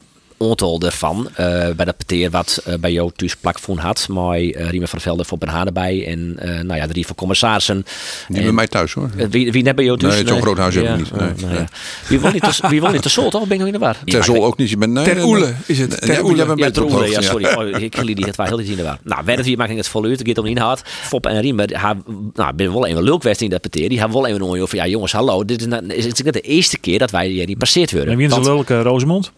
aantal 0.48 0.80
ervan. 0.80 1.28
eh, 1.34 1.70
bij 1.76 1.84
dat 1.84 1.96
peteer 1.96 2.30
wat 2.30 2.62
eh, 2.64 2.74
bij 2.80 2.92
jou 2.92 3.10
thuis 3.16 3.36
plakvoen 3.36 3.78
had, 3.78 4.06
met 4.08 4.40
uh, 4.40 4.68
Riemen 4.70 4.88
van 4.88 5.00
Velden 5.00 5.26
voor 5.26 5.38
Ben 5.38 5.48
erbij 5.66 6.06
en 6.06 6.34
eh, 6.38 6.48
nou 6.60 6.76
ja, 6.80 6.86
de 6.86 6.92
drie 6.92 7.06
van 7.06 7.14
commissarissen. 7.16 7.84
Die 8.28 8.36
En- 8.36 8.42
bij 8.42 8.52
mij 8.52 8.66
thuis 8.66 8.92
hoor. 8.92 9.10
Eh, 9.16 9.26
wie, 9.30 9.52
wie 9.52 9.62
net 9.62 9.74
bij 9.76 9.84
jou 9.84 9.98
thuis? 9.98 10.14
Nee, 10.14 10.26
zo'n 10.26 10.42
groot 10.42 10.58
huis 10.58 10.74
hebben 10.74 10.92
we 10.92 10.98
niet. 10.98 11.10
Nee, 11.10 11.28
nou 11.28 11.46
nee. 11.52 11.54
ja. 11.58 11.66
Wie 12.08 12.20
woont 12.20 12.32
niet 12.32 12.42
te- 12.42 12.68
wie 12.68 12.80
woont 12.80 12.92
niet 12.92 13.02
Sol, 13.10 13.30
toch? 13.30 13.40
Of 13.40 13.46
ben 13.48 13.56
ik 13.56 13.58
nog 13.64 13.72
in 13.74 13.78
de 13.78 13.84
war? 13.84 13.96
Ter 14.04 14.24
Zol 14.24 14.44
ook 14.44 14.56
niet. 14.56 14.70
Je 14.70 14.76
bent, 14.76 14.92
nee, 14.92 15.04
Ter 15.04 15.14
nee, 15.14 15.24
Oele 15.24 15.44
nee. 15.44 15.54
is 15.66 15.78
het. 15.78 15.88
Nee, 15.90 15.98
Ter 15.98 16.08
nee, 16.08 16.24
Oele. 16.24 16.52
Ja, 16.56 16.70
Ter 16.70 16.84
Oele, 16.84 17.10
ja, 17.10 17.20
sorry. 17.20 17.44
Oh, 17.54 17.80
ik 17.82 17.96
jullie 17.96 18.24
het 18.24 18.36
wel 18.36 18.46
heel 18.46 18.58
in 18.58 18.76
de 18.76 18.82
war. 18.82 18.98
Nou, 19.04 19.24
verder 19.24 19.44
hier 19.44 19.56
maak 19.56 19.68
ik 19.68 19.76
het 19.76 19.88
vol 19.88 20.04
uit. 20.04 20.18
Het 20.18 20.28
gaat 20.28 20.38
om 20.38 20.46
inhoud. 20.46 20.82
Fop 20.84 21.26
en 21.26 21.40
Riemen, 21.40 21.74
haar, 21.74 21.96
nou, 22.34 22.54
ben 22.54 22.72
wel 22.72 22.86
even 22.86 23.02
leuk 23.02 23.22
geweest 23.22 23.40
in 23.40 23.50
dat 23.50 23.60
peteer. 23.60 23.88
Die 23.88 23.98
hebben 23.98 24.16
wel 24.16 24.26
even 24.26 24.40
een 24.60 24.68
van 24.68 24.78
ja 24.78 24.86
jongens, 24.86 25.12
hallo. 25.12 25.44
Dit 25.44 25.60
is, 25.60 25.66
nou- 25.66 25.86
is 25.86 26.04
de 26.14 26.40
eerste 26.40 26.78
keer 26.78 26.98
dat 26.98 27.10
wij 27.10 27.28
hier 27.28 27.56
passeerd 27.56 27.92
worden. 27.92 28.10
En 28.10 28.16
wie 28.16 28.26
is 28.26 28.32
een 28.34 28.42
lelijke 28.42 28.82
Rosemond? 28.82 29.32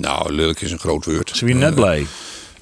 Nou, 0.00 0.32
lelijk 0.32 0.60
is 0.60 0.70
een 0.70 0.78
groot 0.78 1.04
woord. 1.04 1.28
Ze 1.28 1.46
zijn 1.46 1.58
net 1.58 1.74
blij. 1.74 2.06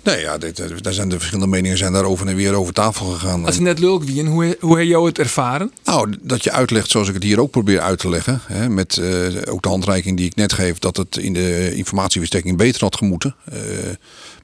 Nee, 0.05 0.21
ja, 0.21 0.39
dit, 0.39 0.61
eh, 0.61 0.69
daar 0.81 0.93
zijn 0.93 1.09
de 1.09 1.17
verschillende 1.17 1.51
meningen 1.51 1.79
zijn 1.79 1.93
daar 1.93 2.05
over 2.05 2.27
en 2.27 2.37
weer 2.37 2.55
over 2.55 2.73
tafel 2.73 3.07
gegaan. 3.07 3.45
Als 3.45 3.55
het 3.55 3.65
net 3.65 3.79
leuk 3.79 4.03
wie 4.03 4.21
en 4.21 4.27
hoe, 4.27 4.57
hoe 4.61 4.79
heb 4.79 4.87
jou 4.87 5.07
het 5.07 5.19
ervaren? 5.19 5.73
Nou, 5.85 6.15
dat 6.21 6.45
je 6.45 6.51
uitlegt 6.51 6.91
zoals 6.91 7.09
ik 7.09 7.15
het 7.15 7.23
hier 7.23 7.41
ook 7.41 7.51
probeer 7.51 7.81
uit 7.81 7.99
te 7.99 8.09
leggen. 8.09 8.41
Hè, 8.47 8.69
met 8.69 8.97
eh, 8.97 9.53
ook 9.53 9.63
de 9.63 9.69
handreiking 9.69 10.17
die 10.17 10.27
ik 10.27 10.35
net 10.35 10.53
geef, 10.53 10.79
dat 10.79 10.97
het 10.97 11.17
in 11.17 11.33
de 11.33 11.75
informatieverstrekking 11.75 12.57
beter 12.57 12.81
had 12.81 12.97
gemoeten. 12.97 13.35
Eh, 13.45 13.59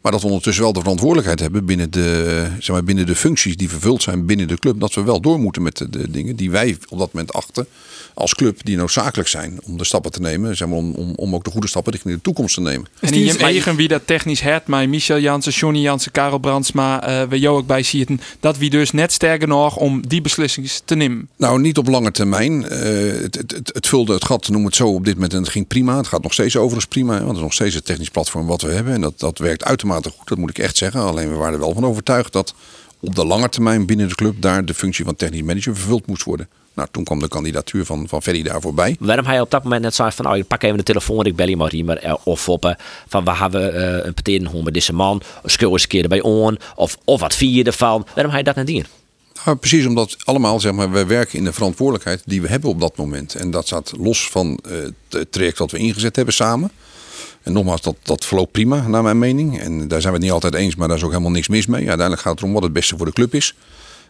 maar 0.00 0.12
dat 0.12 0.20
we 0.20 0.26
ondertussen 0.26 0.62
wel 0.62 0.72
de 0.72 0.80
verantwoordelijkheid 0.80 1.40
hebben 1.40 1.64
binnen 1.64 1.90
de, 1.90 2.46
zeg 2.58 2.68
maar, 2.68 2.84
binnen 2.84 3.06
de 3.06 3.14
functies 3.14 3.56
die 3.56 3.68
vervuld 3.68 4.02
zijn 4.02 4.26
binnen 4.26 4.48
de 4.48 4.58
club. 4.58 4.80
Dat 4.80 4.94
we 4.94 5.02
wel 5.02 5.20
door 5.20 5.38
moeten 5.38 5.62
met 5.62 5.76
de, 5.76 5.90
de 5.90 6.10
dingen 6.10 6.36
die 6.36 6.50
wij 6.50 6.76
op 6.88 6.98
dat 6.98 7.12
moment 7.12 7.32
achten 7.32 7.66
als 8.14 8.34
club 8.34 8.64
die 8.64 8.76
noodzakelijk 8.76 9.28
zijn 9.28 9.58
om 9.64 9.78
de 9.78 9.84
stappen 9.84 10.12
te 10.12 10.20
nemen. 10.20 10.56
Zeg 10.56 10.68
maar, 10.68 10.76
om, 10.76 10.94
om, 10.94 11.12
om 11.14 11.34
ook 11.34 11.44
de 11.44 11.50
goede 11.50 11.68
stappen 11.68 11.92
richting 11.92 12.14
de 12.14 12.20
toekomst 12.20 12.54
te 12.54 12.60
nemen. 12.60 12.86
En 13.00 13.12
in 13.12 13.24
je 13.24 13.38
eigen 13.38 13.76
wie 13.76 13.88
dat 13.88 14.02
technisch 14.04 14.40
het, 14.40 14.66
maar 14.66 14.88
Michel 14.88 15.18
Jansen, 15.18 15.52
Johnny 15.52 15.80
Jansen, 15.80 16.12
Karel 16.12 16.38
Brandsma, 16.38 17.02
eh 17.02 17.28
we 17.28 17.38
jou 17.38 17.56
ook 17.56 17.66
bij 17.66 17.82
zitten, 17.82 18.20
dat 18.40 18.58
wie 18.58 18.70
dus 18.70 18.90
net 18.90 19.12
sterker 19.12 19.48
nog 19.48 19.76
om 19.76 20.06
die 20.08 20.20
beslissingen 20.20 20.70
te 20.84 20.94
nemen. 20.94 21.28
Nou, 21.36 21.60
niet 21.60 21.78
op 21.78 21.88
lange 21.88 22.10
termijn. 22.10 22.68
Eh, 22.68 22.80
het, 23.22 23.34
het, 23.34 23.50
het, 23.50 23.70
het 23.74 23.86
vulde 23.86 24.12
het 24.12 24.24
gat, 24.24 24.48
noem 24.48 24.64
het 24.64 24.76
zo, 24.76 24.88
op 24.88 25.04
dit 25.04 25.14
moment. 25.14 25.32
En 25.32 25.40
het 25.40 25.48
ging 25.48 25.66
prima. 25.66 25.96
Het 25.96 26.06
gaat 26.06 26.22
nog 26.22 26.32
steeds 26.32 26.56
overigens 26.56 26.86
prima. 26.86 27.12
Want 27.12 27.26
het 27.26 27.36
is 27.36 27.42
nog 27.42 27.52
steeds 27.52 27.74
het 27.74 27.84
technisch 27.84 28.10
platform 28.10 28.46
wat 28.46 28.62
we 28.62 28.70
hebben. 28.70 28.92
En 28.92 29.00
dat, 29.00 29.18
dat 29.18 29.38
werkt 29.38 29.64
uitermate 29.64 29.89
goed, 29.94 30.28
dat 30.28 30.38
moet 30.38 30.50
ik 30.50 30.58
echt 30.58 30.76
zeggen. 30.76 31.00
Alleen 31.00 31.30
we 31.30 31.36
waren 31.36 31.54
er 31.54 31.60
wel 31.60 31.74
van 31.74 31.84
overtuigd 31.84 32.32
dat 32.32 32.54
op 33.00 33.14
de 33.14 33.24
lange 33.24 33.48
termijn 33.48 33.86
binnen 33.86 34.08
de 34.08 34.14
club 34.14 34.42
daar 34.42 34.64
de 34.64 34.74
functie 34.74 35.04
van 35.04 35.16
technisch 35.16 35.42
manager 35.42 35.76
vervuld 35.76 36.06
moest 36.06 36.22
worden. 36.22 36.48
Nou, 36.74 36.88
toen 36.90 37.04
kwam 37.04 37.18
de 37.18 37.28
kandidatuur 37.28 37.84
van, 37.84 38.08
van 38.08 38.22
Ferry 38.22 38.42
daar 38.42 38.60
voorbij. 38.60 38.96
Waarom 39.00 39.24
hij 39.24 39.40
op 39.40 39.50
dat 39.50 39.62
moment 39.62 39.82
net 39.82 39.94
zei 39.94 40.10
van, 40.12 40.26
oh, 40.26 40.46
pak 40.48 40.62
even 40.62 40.76
de 40.76 40.82
telefoon, 40.82 41.24
ik 41.24 41.36
bel 41.36 41.48
je 41.48 41.56
maar 41.56 41.68
Riemer 41.68 41.98
eh, 41.98 42.14
of 42.24 42.40
Foppen. 42.40 42.76
Van, 43.08 43.24
we 43.24 43.36
hebben 43.36 43.74
eh, 43.74 44.06
een 44.06 44.14
partij 44.14 44.48
met 44.64 44.74
deze 44.74 44.92
man, 44.92 45.22
schul 45.44 45.72
eens 45.72 45.82
een 45.82 45.88
keer 45.88 46.02
erbij 46.02 46.20
on, 46.20 46.58
of, 46.76 46.98
of 47.04 47.20
wat 47.20 47.34
vier 47.34 47.54
je 47.54 47.64
ervan. 47.64 48.06
Waarom 48.14 48.32
hij 48.32 48.42
dat 48.42 48.56
niet 48.56 48.66
doen? 48.66 48.84
Nou, 49.44 49.56
precies 49.56 49.86
omdat 49.86 50.16
allemaal, 50.24 50.60
zeg 50.60 50.72
maar, 50.72 50.90
we 50.90 51.06
werken 51.06 51.38
in 51.38 51.44
de 51.44 51.52
verantwoordelijkheid 51.52 52.22
die 52.26 52.42
we 52.42 52.48
hebben 52.48 52.70
op 52.70 52.80
dat 52.80 52.96
moment. 52.96 53.34
En 53.34 53.50
dat 53.50 53.66
staat 53.66 53.92
los 53.98 54.28
van 54.30 54.58
eh, 54.62 54.72
het 55.08 55.32
traject 55.32 55.58
dat 55.58 55.70
we 55.70 55.78
ingezet 55.78 56.16
hebben 56.16 56.34
samen. 56.34 56.70
En 57.42 57.52
nogmaals, 57.52 57.80
dat, 57.80 57.96
dat 58.02 58.24
verloopt 58.24 58.52
prima, 58.52 58.86
naar 58.88 59.02
mijn 59.02 59.18
mening. 59.18 59.60
En 59.60 59.88
daar 59.88 60.00
zijn 60.00 60.12
we 60.12 60.18
het 60.18 60.26
niet 60.26 60.34
altijd 60.34 60.54
eens, 60.54 60.74
maar 60.74 60.88
daar 60.88 60.96
is 60.96 61.02
ook 61.02 61.10
helemaal 61.10 61.30
niks 61.30 61.48
mis 61.48 61.66
mee. 61.66 61.88
Uiteindelijk 61.88 62.20
gaat 62.20 62.32
het 62.32 62.40
erom 62.40 62.52
wat 62.52 62.62
het 62.62 62.72
beste 62.72 62.96
voor 62.96 63.06
de 63.06 63.12
club 63.12 63.34
is. 63.34 63.54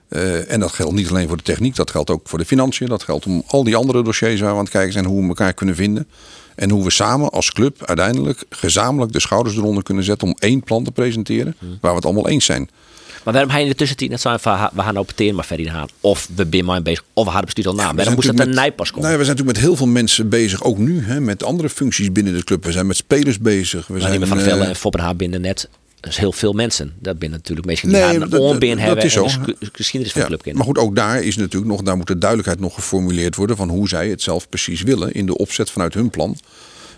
Uh, 0.09 0.53
en 0.53 0.61
dat 0.61 0.73
geldt 0.73 0.95
niet 0.95 1.09
alleen 1.09 1.29
voor 1.29 1.37
de 1.37 1.43
techniek, 1.43 1.77
dat 1.77 1.91
geldt 1.91 2.11
ook 2.11 2.29
voor 2.29 2.39
de 2.39 2.45
financiën. 2.45 2.87
Dat 2.87 3.03
geldt 3.03 3.27
om 3.27 3.43
al 3.47 3.65
die 3.65 3.77
andere 3.77 4.03
dossiers 4.03 4.41
waar 4.41 4.51
we 4.51 4.57
aan 4.57 4.63
het 4.63 4.73
kijken 4.73 4.93
zijn, 4.93 5.05
hoe 5.05 5.23
we 5.23 5.29
elkaar 5.29 5.53
kunnen 5.53 5.75
vinden. 5.75 6.09
En 6.55 6.71
hoe 6.71 6.85
we 6.85 6.91
samen 6.91 7.31
als 7.31 7.53
club 7.53 7.85
uiteindelijk 7.85 8.45
gezamenlijk 8.51 9.13
de 9.13 9.21
schouders 9.21 9.57
eronder 9.57 9.83
kunnen 9.83 10.05
zetten 10.05 10.29
om 10.29 10.37
één 10.39 10.63
plan 10.63 10.85
te 10.85 10.93
presenteren 10.93 11.57
waar 11.59 11.91
we 11.91 11.97
het 11.97 12.05
allemaal 12.05 12.29
eens 12.29 12.45
zijn. 12.45 12.71
Maar 13.25 13.33
waarom 13.35 13.51
hij 13.53 13.63
in 13.63 13.69
de 13.69 13.75
tussentijd 13.75 14.11
net 14.11 14.21
zijn 14.21 14.39
van 14.41 14.71
we 14.75 14.83
gaan 14.83 14.97
opteren 14.97 15.35
maar 15.35 15.45
verder 15.45 15.71
gaan. 15.71 15.89
Of 16.01 16.29
we 16.35 16.47
zijn 16.51 16.65
maar 16.65 16.83
bezig. 16.83 17.05
Of 17.13 17.25
we 17.25 17.31
hadden 17.31 17.45
bestuur 17.55 17.67
al 17.67 17.75
na. 17.75 17.89
we 17.91 17.95
waarom 17.97 18.15
moest 18.15 18.27
natuurlijk 18.27 18.57
een 18.57 18.63
nijpas 18.63 18.89
komen? 18.91 19.03
Nou 19.03 19.13
ja, 19.13 19.19
we 19.19 19.25
zijn 19.25 19.37
natuurlijk 19.37 19.57
met 19.59 19.67
heel 19.67 19.77
veel 19.77 19.93
mensen 19.93 20.29
bezig, 20.29 20.63
ook 20.65 20.79
nu, 20.79 21.03
hè, 21.05 21.21
met 21.21 21.43
andere 21.45 21.69
functies 21.69 22.13
binnen 22.13 22.35
de 22.35 22.45
club. 22.45 22.65
We 22.65 22.73
zijn 22.73 22.87
met 22.87 22.97
spelers 22.97 23.39
bezig. 23.39 23.87
We 23.87 23.93
Maar 23.93 24.03
zijn 24.03 24.27
van 24.27 24.39
eh, 24.39 24.45
Vellen 24.45 24.67
en 24.69 24.77
Foppenhaar 24.77 25.17
binnen 25.17 25.41
net. 25.41 25.69
Dat 26.01 26.11
is 26.11 26.19
heel 26.19 26.33
veel 26.33 26.53
mensen. 26.53 26.93
Dat 26.99 27.19
binnen 27.19 27.39
natuurlijk 27.39 27.67
mensen 27.67 27.89
die 27.89 27.97
Nee, 27.97 28.13
dat- 28.13 28.23
een 28.23 28.31
dat- 28.31 28.41
oorbeer 28.41 28.77
dat 28.77 28.85
hebben. 28.85 29.05
is 29.05 29.17
en 29.17 29.31
zo. 29.31 29.41
de 29.45 29.55
sc- 29.61 29.69
geschiedenis 29.77 30.13
van 30.15 30.23
Ja, 30.23 30.29
de 30.29 30.37
club 30.37 30.55
maar 30.57 30.65
goed, 30.65 30.79
ook 30.79 30.97
daar 30.97 31.23
is 31.23 31.37
natuurlijk 31.37 31.71
nog, 31.71 31.83
daar 31.83 31.97
moet 31.97 32.07
de 32.07 32.19
duidelijkheid 32.19 32.61
nog 32.61 32.75
geformuleerd 32.75 33.37
worden 33.37 33.57
van 33.57 33.69
hoe 33.69 33.89
zij 33.89 34.09
het 34.09 34.23
zelf 34.23 34.49
precies 34.49 34.83
willen 34.83 35.13
in 35.13 35.27
de 35.27 35.37
opzet 35.37 35.71
vanuit 35.71 35.95
hun 35.95 36.11
plan. 36.11 36.37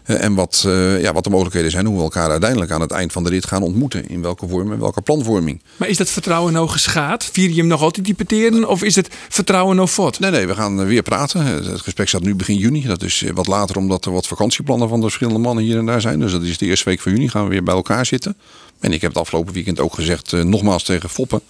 Eh, 0.04 0.24
En 0.24 0.34
wat, 0.34 0.64
eh, 0.66 1.00
ja, 1.00 1.12
wat 1.12 1.24
de 1.24 1.30
mogelijkheden 1.30 1.70
zijn, 1.70 1.86
hoe 1.86 1.96
we 1.96 2.02
elkaar 2.02 2.30
uiteindelijk 2.30 2.70
aan 2.70 2.80
het 2.80 2.90
eind 2.90 3.12
van 3.12 3.24
de 3.24 3.30
rit 3.30 3.46
gaan 3.46 3.62
ontmoeten. 3.62 4.08
In 4.08 4.22
welke 4.22 4.48
vorm 4.48 4.72
en 4.72 4.78
welke 4.78 5.00
planvorming. 5.00 5.62
Maar 5.76 5.88
is 5.88 5.96
dat 5.96 6.10
vertrouwen 6.10 6.52
nou 6.52 6.68
geschaad? 6.68 7.24
Vier 7.32 7.48
je 7.50 7.56
hem 7.56 7.66
nog 7.66 7.82
altijd 7.82 8.06
typeteren? 8.06 8.68
Of 8.68 8.82
is 8.82 8.94
het 8.94 9.08
vertrouwen 9.28 9.76
nou 9.76 9.88
fort? 9.88 10.18
Nee, 10.20 10.30
nee, 10.30 10.46
we 10.46 10.54
gaan 10.54 10.80
eh, 10.80 10.86
weer 10.86 11.02
praten. 11.02 11.44
Het 11.44 11.80
gesprek 11.80 12.08
staat 12.08 12.22
nu 12.22 12.34
begin 12.34 12.56
juni. 12.56 12.86
Dat 12.86 13.02
is 13.02 13.24
wat 13.34 13.46
later 13.46 13.76
omdat 13.76 14.04
er 14.04 14.12
wat 14.12 14.26
vakantieplannen 14.26 14.88
van 14.88 14.98
de 14.98 15.06
verschillende 15.06 15.40
mannen 15.40 15.64
hier 15.64 15.78
en 15.78 15.86
daar 15.86 16.00
zijn. 16.00 16.20
Dus 16.20 16.32
dat 16.32 16.42
is 16.42 16.58
de 16.58 16.66
eerste 16.66 16.88
week 16.88 17.00
van 17.00 17.12
juni 17.12 17.28
gaan 17.28 17.44
we 17.44 17.50
weer 17.50 17.62
bij 17.62 17.74
elkaar 17.74 18.06
zitten. 18.06 18.36
En 18.80 18.92
ik 18.92 19.00
heb 19.00 19.10
het 19.10 19.20
afgelopen 19.20 19.52
weekend 19.52 19.80
ook 19.80 19.94
gezegd, 19.94 20.32
nogmaals 20.32 20.82
tegen 20.82 21.08
Foppen. 21.08 21.40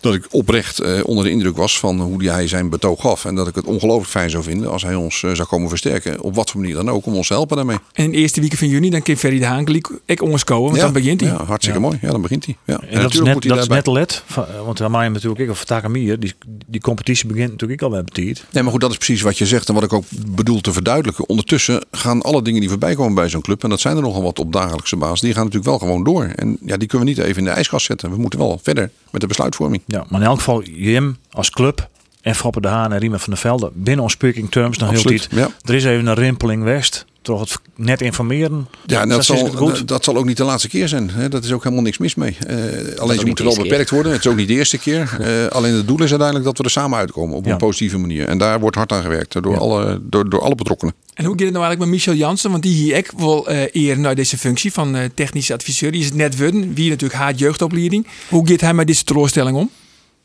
Dat 0.00 0.14
ik 0.14 0.26
oprecht 0.30 0.78
eh, 0.80 1.00
onder 1.04 1.24
de 1.24 1.30
indruk 1.30 1.56
was 1.56 1.78
van 1.78 2.00
hoe 2.00 2.18
die 2.18 2.30
hij 2.30 2.48
zijn 2.48 2.68
betoog 2.70 3.00
gaf. 3.00 3.24
En 3.24 3.34
dat 3.34 3.48
ik 3.48 3.54
het 3.54 3.64
ongelooflijk 3.64 4.10
fijn 4.10 4.30
zou 4.30 4.42
vinden 4.42 4.70
als 4.70 4.82
hij 4.82 4.94
ons 4.94 5.22
eh, 5.22 5.30
zou 5.34 5.48
komen 5.48 5.68
versterken. 5.68 6.20
Op 6.20 6.34
wat 6.34 6.50
voor 6.50 6.60
manier 6.60 6.74
dan 6.76 6.90
ook, 6.90 7.06
om 7.06 7.14
ons 7.14 7.26
te 7.26 7.32
helpen 7.32 7.56
daarmee. 7.56 7.76
En 7.92 8.04
in 8.04 8.10
de 8.10 8.16
eerste 8.16 8.40
weken 8.40 8.58
van 8.58 8.68
juni 8.68 8.90
dan 8.90 9.02
kan 9.02 9.16
Ferry 9.16 9.38
de 9.38 9.44
Haan 9.46 9.66
ik 10.04 10.22
ons 10.22 10.44
komen, 10.44 10.68
want 10.70 10.80
dan 10.80 10.92
begint 10.92 11.20
hij. 11.20 11.30
Ja, 11.30 11.44
hartstikke 11.44 11.80
mooi. 11.80 11.98
Ja, 12.02 12.10
dan 12.10 12.22
begint 12.22 12.44
hij. 12.44 12.56
Ja. 12.64 12.72
En, 12.74 12.80
dat 12.80 12.88
is 12.90 12.92
natuurlijk 13.02 13.24
net, 13.24 13.34
moet 13.34 13.44
hij 13.44 13.52
dat 13.52 13.62
is 13.62 13.68
net 13.68 13.86
let. 13.86 14.22
van- 14.26 14.46
Want 14.64 14.88
maken 14.88 15.12
natuurlijk 15.12 15.40
ook, 15.42 15.50
of 15.50 15.64
Takamier, 15.64 16.20
die, 16.20 16.34
die 16.66 16.80
competitie 16.80 17.26
begint 17.26 17.50
natuurlijk 17.50 17.82
ook 17.82 17.90
al 17.90 17.96
met 17.96 18.04
betiert. 18.04 18.44
Nee, 18.52 18.62
maar 18.62 18.72
goed, 18.72 18.80
dat 18.80 18.90
is 18.90 18.96
precies 18.96 19.22
wat 19.22 19.38
je 19.38 19.46
zegt 19.46 19.68
en 19.68 19.74
wat 19.74 19.82
ik 19.82 19.92
ook 19.92 20.04
bedoel 20.26 20.60
te 20.60 20.72
verduidelijken. 20.72 21.28
Ondertussen 21.28 21.84
gaan 21.90 22.22
alle 22.22 22.42
dingen 22.42 22.60
die 22.60 22.68
voorbij 22.68 22.94
komen 22.94 23.14
bij 23.14 23.28
zo'n 23.28 23.40
club, 23.40 23.62
en 23.64 23.70
dat 23.70 23.80
zijn 23.80 23.96
er 23.96 24.02
nogal 24.02 24.22
wat 24.22 24.38
op 24.38 24.52
dagelijkse 24.52 24.96
basis, 24.96 25.20
die 25.20 25.32
gaan 25.34 25.44
natuurlijk 25.44 25.70
wel 25.70 25.78
gewoon 25.78 26.04
door. 26.04 26.24
En 26.24 26.58
ja, 26.64 26.76
die 26.76 26.88
kunnen 26.88 27.06
we 27.08 27.14
niet 27.14 27.22
even 27.24 27.38
in 27.38 27.44
de 27.44 27.50
ijskast 27.50 27.86
zetten. 27.86 28.10
We 28.10 28.16
moeten 28.16 28.38
wel 28.38 28.60
verder 28.62 28.90
met 29.10 29.20
de 29.20 29.26
besluitvorming. 29.26 29.82
Ja, 29.90 30.04
maar 30.08 30.20
in 30.20 30.26
elk 30.26 30.38
geval, 30.38 30.62
Jim 30.62 31.16
als 31.30 31.50
club 31.50 31.88
en 32.20 32.34
Foppe 32.34 32.60
de 32.60 32.68
Haan 32.68 32.92
en 32.92 32.98
Riemen 32.98 33.20
van 33.20 33.32
der 33.32 33.42
Velde 33.42 33.70
binnen 33.74 34.04
on 34.04 34.10
speaking 34.10 34.50
terms 34.50 34.78
nog 34.78 34.90
heel 34.90 35.02
tijd. 35.02 35.28
Er 35.64 35.74
is 35.74 35.84
even 35.84 36.06
een 36.06 36.14
rimpeling 36.14 36.62
west. 36.62 37.06
Toch 37.28 37.40
het 37.40 37.58
net 37.76 38.00
informeren. 38.00 38.68
Ja, 38.86 39.00
en 39.00 39.08
dat, 39.08 39.18
is 39.18 39.26
zal, 39.26 39.36
goed. 39.46 39.88
dat 39.88 40.04
zal 40.04 40.16
ook 40.16 40.24
niet 40.24 40.36
de 40.36 40.44
laatste 40.44 40.68
keer 40.68 40.88
zijn. 40.88 41.10
Hè. 41.10 41.28
Dat 41.28 41.44
is 41.44 41.52
ook 41.52 41.62
helemaal 41.62 41.84
niks 41.84 41.98
mis 41.98 42.14
mee. 42.14 42.36
Eh, 42.46 42.56
alleen 42.98 43.18
ze 43.18 43.26
moeten 43.26 43.44
wel 43.44 43.56
beperkt 43.56 43.90
worden. 43.90 44.12
Het 44.12 44.24
is 44.24 44.30
ook 44.30 44.36
niet 44.36 44.48
de 44.48 44.54
eerste 44.54 44.78
keer. 44.78 45.16
Eh, 45.28 45.46
alleen 45.46 45.74
het 45.74 45.86
doel 45.86 46.02
is 46.02 46.08
uiteindelijk 46.10 46.44
dat 46.44 46.58
we 46.58 46.64
er 46.64 46.70
samen 46.70 46.98
uitkomen 46.98 47.36
op 47.36 47.44
Ja. 47.44 47.52
een 47.52 47.56
positieve 47.58 47.98
manier. 47.98 48.28
En 48.28 48.38
daar 48.38 48.60
wordt 48.60 48.76
hard 48.76 48.92
aan 48.92 49.02
gewerkt 49.02 49.42
door, 49.42 49.58
alle, 49.58 50.00
door, 50.02 50.30
door 50.30 50.40
alle 50.42 50.54
betrokkenen. 50.54 50.94
En 51.14 51.24
hoe 51.24 51.34
gaat 51.34 51.44
het 51.44 51.52
nou 51.52 51.64
eigenlijk 51.64 51.78
met 51.78 51.88
Michel 51.88 52.14
Jansen? 52.14 52.50
Want 52.50 52.62
die 52.62 52.74
hier 52.74 52.96
ik 52.96 53.12
wel 53.16 53.48
eh 53.48 53.62
eer 53.72 53.98
naar 53.98 54.14
deze 54.14 54.38
functie 54.38 54.72
van 54.72 54.96
eh, 54.96 55.04
technische 55.14 55.52
adviseur. 55.52 55.92
Die 55.92 56.00
is 56.00 56.06
het 56.06 56.14
net 56.16 56.38
worden. 56.38 56.74
Wie 56.74 56.88
natuurlijk 56.90 57.20
haat 57.20 57.38
jeugdopleiding. 57.38 58.06
Hoe 58.28 58.48
gaat 58.48 58.60
hij 58.60 58.74
met 58.74 58.86
deze 58.86 59.04
teleurstelling 59.04 59.56
om? 59.56 59.70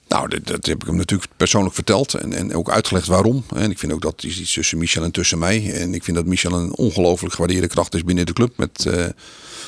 Nou, 0.08 0.28
dat, 0.28 0.48
dat 0.48 0.66
heb 0.66 0.82
ik 0.82 0.88
hem 0.88 0.96
natuurlijk 0.96 1.32
persoonlijk 1.38 1.76
verteld 1.76 2.14
en, 2.14 2.34
en 2.34 2.56
ook 2.56 2.70
uitgelegd 2.72 3.08
waarom. 3.08 3.44
En 3.56 3.72
ik 3.72 3.80
vind 3.80 3.92
ook 3.92 4.02
dat 4.02 4.24
is 4.24 4.40
iets 4.40 4.54
tussen 4.54 4.78
Michel 4.78 5.04
en 5.04 5.12
tussen 5.12 5.40
mij. 5.40 5.74
En 5.74 5.94
ik 5.94 6.04
vind 6.04 6.18
dat 6.18 6.26
Michel 6.26 6.54
een 6.54 6.76
ongelooflijk 6.76 7.34
gewaardeerde 7.34 7.68
kracht 7.68 7.96
is 7.96 8.04
binnen 8.04 8.26
de 8.26 8.34
club. 8.34 8.58
Met, 8.58 8.86
eh, 8.86 9.06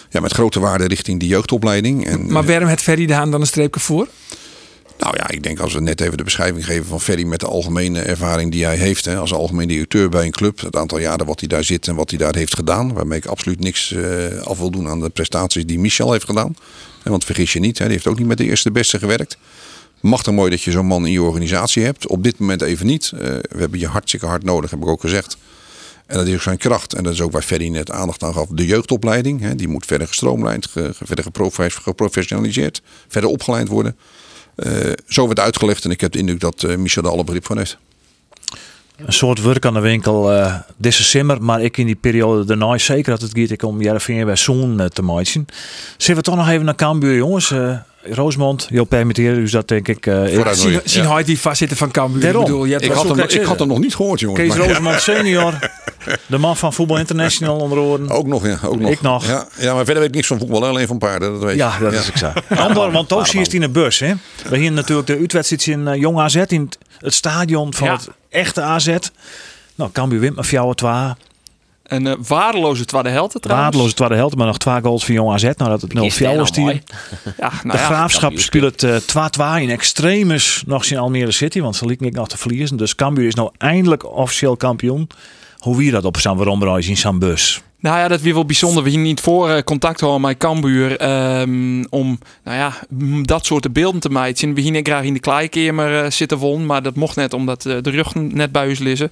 ja, 0.09 0.19
met 0.19 0.33
grote 0.33 0.59
waarde 0.59 0.87
richting 0.87 1.19
die 1.19 1.29
jeugdopleiding. 1.29 2.05
En, 2.05 2.31
Maar 2.31 2.45
waarom 2.45 2.69
het 2.69 2.81
Ferry 2.81 3.05
de 3.05 3.13
Haan 3.13 3.31
dan 3.31 3.41
een 3.41 3.47
streepje 3.47 3.79
voor? 3.79 4.07
Nou 4.97 5.17
ja, 5.17 5.29
ik 5.29 5.43
denk 5.43 5.59
als 5.59 5.73
we 5.73 5.81
net 5.81 6.01
even 6.01 6.17
de 6.17 6.23
beschrijving 6.23 6.65
geven 6.65 6.85
van 6.85 7.01
Ferry 7.01 7.23
met 7.23 7.39
de 7.39 7.47
algemene 7.47 7.99
ervaring 7.99 8.51
die 8.51 8.65
hij 8.65 8.77
heeft. 8.77 9.05
Hè, 9.05 9.17
als 9.17 9.33
algemeen 9.33 9.67
directeur 9.67 10.09
bij 10.09 10.25
een 10.25 10.31
club. 10.31 10.59
Het 10.59 10.75
aantal 10.75 10.99
jaren 10.99 11.25
wat 11.25 11.39
hij 11.39 11.49
daar 11.49 11.63
zit 11.63 11.87
en 11.87 11.95
wat 11.95 12.09
hij 12.09 12.19
daar 12.19 12.35
heeft 12.35 12.55
gedaan. 12.55 12.93
Waarmee 12.93 13.17
ik 13.17 13.25
absoluut 13.25 13.59
niks 13.59 13.91
eh, 13.91 14.41
af 14.43 14.57
wil 14.57 14.71
doen 14.71 14.87
aan 14.87 14.99
de 14.99 15.09
prestaties 15.09 15.65
die 15.65 15.79
Michel 15.79 16.11
heeft 16.11 16.25
gedaan. 16.25 16.55
Want 17.03 17.25
vergis 17.25 17.53
je 17.53 17.59
niet, 17.59 17.77
hè, 17.77 17.85
die 17.85 17.93
heeft 17.93 18.07
ook 18.07 18.17
niet 18.17 18.27
met 18.27 18.37
de 18.37 18.45
eerste 18.45 18.71
beste 18.71 18.99
gewerkt. 18.99 19.37
Machtig 20.05 20.33
mooi 20.33 20.49
dat 20.49 20.61
je 20.61 20.71
zo'n 20.71 20.85
man 20.85 21.05
in 21.05 21.11
je 21.11 21.21
organisatie 21.21 21.83
hebt. 21.83 22.07
Op 22.07 22.23
dit 22.23 22.39
moment 22.39 22.61
even 22.61 22.85
niet. 22.85 23.11
Eh, 23.13 23.19
we 23.29 23.57
hebben 23.59 23.79
je 23.79 23.87
hartstikke 23.87 24.25
hard 24.25 24.43
nodig, 24.43 24.69
heb 24.69 24.79
ik 24.79 24.87
ook 24.87 25.01
gezegd. 25.01 25.37
En 26.05 26.17
dat 26.17 26.27
is 26.27 26.33
ook 26.33 26.41
zijn 26.41 26.57
kracht. 26.57 26.93
En 26.93 27.03
dat 27.03 27.13
is 27.13 27.21
ook 27.21 27.31
waar 27.31 27.41
Ferry 27.41 27.67
net 27.67 27.91
aandacht 27.91 28.23
aan 28.23 28.33
gaf. 28.33 28.47
De 28.49 28.65
jeugdopleiding, 28.65 29.41
hè, 29.41 29.55
die 29.55 29.67
moet 29.67 29.85
verder 29.85 30.07
gestroomlijnd, 30.07 30.65
ge- 30.65 30.89
verder 30.93 31.23
geprofe- 31.23 31.69
geprofessionaliseerd, 31.69 32.81
verder 33.07 33.29
opgeleid 33.29 33.67
worden. 33.67 33.95
Eh, 34.55 34.71
zo 35.07 35.25
werd 35.27 35.39
uitgelegd 35.39 35.85
en 35.85 35.91
ik 35.91 36.01
heb 36.01 36.11
de 36.11 36.19
indruk 36.19 36.39
dat 36.39 36.63
eh, 36.63 36.75
Michel 36.75 37.03
er 37.03 37.09
alle 37.09 37.23
begrip 37.23 37.45
van 37.45 37.57
heeft. 37.57 37.77
Een 39.05 39.13
soort 39.13 39.41
werk 39.41 39.65
aan 39.65 39.73
de 39.73 39.79
winkel 39.79 40.31
eh 40.33 40.55
deze 40.77 41.03
simmer, 41.03 41.41
maar 41.43 41.61
ik 41.61 41.77
in 41.77 41.85
die 41.85 41.95
periode 41.95 42.45
daarna 42.45 42.77
zeker 42.77 43.11
dat 43.11 43.21
het 43.21 43.31
gaat 43.49 43.63
om 43.63 43.81
Jereveen 43.81 44.25
bij 44.25 44.35
Zoen 44.35 44.89
te 44.93 45.01
maken. 45.01 45.45
Zullen 45.97 46.17
we 46.17 46.27
toch 46.27 46.35
nog 46.35 46.49
even 46.49 46.65
naar 46.65 46.75
Cambuur, 46.75 47.15
jongens? 47.15 47.53
Roosmond, 48.09 48.67
Jo 48.69 48.83
permitteer 48.83 49.35
dus 49.35 49.51
dat 49.51 49.67
denk 49.67 49.87
ik. 49.87 50.05
eh, 50.05 50.51
Zien, 50.51 50.81
zien 50.83 51.05
hij 51.11 51.23
die 51.23 51.39
vastzitten 51.39 51.77
van 51.77 51.91
Cambuur? 51.91 52.21
Daarom. 52.21 52.41
Ik 52.41 52.47
bedoel, 52.47 52.65
je 52.65 52.75
Ik 52.79 52.91
had, 52.91 53.07
hem, 53.17 53.19
ik 53.19 53.41
had 53.43 53.59
hem 53.59 53.67
nog 53.67 53.79
niet 53.79 53.95
gehoord, 53.95 54.19
jongens. 54.19 54.41
Kees 54.41 54.57
maar- 54.57 54.67
Roosmond 54.67 55.01
senior, 55.01 55.53
de 56.27 56.37
man 56.37 56.57
van 56.57 56.73
Voetbal 56.73 56.97
International 56.97 57.57
onder 57.59 57.77
oren. 57.77 58.09
Ook 58.09 58.27
nog, 58.27 58.45
ja. 58.47 58.57
Ook 58.63 58.79
nog. 58.79 58.91
Ik 58.91 59.01
nog. 59.01 59.27
Ja, 59.27 59.47
ja, 59.57 59.73
maar 59.73 59.83
verder 59.85 60.01
weet 60.01 60.09
ik 60.09 60.15
niks 60.15 60.27
van 60.27 60.39
voetbal, 60.39 60.65
alleen 60.65 60.87
van 60.87 60.97
paarden. 60.97 61.31
Dat 61.31 61.41
weet 61.43 61.51
je. 61.51 61.57
Ja, 61.57 61.79
dat 61.79 61.93
is 61.93 62.07
ik 62.07 62.17
zo. 62.17 62.31
Ander, 62.55 62.91
want 62.91 63.13
ook 63.13 63.25
zie 63.27 63.39
je 63.39 63.43
het 63.45 63.53
in 63.53 63.61
de 63.61 63.69
bus. 63.69 63.99
Hè? 63.99 64.13
We 64.49 64.57
hier 64.57 64.71
natuurlijk 64.71 65.07
de 65.07 65.17
uitwedstrijd 65.17 65.67
in 65.67 65.87
eh, 65.87 65.95
Jong 65.99 66.19
AZ 66.19 66.35
in 66.35 66.61
het, 66.61 66.77
het 66.99 67.13
stadion 67.13 67.73
van 67.73 67.87
Ja. 67.87 67.93
het 67.93 68.07
echte 68.29 68.61
AZ. 68.61 68.95
Nou, 69.75 69.91
Cambuur 69.91 70.19
wint 70.19 70.35
met 70.35 70.45
4-2. 70.47 71.17
Een 71.85 72.07
eh, 72.07 72.13
waardeloze 72.27 72.85
tweede 72.85 73.09
helft 73.09 73.41
trouwens. 73.41 73.67
Waardeloze 73.67 73.95
tweede 73.95 74.15
helft, 74.15 74.35
maar 74.35 74.47
nog 74.47 74.57
twee 74.57 74.81
goals 74.81 75.05
van 75.05 75.13
Jong 75.13 75.33
AZ. 75.33 75.43
Nou, 75.43 75.69
dat 75.69 75.81
het 75.81 75.93
0-4 75.93 76.01
Is 76.01 76.17
dat 76.17 76.35
was 76.35 76.51
nou 77.63 77.77
De 77.77 77.83
ja, 77.83 77.85
Graafschap 77.85 78.37
speelt 78.37 78.83
eh 78.83 78.95
2-2 79.59 79.61
in 79.61 79.69
extremis 79.69 80.63
nog 80.65 80.85
in 80.85 80.97
Almere 80.97 81.31
City, 81.31 81.61
want 81.61 81.75
ze 81.75 81.85
liet 81.85 81.99
niet 81.99 82.13
nog 82.13 82.27
te 82.27 82.37
verliezen. 82.37 82.77
Dus 82.77 82.95
Cambuur 82.95 83.27
is 83.27 83.35
nou 83.35 83.51
eindelijk 83.57 84.15
officieel 84.15 84.57
kampioen. 84.57 85.07
Hoe 85.57 85.77
wie 85.77 85.91
dat 85.91 86.05
op 86.05 86.17
zijn 86.17 86.35
waarom 86.35 86.77
in 86.87 86.97
zijn 86.97 87.19
bus? 87.19 87.61
Nou 87.85 87.97
ja, 87.97 88.07
dat 88.07 88.21
weer 88.21 88.33
wel 88.33 88.45
bijzonder. 88.45 88.83
We 88.83 88.89
hier 88.89 88.99
niet 88.99 89.19
voor 89.19 89.49
eh, 89.49 89.63
contact 89.63 89.99
houden 89.99 90.21
met 90.21 90.37
Cambuur 90.37 90.97
ehm, 90.97 91.83
om 91.89 92.19
nou 92.43 92.57
ja, 92.57 92.73
dat 93.23 93.45
soort 93.45 93.73
beelden 93.73 94.01
te 94.01 94.09
maken. 94.09 94.53
We 94.53 94.61
hier 94.61 94.79
graag 94.83 95.03
in 95.03 95.13
de 95.13 95.19
kleikamer 95.19 96.03
eh, 96.03 96.11
zitten 96.11 96.37
won, 96.37 96.65
maar 96.65 96.83
dat 96.83 96.95
mocht 96.95 97.15
net 97.15 97.33
omdat 97.33 97.65
eh, 97.65 97.77
de 97.81 97.89
rug 97.89 98.15
net 98.15 98.51
bij 98.51 98.67
ons 98.67 98.79
liggen. 98.79 99.11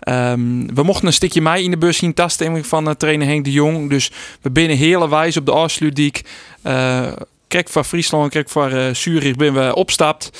Ehm, 0.00 0.66
we 0.74 0.82
mochten 0.82 1.06
een 1.06 1.12
stukje 1.12 1.40
mij 1.40 1.62
in 1.62 1.70
de 1.70 1.78
bus 1.78 1.96
zien 1.96 2.14
tasten 2.14 2.64
van 2.64 2.96
trainer 2.96 3.26
Henk 3.26 3.44
de 3.44 3.52
Jong. 3.52 3.90
Dus 3.90 4.10
we 4.40 4.50
binnen 4.50 4.76
hele 4.76 5.08
wijs 5.08 5.36
op 5.36 5.46
de 5.46 5.52
afsluitdiek. 5.52 6.22
Uh, 6.66 7.06
Kijk 7.48 7.68
van 7.68 7.84
Friesland, 7.84 8.30
kijk 8.30 8.48
van 8.48 8.74
uh, 8.74 8.94
Zurich 8.94 9.36
ben 9.36 9.54
we 9.54 9.74
opstapt. 9.74 10.30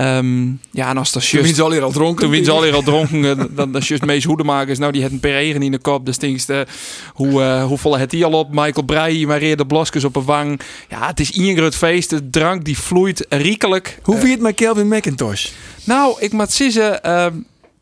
Um, 0.00 0.60
ja, 0.70 0.88
en 0.88 0.96
als 0.96 1.12
dat 1.12 1.28
Toen 1.28 1.42
al 1.62 1.70
hier 1.70 1.82
al 1.82 1.90
dronken. 1.90 2.22
Toen 2.22 2.30
wien 2.30 2.44
ze 2.44 2.50
al 2.50 2.62
hier 2.62 2.74
al 2.74 2.82
dronken. 2.92 3.24
eh, 3.38 3.44
dan 3.50 3.76
is 3.76 3.88
juist 3.88 4.04
meest 4.04 4.26
hoedemakers. 4.26 4.78
Nou, 4.78 4.92
die 4.92 5.02
had 5.02 5.10
een 5.10 5.20
per 5.20 5.32
regen 5.32 5.62
in 5.62 5.70
de 5.70 5.78
kop. 5.78 6.06
Dus 6.06 6.18
denk 6.18 6.40
je, 6.40 6.66
hoe, 7.12 7.40
uh, 7.40 7.64
hoe 7.64 7.78
vol 7.78 7.98
het 7.98 8.10
die 8.10 8.24
al 8.24 8.32
op? 8.32 8.48
Michael 8.50 8.84
Breij, 8.84 9.24
Maria 9.26 9.56
de 9.56 9.66
Bloskes 9.66 10.04
op 10.04 10.16
een 10.16 10.24
wang. 10.24 10.60
Ja, 10.88 11.06
het 11.06 11.20
is 11.20 11.30
groot 11.56 11.74
feest. 11.74 12.10
De 12.10 12.30
drank 12.30 12.64
die 12.64 12.78
vloeit 12.78 13.26
riekelijk. 13.28 13.98
Hoe 14.02 14.14
vind 14.14 14.26
je 14.26 14.32
het 14.32 14.42
met 14.42 14.54
Kelvin 14.54 14.88
McIntosh? 14.88 15.48
Nou, 15.84 16.16
ik 16.20 16.32
moet 16.32 16.52
zeggen... 16.52 17.00
Uh, 17.06 17.26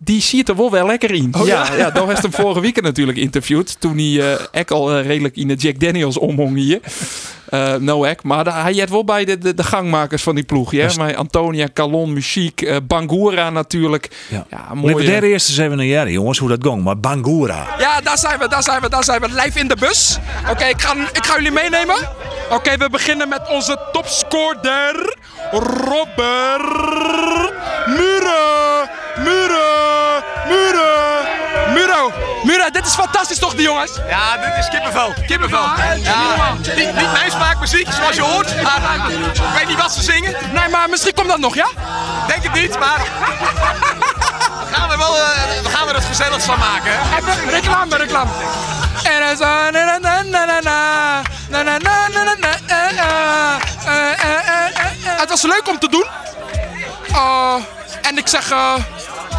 die 0.03 0.21
ziet 0.21 0.49
er 0.49 0.57
wel 0.57 0.71
wel 0.71 0.87
lekker 0.87 1.11
in. 1.11 1.35
Oh, 1.35 1.47
ja, 1.47 1.67
ja, 1.67 1.75
ja, 1.75 1.91
dat 1.91 2.07
was 2.07 2.23
hem 2.23 2.33
vorige 2.33 2.61
week 2.61 2.83
natuurlijk 2.83 3.19
interviewd. 3.19 3.81
Toen 3.81 3.97
hij 3.97 4.07
uh, 4.07 4.33
ook 4.53 4.71
al 4.71 4.99
uh, 4.99 5.07
redelijk 5.07 5.37
in 5.37 5.49
de 5.49 5.55
Jack 5.55 5.81
Daniels 5.81 6.19
omhong 6.19 6.57
hier. 6.57 6.81
Eh 7.51 7.75
no 7.75 8.05
ek. 8.05 8.23
Maar 8.23 8.45
da- 8.45 8.63
hij 8.63 8.73
jet 8.73 8.91
wel 8.91 9.05
bij 9.05 9.25
de, 9.25 9.39
de, 9.39 9.55
de 9.55 9.63
gangmakers 9.65 10.23
van 10.23 10.35
die 10.35 10.45
ploeg. 10.45 10.73
Ja? 10.73 10.89
Met 10.99 11.17
Antonia, 11.17 11.69
Calon, 11.75 12.13
Muziek, 12.13 12.63
eh, 12.63 12.77
Bangura 12.83 13.51
natuurlijk. 13.51 14.09
Ja, 14.29 14.45
Ja, 14.51 14.75
Mooi. 14.75 15.07
daar 15.07 15.23
eerst 15.23 15.49
eens 15.49 15.59
even 15.59 15.87
jaren, 15.87 16.13
jongens, 16.13 16.39
hoe 16.39 16.49
dat 16.49 16.63
ging. 16.63 16.83
Maar 16.83 16.99
Bangura. 17.01 17.67
Ja, 17.79 18.01
daar 18.01 18.19
zijn 18.19 18.39
we, 18.39 18.49
daar 18.49 18.63
zijn 18.63 18.81
we, 18.81 18.89
daar 18.89 19.05
zijn 19.05 19.21
we. 19.21 19.29
Live 19.29 19.59
in 19.59 19.69
de 19.69 19.77
bus. 19.77 20.19
Oké, 20.51 20.65
ik, 20.65 20.81
ga, 20.83 20.95
ik 21.13 21.27
ga 21.27 21.35
jullie 21.37 21.53
meenemen. 21.53 21.97
Oké, 22.51 22.77
we 22.77 22.91
beginnen 22.91 23.29
met 23.29 23.49
onze 23.49 23.79
topscorer. 23.93 25.17
Robert. 25.51 27.53
Muren. 27.87 28.70
Muro, 32.45 32.71
dit 32.71 32.87
is 32.87 32.95
fantastisch 32.95 33.39
toch, 33.39 33.55
die 33.55 33.63
jongens? 33.63 33.91
Ja, 34.09 34.37
dit 34.37 34.57
is 34.59 34.69
kippenvel. 34.69 35.13
Kippenvel. 35.27 35.63
Ja, 36.03 36.53
niet, 36.77 36.95
niet 36.97 37.13
mijn 37.13 37.31
smaakmuziek, 37.31 37.89
zoals 37.93 38.15
je 38.17 38.23
hoort. 38.23 38.63
Maar 38.63 39.11
ik 39.35 39.41
weet 39.57 39.69
niet 39.69 39.79
wat 39.83 39.93
ze 39.93 40.03
zingen. 40.03 40.35
Nee, 40.53 40.69
maar 40.69 40.89
misschien 40.89 41.15
komt 41.15 41.29
dat 41.29 41.39
nog, 41.39 41.55
ja? 41.55 41.67
Denk 42.27 42.43
het 42.43 42.53
niet, 42.53 42.79
maar... 42.79 42.99
We 44.69 44.77
gaan 44.77 44.91
er 44.91 44.99
wel 44.99 45.17
eh, 45.17 45.23
we 45.63 45.69
gaan 45.69 45.89
er 45.89 45.95
het 45.95 46.05
gezelligst 46.05 46.47
van 46.47 46.59
maken. 46.59 46.91
hè? 46.95 47.17
Even 47.17 47.51
reclame, 47.51 47.97
reclame. 47.97 48.31
En 49.03 49.37
zo, 49.37 49.45
na 49.45 49.71
na 49.71 49.99
na 49.99 50.23
na 50.23 50.45
na 50.45 50.61
na. 50.61 51.23
Na 51.49 51.63
na 51.63 51.79
na 51.79 52.09
na 52.09 52.23
na 52.23 52.35
na. 52.41 52.49
eh, 52.67 52.99
eh, 52.99 53.61
eh, 53.87 54.19
eh, 54.19 54.47
eh, 54.49 55.07
eh. 55.13 55.21
Het 55.21 55.29
was 55.29 55.43
leuk 55.43 55.69
om 55.69 55.79
te 55.79 55.89
doen. 55.89 56.05
Eh, 57.13 57.55
en 58.03 58.19
ik 58.19 58.29
zeg 58.29 58.51
eh, 58.51 58.75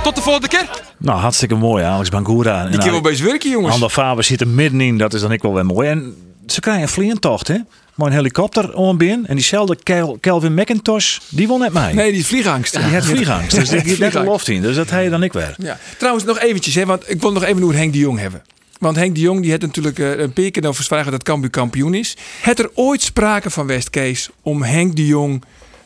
tot 0.04 0.16
de 0.16 0.22
volgende 0.22 0.48
keer. 0.48 0.70
Nou, 0.98 1.20
hartstikke 1.20 1.56
mooi, 1.56 1.84
Alex 1.84 2.10
Bangura. 2.10 2.62
Die 2.62 2.72
kunnen 2.78 2.92
wel 2.92 3.12
best 3.12 3.22
werken, 3.22 3.50
jongens. 3.50 3.74
Ander 3.74 3.90
Faber 3.90 4.24
zit 4.24 4.42
er 4.42 4.48
middenin, 4.48 4.98
dat 4.98 5.14
is 5.14 5.22
dan 5.22 5.32
ik 5.32 5.42
wel 5.42 5.54
weer 5.54 5.66
mooi. 5.66 5.90
En 5.90 6.16
ze 6.48 6.60
krijgen 6.60 6.84
een 6.84 6.90
vliegtocht, 6.90 7.48
hè? 7.48 7.58
Maar 7.96 8.08
een 8.08 8.14
helikopter 8.14 8.74
onbin. 8.74 9.28
En 9.28 9.36
diezelfde 9.36 9.78
Kel- 9.84 10.18
Kelvin 10.22 10.54
McIntosh, 10.54 11.18
die 11.30 11.48
won 11.48 11.60
net 11.60 11.74
mij. 11.74 11.94
Nee, 11.94 12.12
die 12.12 12.26
vliegangst. 12.26 12.74
Die 12.74 12.84
had 12.84 13.06
vliegangst. 13.06 13.56
Dus 13.56 13.70
die 13.70 13.80
heeft 13.80 14.00
net 14.00 14.16
een 14.16 14.24
loft 14.24 14.48
in. 14.48 14.62
Dus 14.62 14.76
dat 14.76 14.90
hij 14.90 15.10
dan 15.10 15.24
ik 15.24 15.34
weer. 15.34 15.56
Ja. 15.58 15.78
Trouwens, 15.98 16.26
nog 16.26 16.40
eventjes, 16.40 16.76
hè, 16.76 16.86
want 16.86 17.10
ik 17.10 17.22
wil 17.22 17.32
nog 17.32 17.44
even 17.44 17.64
over 17.64 17.76
Henk 17.76 17.94
de 17.94 18.00
Jong 18.00 18.20
hebben. 18.20 18.42
Want 18.80 18.96
Henk 18.96 19.16
de 19.16 19.22
Jong 19.22 19.42
die 19.42 19.52
had 19.52 19.62
natuurlijk 19.62 20.00
eh, 20.00 20.18
een 20.20 20.34
paar 20.34 20.52
keer 20.52 20.68
over 20.68 20.84
vragen 20.84 21.12
dat 21.12 21.24
Cambuur 21.24 21.50
kampioen 21.50 21.94
is. 21.94 22.18
Het 22.42 22.60
er 22.60 22.70
ooit 22.74 23.02
sprake 23.02 23.50
van 23.50 23.68
West 23.68 23.90
Kees 23.90 24.30
om 24.42 24.64
Henk 24.64 24.96
de 24.96 25.06
Jong 25.06 25.44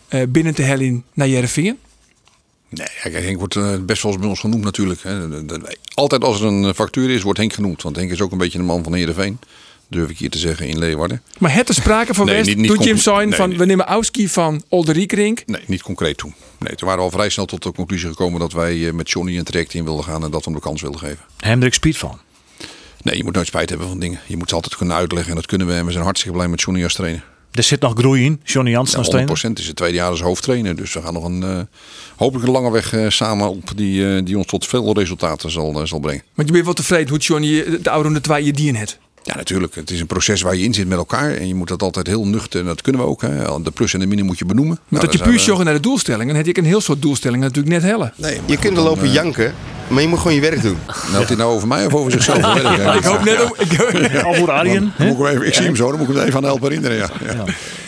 eh, 0.07 0.22
binnen 0.30 0.55
te 0.55 0.61
hellen 0.61 1.03
naar 1.13 1.28
Jereveen? 1.28 1.78
Nee, 2.78 2.88
kijk, 3.11 3.23
Henk 3.26 3.38
wordt 3.39 3.55
eh, 3.55 3.76
best 3.82 4.03
wel 4.03 4.11
eens 4.11 4.21
bij 4.21 4.30
ons 4.30 4.39
genoemd 4.39 4.63
natuurlijk. 4.63 5.01
Hè. 5.03 5.30
De- 5.30 5.45
de- 5.45 5.78
Altijd 5.93 6.23
als 6.23 6.39
er 6.41 6.47
een 6.47 6.63
eh, 6.65 6.73
factuur 6.73 7.09
is, 7.09 7.21
wordt 7.21 7.39
Henk 7.39 7.53
genoemd. 7.53 7.82
Want 7.82 7.95
Henk 7.95 8.11
is 8.11 8.21
ook 8.21 8.32
een 8.32 8.38
beetje 8.38 8.59
een 8.59 8.65
man 8.65 8.84
van 8.84 8.93
Heerenveen. 8.93 9.39
Durf 9.88 10.09
ik 10.09 10.17
hier 10.17 10.30
te 10.30 10.38
zeggen 10.38 10.67
in 10.67 10.78
Leeuwarden. 10.80 11.21
Maar 11.38 11.53
het 11.53 11.67
er 11.69 11.73
sprake 11.76 12.13
van 12.13 12.26
Nee, 12.26 12.36
West, 12.36 12.47
niet- 12.47 12.57
niet 12.57 12.67
doet 12.67 12.84
Jim 12.84 12.93
Nee, 13.28 13.34
van 13.34 13.49
nee. 13.49 13.57
we 13.57 13.65
nemen 13.65 13.86
Auski 13.86 14.28
van 14.30 14.63
Olderiekrink. 14.69 15.43
Nee, 15.45 15.61
niet 15.67 15.82
concreet 15.82 16.17
toen. 16.17 16.34
Nee, 16.59 16.76
toen 16.76 16.88
waren 16.88 17.03
we 17.03 17.09
al 17.11 17.17
vrij 17.17 17.30
snel 17.30 17.45
tot 17.45 17.63
de 17.63 17.71
conclusie 17.71 18.07
gekomen 18.09 18.39
dat 18.39 18.53
wij 18.53 18.88
eh, 18.88 18.93
met 18.93 19.09
Johnny 19.11 19.38
een 19.38 19.43
traject 19.43 19.73
in 19.73 19.84
wilden 19.84 20.03
gaan 20.03 20.23
en 20.23 20.32
dat 20.32 20.45
we 20.45 20.51
hem 20.51 20.59
de 20.59 20.65
kans 20.65 20.82
wilden 20.82 20.99
geven. 20.99 21.19
Hendrik 21.39 21.73
Spiet 21.73 21.97
van. 21.97 22.19
Nee, 23.01 23.17
je 23.17 23.23
moet 23.23 23.34
nooit 23.34 23.47
spijt 23.47 23.69
hebben 23.69 23.88
van 23.88 23.99
dingen. 23.99 24.19
Je 24.28 24.38
moet 24.38 24.49
ze 24.49 24.55
altijd 24.55 24.76
kunnen 24.76 24.95
uitleggen 24.95 25.30
en 25.30 25.36
dat 25.36 25.45
kunnen 25.45 25.67
we. 25.67 25.73
En 25.73 25.86
we 25.86 25.91
zijn 25.91 26.03
hartstikke 26.03 26.36
blij 26.38 26.47
met 26.49 26.61
Johnny 26.61 26.84
als 26.84 26.93
trainer. 26.93 27.23
Er 27.56 27.64
zit 27.64 27.82
nog 27.82 27.93
groei 27.97 28.26
in. 28.26 28.41
Johnny 28.43 28.72
Jansen 28.72 28.97
als 28.97 29.08
Ja, 29.08 29.14
trainer. 29.14 29.38
100% 29.38 29.60
is 29.60 29.68
het 29.68 29.76
tweede 29.76 29.95
jaar 29.95 30.10
als 30.10 30.22
hoofdtrainer. 30.22 30.76
Dus 30.76 30.93
we 30.93 31.01
gaan 31.01 31.14
nog 31.14 31.24
een, 31.24 31.43
eh, 31.43 31.60
hopelijk 32.16 32.45
een 32.47 32.53
lange 32.53 32.72
weg 32.72 32.93
eh, 32.93 33.10
samen 33.10 33.49
op 33.49 33.72
die, 33.76 34.16
eh, 34.16 34.26
die 34.26 34.38
ons 34.38 34.45
tot 34.45 34.66
veel 34.66 34.93
resultaten 34.93 35.51
zal, 35.51 35.88
zal 35.88 35.99
brengen. 35.99 36.24
Want 36.34 36.47
je 36.47 36.53
bent 36.53 36.66
wel 36.66 36.74
tevreden 36.74 37.10
hoe 37.10 37.20
Johnny 37.20 37.80
de 37.82 37.89
oude 37.89 38.22
twee 38.22 38.45
je 38.45 38.53
dien 38.53 38.76
het. 38.76 38.99
Ja, 39.26 39.36
natuurlijk. 39.36 39.76
Het 39.76 39.91
is 39.91 39.99
een 39.99 40.07
proces 40.07 40.41
waar 40.41 40.55
je 40.55 40.63
in 40.63 40.73
zit 40.73 40.88
met 40.88 40.97
elkaar. 40.97 41.32
En 41.34 41.47
je 41.47 41.55
moet 41.55 41.67
dat 41.67 41.82
altijd 41.82 42.07
heel 42.07 42.26
nuchter. 42.28 42.59
En 42.59 42.65
dat 42.65 42.82
kunnen 42.82 43.01
we 43.01 43.07
ook. 43.07 43.21
Hè. 43.21 43.61
De 43.61 43.71
plus 43.71 43.93
en 43.93 43.99
de 43.99 44.05
min 44.05 44.26
moet 44.26 44.38
je 44.39 44.45
benoemen. 44.45 44.80
Maar 44.88 44.99
Nou, 45.01 45.05
dat 45.11 45.13
je 45.26 45.32
puur 45.32 45.39
joggen 45.43 45.65
naar 45.65 45.73
de 45.73 45.80
doelstellingen, 45.80 46.28
dan 46.28 46.36
heb 46.36 46.47
ik 46.47 46.57
een 46.57 46.65
heel 46.65 46.82
soort 46.82 47.01
doelstellingen 47.01 47.45
natuurlijk 47.47 47.76
net 47.76 47.84
hellen. 47.91 48.13
Nee, 48.17 48.39
Je 48.45 48.57
kunt 48.57 48.78
er 48.78 48.84
lopen 48.84 49.11
janken, 49.11 49.53
maar 49.88 50.01
je 50.01 50.07
moet 50.07 50.19
gewoon 50.19 50.34
je 50.34 50.41
werk 50.41 50.61
doen. 50.61 50.78
Nou, 50.88 51.15
had 51.17 51.28
hij 51.28 51.38
nou 51.38 51.53
over 51.53 51.67
mij 51.67 51.86
of 51.86 51.93
over 51.93 52.11
zichzelf? 52.11 52.38
Ik 52.97 53.03
hoop 53.03 53.23
net 53.23 53.43
om. 53.43 54.36
Voor 54.36 54.51
Arjen. 54.51 54.93
Dan 54.97 55.07
moet 55.07 55.17
ik, 55.17 55.23
hem 55.26 55.34
even, 55.36 55.47
ik 55.47 55.53
zie 55.53 55.65
hem 55.65 55.76
zo, 55.76 55.89
dan 55.89 55.99
moet 55.99 56.09
ik 56.09 56.15
hem 56.15 56.23
even 56.23 56.38
aan 56.38 56.43
helpen 56.43 56.67
herinneren. 56.67 56.97
Ja. 56.97 57.09
Ja. 57.34 57.43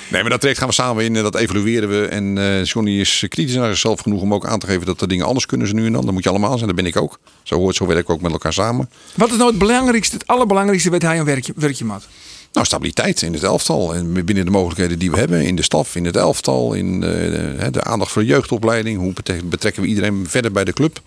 Nee, 0.07 0.21
maar 0.21 0.29
dat 0.29 0.39
traject 0.39 0.59
gaan 0.59 0.69
we 0.69 0.75
samen 0.75 1.03
in 1.03 1.15
en 1.15 1.23
dat 1.23 1.35
evalueren 1.35 1.89
we. 1.89 2.05
En 2.05 2.37
eh 2.37 2.63
Johnny 2.63 2.99
is 2.99 3.25
kritisch 3.29 3.55
naar 3.55 3.69
zichzelf 3.69 3.99
genoeg 3.99 4.21
om 4.21 4.33
ook 4.33 4.45
aan 4.45 4.59
te 4.59 4.67
geven 4.67 4.85
dat 4.85 5.01
er 5.01 5.07
dingen 5.07 5.25
anders 5.25 5.45
kunnen 5.45 5.67
ze 5.67 5.73
nu 5.73 5.85
en 5.85 5.91
dan. 5.91 6.05
Dat 6.05 6.13
moet 6.13 6.23
je 6.23 6.29
allemaal 6.29 6.55
zijn, 6.55 6.67
dat 6.67 6.75
ben 6.75 6.85
ik 6.85 6.97
ook. 6.97 7.19
Zo 7.43 7.55
hoort, 7.55 7.75
zo 7.75 7.85
werken 7.85 8.07
we 8.07 8.13
ook 8.13 8.21
met 8.21 8.31
elkaar 8.31 8.53
samen. 8.53 8.89
Wat 9.15 9.31
is 9.31 9.37
nou 9.37 9.49
het 9.49 9.59
belangrijkste, 9.59 10.15
het 10.15 10.27
allerbelangrijkste 10.27 10.89
wat 10.89 11.01
hij 11.01 11.19
een 11.19 11.25
werkje, 11.25 11.53
werkje 11.55 11.85
maakt? 11.85 12.07
Nou, 12.53 12.65
stabiliteit 12.65 13.21
in 13.21 13.33
het 13.33 13.43
elftal. 13.43 13.95
En 13.95 14.25
binnen 14.25 14.45
de 14.45 14.51
mogelijkheden 14.51 14.99
die 14.99 15.11
we 15.11 15.17
hebben. 15.17 15.41
In 15.41 15.55
de 15.55 15.61
staf, 15.61 15.95
in 15.95 16.05
het 16.05 16.15
elftal. 16.15 16.73
In 16.73 17.03
eh, 17.03 17.09
de, 17.09 17.67
de 17.71 17.83
aandacht 17.83 18.11
voor 18.11 18.21
de 18.21 18.27
jeugdopleiding. 18.27 18.99
Hoe 18.99 19.13
betrekken 19.43 19.81
we 19.81 19.87
iedereen 19.87 20.25
verder 20.29 20.51
bij 20.51 20.63
de 20.63 20.73
club. 20.73 21.01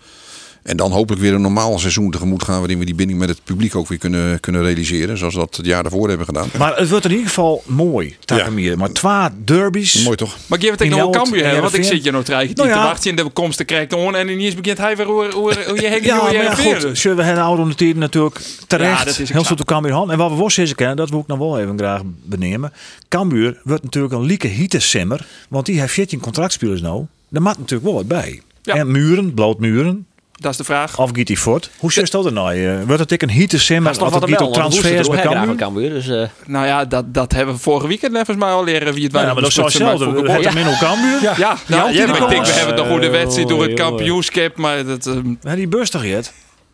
En 0.63 0.77
dan 0.77 0.91
hopelijk 0.91 1.21
weer 1.21 1.33
een 1.33 1.41
normaal 1.41 1.79
seizoen 1.79 2.11
tegemoet 2.11 2.43
gaan. 2.43 2.59
Waarin 2.59 2.79
we 2.79 2.85
die 2.85 2.95
binding 2.95 3.19
met 3.19 3.29
het 3.29 3.43
publiek 3.43 3.75
ook 3.75 3.87
weer 3.87 3.97
kunnen, 3.97 4.39
kunnen 4.39 4.63
realiseren. 4.63 5.17
Zoals 5.17 5.33
we 5.33 5.39
dat 5.39 5.55
het 5.55 5.65
jaar 5.65 5.81
daarvoor 5.83 6.07
hebben 6.07 6.25
gedaan. 6.25 6.49
Maar 6.57 6.77
het 6.77 6.89
wordt 6.89 7.05
in 7.05 7.11
ieder 7.11 7.27
geval 7.27 7.63
mooi. 7.65 8.15
Takamier. 8.25 8.77
Maar 8.77 8.91
twee 8.91 9.27
derbies. 9.43 10.03
Mooi 10.03 10.17
toch? 10.17 10.37
Maar 10.47 10.57
ik 10.57 10.63
geef 10.63 10.69
het 10.69 10.79
tegen 10.79 10.97
nog 10.97 11.03
Ljouwert 11.03 11.23
Cambuur 11.23 11.43
hebben, 11.43 11.61
want 11.61 11.77
ik 11.77 11.83
zit 11.83 12.03
je 12.03 12.11
nog 12.11 12.23
drie 12.23 12.37
Nou 12.37 12.53
te 12.53 12.63
ja. 12.63 12.83
wachten 12.83 13.09
in 13.09 13.15
de 13.15 13.29
komst 13.29 13.57
te 13.57 13.63
krijgen 13.63 13.97
on 13.97 14.15
en 14.15 14.29
ineens 14.29 14.55
begint 14.55 14.77
hij 14.77 14.95
weer 14.95 15.05
hoe, 15.05 15.31
hoe, 15.33 15.53
hoe 15.67 15.81
je 15.81 15.87
hek 15.87 16.03
Ja, 16.03 16.13
hoe 16.15 16.23
maar 16.23 16.31
je 16.31 16.37
ja, 16.37 16.43
reageert. 16.43 16.83
goed. 16.83 16.97
Zullen 16.97 17.17
we 17.17 17.23
het 17.23 17.37
oude 17.37 17.61
ondertijden 17.61 17.99
natuurlijk 17.99 18.41
terecht. 18.67 18.99
Ja, 18.99 19.05
dat 19.05 19.19
is 19.19 19.29
heel 19.31 19.43
soort 19.43 19.65
Cambuur 19.65 19.91
hand. 19.91 20.11
En 20.11 20.17
wat 20.17 20.31
we 20.31 20.37
wel 20.37 20.49
zeggen 20.49 20.75
kennen, 20.75 20.95
dat 20.95 21.09
wil 21.09 21.19
ik 21.19 21.27
nog 21.27 21.37
wel 21.37 21.59
even 21.59 21.77
graag 21.77 22.01
benemen. 22.05 22.73
Cambuur 23.09 23.59
wordt 23.63 23.83
natuurlijk 23.83 24.13
een 24.13 24.23
lieke 24.23 24.47
hietesimmer. 24.47 25.25
Want 25.49 25.65
die 25.65 25.79
heeft 25.79 25.93
14 25.93 26.19
contractspelers 26.19 26.81
nou. 26.81 27.05
Daar 27.29 27.41
maakt 27.41 27.57
natuurlijk 27.57 27.89
wel 27.89 27.97
wat 27.97 28.07
bij. 28.07 28.41
Ja. 28.61 28.75
En 28.75 28.91
muren, 28.91 29.33
blootmuren. 29.33 30.05
Dat 30.41 30.51
is 30.51 30.57
de 30.57 30.63
vraag. 30.63 30.99
Of 30.99 31.09
giet 31.13 31.27
die 31.27 31.37
fort. 31.37 31.69
Hoe 31.77 31.91
zit 31.91 32.11
dat 32.11 32.25
er 32.25 32.33
nou? 32.33 32.65
eh, 32.65 32.83
Wordt 32.85 32.99
het 32.99 33.11
ik 33.11 33.21
een 33.21 33.29
hietesimmer? 33.29 33.83
Dat 33.83 33.91
is 33.93 33.97
nog 33.99 34.07
Of 34.07 34.13
wat 34.13 34.29
het 34.29 34.31
te 34.31 34.37
giet 34.37 34.47
op 34.47 34.53
transfers 34.53 35.07
we 35.07 35.13
bij 35.45 35.55
Cambuur? 35.55 35.89
Dus, 35.89 36.07
eh, 36.07 36.27
Nou 36.45 36.65
ja, 36.65 36.85
dat, 36.85 37.13
dat 37.13 37.31
hebben 37.31 37.55
we 37.55 37.61
vorige 37.61 37.87
weekend 37.87 38.13
volgens 38.15 38.37
mij 38.37 38.49
al 38.49 38.63
leren 38.63 38.93
wie 38.93 39.03
het 39.03 39.11
Ja, 39.11 39.17
wij 39.17 39.27
maar 39.33 39.41
dat 39.41 39.49
is 39.49 39.55
zo 39.55 39.63
hetzelfde. 39.63 40.05
Het 40.31 40.45
hem 40.45 40.57
in 40.57 40.65
elkaar 40.65 40.79
Cambuur. 40.79 41.21
Ja, 41.21 41.33
ja, 41.37 41.57
ja, 41.67 41.87
die 41.91 42.07
maar 42.07 42.21
ik 42.21 42.29
denk, 42.29 42.45
we 42.45 42.51
hebben 42.51 42.75
toch 42.75 42.99
de 42.99 43.09
wedstrijd 43.09 43.47
door 43.47 43.63
het 43.63 43.73
kampioenschap. 43.73 44.57
Maar 44.57 44.85
dat, 44.85 45.05
ehm, 45.05 45.33
Ja, 45.41 45.55
die 45.55 45.67
bus 45.67 45.89
toch 45.89 46.03
het? 46.03 46.33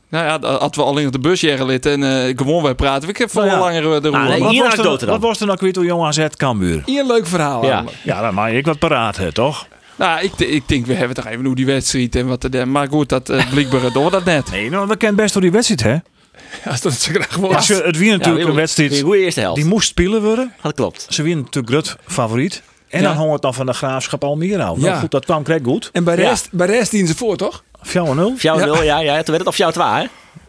nou 0.09 0.25
ja, 0.25 0.37
dat- 0.37 0.59
als 0.59 0.75
we 0.75 0.83
alleen 0.83 1.05
op 1.05 1.11
de 1.11 1.19
bus 1.19 1.41
jaren 1.41 1.81
en 1.81 2.03
eh, 2.03 2.33
gewoon 2.35 2.63
wij 2.63 2.75
praten. 2.75 3.09
Ik 3.09 3.17
heb 3.17 3.31
veel 3.31 3.41
Nou 3.41 3.53
ja. 3.53 3.59
langer 3.59 3.95
eh, 3.95 4.01
de 4.01 4.09
Nou, 4.09 4.27
nee, 4.27 4.39
Maar 4.39 4.49
hier 4.49 4.63
was 4.63 4.77
er, 4.77 4.83
dan. 4.83 4.99
wat 5.09 5.21
was 5.21 5.39
er 5.39 5.45
nou 5.45 5.57
kwijt 5.57 5.75
hoe 5.75 5.85
jong 5.85 6.05
AZ 6.05 6.25
Cambuur? 6.37 6.81
Hier 6.85 6.99
een 7.01 7.07
leuk 7.07 7.27
verhaal. 7.27 7.65
Ja. 7.65 7.83
Ja, 8.03 8.21
dan 8.21 8.33
mag 8.33 8.49
ik 8.49 8.65
wat 8.65 8.79
paraat, 8.79 9.17
hè, 9.17 9.31
toch? 9.31 9.67
Nou, 9.97 10.21
ik, 10.23 10.33
ik 10.39 10.67
denk, 10.67 10.85
we 10.85 10.93
hebben 10.93 11.15
toch 11.15 11.25
even 11.25 11.45
hoe 11.45 11.55
die 11.55 11.65
wedstrijd 11.65 12.15
en 12.15 12.27
wat 12.27 12.43
er. 12.53 12.67
Maar 12.67 12.87
goed, 12.87 13.09
dat 13.09 13.29
uh, 13.29 13.49
blijkbaar 13.49 13.91
door 13.93 14.11
dat 14.11 14.25
net. 14.25 14.51
Nee, 14.51 14.69
nou, 14.69 14.87
we 14.87 14.97
kennen 14.97 15.17
best 15.17 15.33
door 15.33 15.41
die 15.41 15.51
wedstrijd, 15.51 15.83
hè? 15.83 15.97
Als 16.71 16.81
dat 16.81 16.93
zo 16.93 17.11
graag 17.13 17.35
was. 17.35 17.51
Ja, 17.51 17.61
ze- 17.75 17.83
het 17.85 17.97
wie 17.97 18.11
natuurlijk 18.11 18.43
Ja, 18.43 18.49
een 18.49 18.55
wedstrijd 18.55 18.91
Een 18.91 19.01
goede 19.03 19.17
eerste 19.19 19.39
helft. 19.39 19.55
die 19.55 19.65
moest 19.69 19.87
spelen 19.87 20.21
worden. 20.21 20.53
Dat 20.61 20.73
klopt. 20.73 21.05
Ze 21.09 21.23
winnen 21.23 21.43
natuurlijk 21.43 21.73
groot 21.73 21.97
favoriet. 22.07 22.61
En 22.87 23.01
Ja. 23.01 23.07
dan 23.07 23.15
hangt 23.17 23.33
het 23.33 23.41
dan 23.41 23.53
van 23.53 23.65
de 23.65 23.73
graafschap 23.73 24.23
Almere 24.23 24.63
af. 24.63 24.77
Nou 24.77 24.89
Ja. 24.89 24.99
goed, 24.99 25.11
dat 25.11 25.25
kwam 25.25 25.43
kreeg 25.43 25.59
goed. 25.63 25.89
En 25.93 26.03
bij 26.03 26.17
Ja. 26.17 26.29
rest, 26.29 26.47
bij 26.51 26.67
rest 26.67 26.91
dienen 26.91 27.09
ze 27.09 27.15
voor, 27.15 27.37
toch? 27.37 27.63
4-0. 27.81 28.33
Fjouw 28.37 28.57
0, 28.57 28.83
ja. 28.83 28.99
ja, 28.99 29.13
Toen 29.15 29.25
werd 29.25 29.37
het 29.37 29.47
of 29.47 29.57
jouw 29.57 29.71
2, 29.71 29.87
hè? 29.87 30.05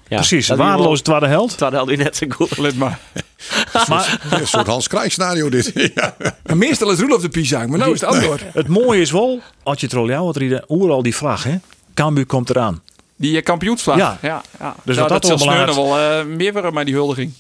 Ja, 0.09 0.17
Precies, 0.17 0.47
dat 0.47 0.57
is 0.59 0.63
wel- 0.63 0.73
waardeloze 0.73 1.03
tweede 1.03 1.27
held. 1.27 1.59
Toen 1.59 1.75
hadden 1.75 1.97
we 1.97 2.03
net 2.03 2.17
zo 2.17 2.27
goed. 2.29 2.59
Let 2.59 2.77
maar. 2.77 2.99
Maar 3.89 4.21
Een 4.31 4.47
soort 4.47 4.67
Hans 4.67 4.89
Kraaij 4.89 5.09
scenario 5.09 5.49
dit. 5.49 5.73
ja. 5.95 6.17
En 6.43 6.59
meestal 6.59 6.91
is 6.91 6.99
Roelof 6.99 7.21
de 7.21 7.29
Pizang, 7.29 7.71
maar 7.71 7.79
nou 7.79 7.93
is 7.93 8.01
het 8.01 8.11
antwoord. 8.11 8.43
het 8.53 8.69
mooie 8.69 9.01
is 9.01 9.11
wel, 9.11 9.41
als 9.63 9.81
je 9.81 9.87
het 9.87 9.95
roljouw 9.95 10.25
wat 10.25 10.37
rieden, 10.37 10.67
al 10.67 11.03
die 11.03 11.17
vlag, 11.17 11.45
hè? 11.45 11.57
Cambuur 11.95 12.27
komt 12.27 12.51
eraan. 12.51 12.83
Die 13.17 13.37
uh, 13.37 13.43
kampioensvlag. 13.43 13.97
Ja. 13.97 14.19
ja, 14.23 14.43
ja. 14.59 14.75
Dus 14.85 14.97
nou, 14.97 15.09
dat 15.09 15.23
dat 15.23 15.39
zal 15.41 15.49
wel 15.75 15.99
eh, 15.99 16.25
meer 16.25 16.53
worden, 16.53 16.73
maar 16.73 16.85
die 16.85 16.95
huldiging. 16.95 17.33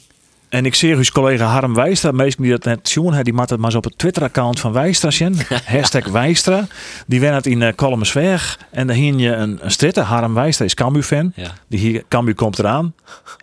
En 0.49 0.67
ik 0.67 0.75
zie 0.75 0.95
uw 0.95 1.03
collega 1.13 1.45
Harm 1.47 1.75
Wijstra, 1.75 2.11
meestal 2.11 2.43
die 2.45 2.53
dat 2.53 2.65
net 2.65 2.89
zien, 2.89 3.13
hè, 3.13 3.23
die 3.23 3.33
maakt 3.33 3.51
het 3.51 3.59
maar 3.59 3.69
eens 3.69 3.77
op 3.79 3.85
het 3.85 3.99
Twitter-account 3.99 4.61
van 4.61 4.73
Wijstra 4.73 5.11
zien. 5.11 5.37
Hashtag 5.65 6.07
Wijstra. 6.07 6.67
Die 7.07 7.21
wen 7.21 7.35
het 7.35 7.47
in 7.47 7.61
uh, 7.61 7.69
Kolmensweg. 7.75 8.59
En 8.71 8.87
daar 8.87 8.97
hing 8.97 9.21
je 9.21 9.33
een, 9.33 9.59
een 9.63 9.71
stritter. 9.71 10.03
Harm 10.03 10.35
Wijstra 10.35 10.65
is 10.65 10.75
Cambuur-fan. 10.75 11.33
Ja. 11.35 11.51
Die 11.69 11.79
hier, 11.79 12.05
Cambuur 12.09 12.35
komt 12.35 12.59
eraan. 12.59 12.95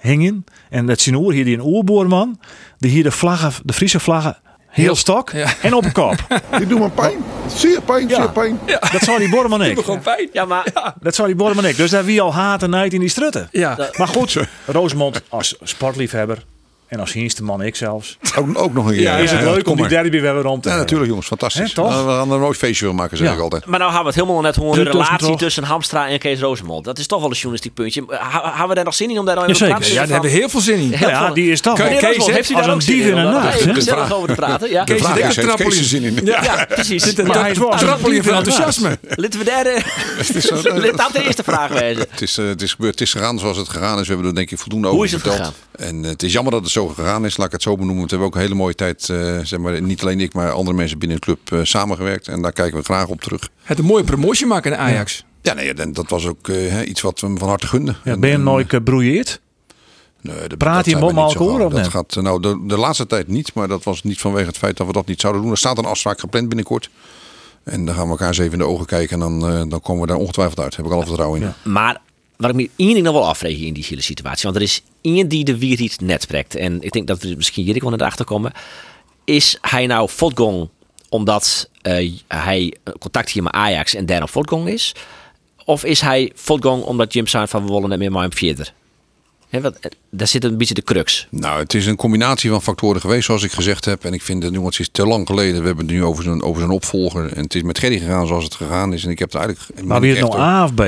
Hingen. 0.02 0.46
En 0.70 0.86
dat 0.86 1.00
zien 1.00 1.32
hier 1.32 1.46
die 1.46 1.54
een 1.58 1.66
oerboorman. 1.66 2.40
Die 2.78 2.92
hier 2.92 3.04
de 3.04 3.12
vlaggen, 3.12 3.52
de 3.64 3.74
Friese 3.74 4.00
vlaggen, 4.00 4.38
heel 4.68 4.96
stok. 4.96 5.32
Ja. 5.32 5.48
En 5.62 5.74
op 5.74 5.84
een 5.86 5.92
kop. 5.92 6.16
Die 6.58 6.68
doet 6.68 6.80
me 6.80 6.90
pijn. 6.90 7.18
Zeer 7.56 7.82
pijn, 7.82 8.08
Ja. 8.08 8.16
zeer 8.16 8.30
pijn. 8.32 8.60
Dat 8.92 9.02
zou 9.02 9.20
die 9.20 9.30
Borman 9.30 9.64
ik. 9.64 9.80
Gewoon 9.80 10.02
pijn. 10.02 10.30
Ja, 10.34 10.46
maar 10.46 10.94
Dat 11.00 11.16
zou 11.16 11.28
die 11.28 11.38
Borman 11.38 11.66
ik. 11.66 11.78
Dus 11.78 11.90
daar 11.92 12.06
wie 12.06 12.22
al 12.22 12.34
haat 12.34 12.64
en 12.64 12.70
nijd 12.70 12.94
in 12.94 13.00
die 13.00 13.10
strutten. 13.10 13.48
Ja. 13.52 13.90
Maar 13.98 14.08
goed, 14.08 14.38
Roosmond 14.66 15.22
als 15.30 15.56
sportliefhebber. 15.64 16.44
En 16.88 17.00
als 17.00 17.14
eerste 17.14 17.44
man 17.44 17.62
ik 17.62 17.76
zelfs. 17.76 18.18
Ook, 18.40 18.58
ook 18.58 18.74
nog 18.74 18.86
een 18.86 18.94
keer. 18.94 19.02
Ja, 19.02 19.18
is 19.18 19.32
het 19.32 19.42
leuk 19.42 19.68
om 19.68 19.76
die 19.78 19.88
derby 19.88 20.20
weer 20.20 20.34
rond 20.34 20.64
te 20.64 20.70
Ja, 20.70 20.76
natuurlijk 20.76 21.10
jongens. 21.10 21.28
Fantastisch. 21.28 21.74
Toch? 21.74 21.90
Nou, 21.90 22.06
we 22.06 22.12
gaan 22.12 22.32
er 22.32 22.40
nooit 22.40 22.58
feestje 22.58 22.86
van 22.86 22.96
maken, 22.96 23.18
zeg 23.18 23.28
Ja. 23.28 23.34
ik 23.34 23.40
altijd. 23.40 23.66
Maar 23.66 23.80
nou 23.80 23.94
hebben 23.94 24.14
we 24.14 24.20
het 24.20 24.28
helemaal 24.28 24.46
net 24.46 24.56
gewoon 24.56 24.76
de 24.76 24.84
relatie 24.84 25.36
tussen 25.36 25.64
Hamstra 25.64 26.08
en 26.08 26.20
Kees 26.20 26.40
Rosemond. 26.40 26.86
Dat 26.86 26.98
is 26.98 27.08
toch 27.08 27.20
wel 27.20 27.28
een 27.30 27.34
journalistiek 27.36 27.74
puntje. 27.74 28.04
Hebben 28.08 28.68
we 28.68 28.76
daar 28.76 28.84
nog 28.84 28.96
zin 28.96 29.10
in 29.10 29.20
om 29.20 29.26
daar 29.26 29.36
dan 29.36 29.48
Jazeker. 29.48 29.76
over 29.76 29.86
te 29.86 29.90
praten? 29.90 30.02
Ja, 30.02 30.06
daar 30.06 30.12
hebben 30.12 30.32
we 30.32 30.38
heel 30.38 30.50
veel 30.50 30.60
zin 30.60 30.80
in. 30.80 30.90
Ja, 31.00 31.32
die 31.32 31.52
is 31.52 31.62
toch 31.62 31.78
Kees, 31.78 32.02
heeft 32.02 32.26
als 32.26 32.48
daar 32.48 32.64
een 32.64 32.74
ook 32.74 32.82
zin 32.82 32.96
dief 32.96 33.06
in 33.06 33.16
daar 33.16 33.54
even 33.56 33.74
gezellig 33.74 34.14
over 34.14 34.28
te 34.28 34.36
praten? 34.36 34.70
Ja, 34.70 34.84
Kees, 34.84 35.08
heeft 35.08 35.60
er 35.60 35.74
zin 35.74 36.04
in? 36.04 36.26
ja. 36.26 36.44
ja 36.44 36.66
precies. 36.70 37.04
Hij 37.04 37.54
dief 37.54 38.26
van 38.26 38.34
enthousiasme. 38.34 38.98
Laten 39.16 39.40
we 39.40 39.46
daar... 39.46 39.66
eh, 39.66 39.84
Laat 40.84 40.98
dat 40.98 41.10
de 41.14 41.24
eerste 41.24 41.44
vraag 41.44 41.72
wezen. 41.72 42.06
Het 42.10 42.22
is, 42.22 42.38
eh, 42.38 42.46
het, 42.46 42.62
is 42.62 42.74
gebeurd, 42.74 42.92
het 42.92 43.02
is 43.02 43.12
gegaan 43.12 43.40
zoals 43.40 43.58
het 43.58 43.70
gegaan 43.70 44.00
is. 44.00 44.08
We 44.08 44.14
hebben 44.14 44.30
er 44.30 44.36
denk 44.36 44.52
ik 44.52 44.58
voldoende 44.60 44.88
over 44.88 44.98
Hoe 45.00 45.08
is 45.08 45.12
het 45.14 45.22
verteld. 45.22 45.54
En 45.72 46.04
eh, 46.04 46.10
het 46.10 46.24
is 46.24 46.34
jammer 46.34 46.52
dat 46.52 46.62
het 46.62 46.72
zo 46.76 46.88
gegaan 46.88 47.26
is, 47.26 47.38
laat 47.38 47.48
ik 47.48 47.54
het 47.54 47.62
zo 47.62 47.76
benoemen. 47.76 48.04
We 48.04 48.10
hebben 48.10 48.28
ook 48.28 48.36
een 48.36 48.42
hele 48.42 48.54
mooie 48.56 48.76
tijd, 48.76 49.10
eh, 49.10 49.40
zeg 49.44 49.60
maar, 49.60 49.82
niet 49.82 50.02
alleen 50.02 50.20
ik, 50.20 50.34
maar 50.34 50.52
andere 50.52 50.76
mensen 50.78 50.98
binnen 51.00 51.18
de 51.18 51.24
club 51.24 51.52
eh, 51.52 51.60
samengewerkt. 51.64 52.28
En 52.28 52.42
daar 52.42 52.52
kijken 52.52 52.78
we 52.78 52.84
graag 52.84 53.08
op 53.08 53.22
terug. 53.22 53.50
Het 53.64 53.80
een 53.80 53.86
mooie 53.86 54.04
promotie 54.04 54.46
maken 54.46 54.72
in 54.72 54.78
Ajax. 54.78 55.24
Ja, 55.42 55.54
nee, 55.54 55.74
en 55.74 55.94
dat 55.94 56.10
was 56.10 56.26
ook 56.28 56.48
eh, 56.48 56.56
hè, 56.72 56.84
iets 56.84 57.02
wat 57.02 57.20
we 57.20 57.28
hem 57.28 57.38
van 57.38 57.48
harte 57.48 57.68
gunden. 57.68 57.98
Ja, 58.04 58.12
En- 58.12 58.20
ben 58.20 58.30
je 58.30 58.38
nooit 58.38 58.70
gebrouilleerd? 58.70 59.42
Nee, 60.22 60.48
dat- 60.48 60.58
Praat 60.58 60.86
je 60.86 60.96
mom 60.98 61.18
alcohol 61.18 61.56
gauw. 61.56 61.66
of 61.66 61.74
Dat 61.74 61.88
gaat, 61.88 62.16
nou, 62.16 62.42
de, 62.42 62.64
de 62.68 62.78
laatste 62.78 63.08
tijd 63.08 63.28
niet, 63.28 63.54
maar 63.54 63.68
dat 63.68 63.84
was 63.84 64.04
niet 64.04 64.20
vanwege 64.20 64.48
het 64.48 64.58
feit 64.58 64.78
dat 64.78 64.88
we 64.88 64.94
dat 64.94 65.08
niet 65.08 65.22
zouden 65.22 65.42
doen. 65.42 65.52
Er 65.52 65.58
staat 65.58 65.78
een 65.78 65.86
afspraak 65.86 66.20
gepland 66.20 66.48
binnenkort. 66.48 66.90
En 67.64 67.86
dan 67.86 67.96
gaan 67.96 68.04
we 68.04 68.10
elkaar 68.10 68.28
eens 68.28 68.38
even 68.38 68.52
in 68.52 68.58
de 68.58 68.66
ogen 68.66 68.86
kijken 68.86 69.22
en 69.22 69.40
dan, 69.40 69.52
eh, 69.54 69.62
dan 69.70 69.82
komen 69.82 70.02
we 70.02 70.08
daar 70.08 70.18
ongetwijfeld 70.18 70.60
uit. 70.60 70.70
Daar 70.70 70.80
heb 70.80 70.88
ik 70.90 70.94
alle 70.98 71.06
vertrouwen 71.06 71.42
in. 71.42 71.72
Maar 71.72 72.02
wat 72.38 72.50
ik 72.50 72.56
me 72.56 72.70
één 72.76 72.94
ding 72.94 73.06
nog 73.06 73.14
wel 73.14 73.28
afvraag 73.28 73.52
in 73.52 73.74
die 73.74 73.86
hele 73.90 74.02
situatie. 74.02 74.44
Want 74.44 74.56
er 74.56 74.62
is 74.62 74.84
één 75.06 75.28
die 75.28 75.44
de 75.44 75.58
iets 75.58 75.98
net 75.98 76.22
spreekt. 76.22 76.56
En 76.56 76.82
ik 76.82 76.92
denk 76.92 77.08
dat 77.08 77.22
we 77.22 77.34
misschien 77.36 77.66
hier 77.66 77.82
wel 77.82 77.90
naar 77.90 78.08
achter 78.08 78.26
komen. 78.26 78.52
Is 79.24 79.58
hij 79.62 79.86
nou 79.86 80.10
Fotgong 80.10 80.70
omdat 81.10 81.70
eh, 81.82 82.12
hij 82.28 82.74
contact 83.00 83.30
hier 83.30 83.44
met 83.44 83.54
Ajax 83.54 83.96
en 83.96 84.06
daarom 84.06 84.28
Fotgong 84.28 84.68
is? 84.68 84.96
Of 85.66 85.84
is 85.84 86.02
hij 86.02 86.32
Fotgong 86.36 86.84
omdat 86.84 87.14
Jim 87.14 87.28
zei 87.28 87.48
van 87.48 87.66
we 87.66 87.74
willen 87.74 87.90
net 87.90 88.00
meer 88.00 88.12
maar 88.12 88.22
hem 88.22 88.34
verder? 88.34 88.74
Hè, 89.50 89.62
wat, 89.62 89.76
eh, 89.76 89.92
daar 90.10 90.28
zit 90.28 90.44
een 90.44 90.58
beetje 90.58 90.74
de 90.74 90.84
crux. 90.84 91.28
Nou, 91.30 91.60
het 91.60 91.74
is 91.74 91.86
een 91.86 91.96
combinatie 91.96 92.50
van 92.50 92.62
factoren 92.62 93.02
geweest, 93.02 93.26
zoals 93.26 93.44
ik 93.44 93.52
gezegd 93.52 93.86
heb. 93.86 94.06
En 94.06 94.14
ik 94.14 94.22
vind 94.22 94.44
het 94.44 94.52
nu, 94.52 94.62
want 94.62 94.78
het 94.78 94.80
is 94.80 94.90
te 94.92 95.06
lang 95.06 95.28
geleden. 95.28 95.60
We 95.60 95.68
hebben 95.68 95.86
het 95.86 95.94
nu 95.94 96.04
over 96.04 96.24
zijn, 96.24 96.44
over 96.44 96.60
zijn 96.60 96.72
opvolger. 96.72 97.34
En 97.34 97.44
het 97.44 97.56
is 97.56 97.62
met 97.62 97.80
Gerry 97.80 98.00
gegaan 98.00 98.28
zoals 98.28 98.44
het 98.44 98.56
gegaan 98.56 98.94
is. 98.94 99.04
En 99.04 99.10
ik 99.10 99.20
heb 99.20 99.32
het 99.32 99.42
eigenlijk. 99.42 99.86
Maar 99.86 100.02
wie 100.02 100.10
het 100.10 100.20
echt 100.20 100.30
nou 100.30 100.42
A 100.42 100.64
of 100.64 100.74
B? 100.74 100.82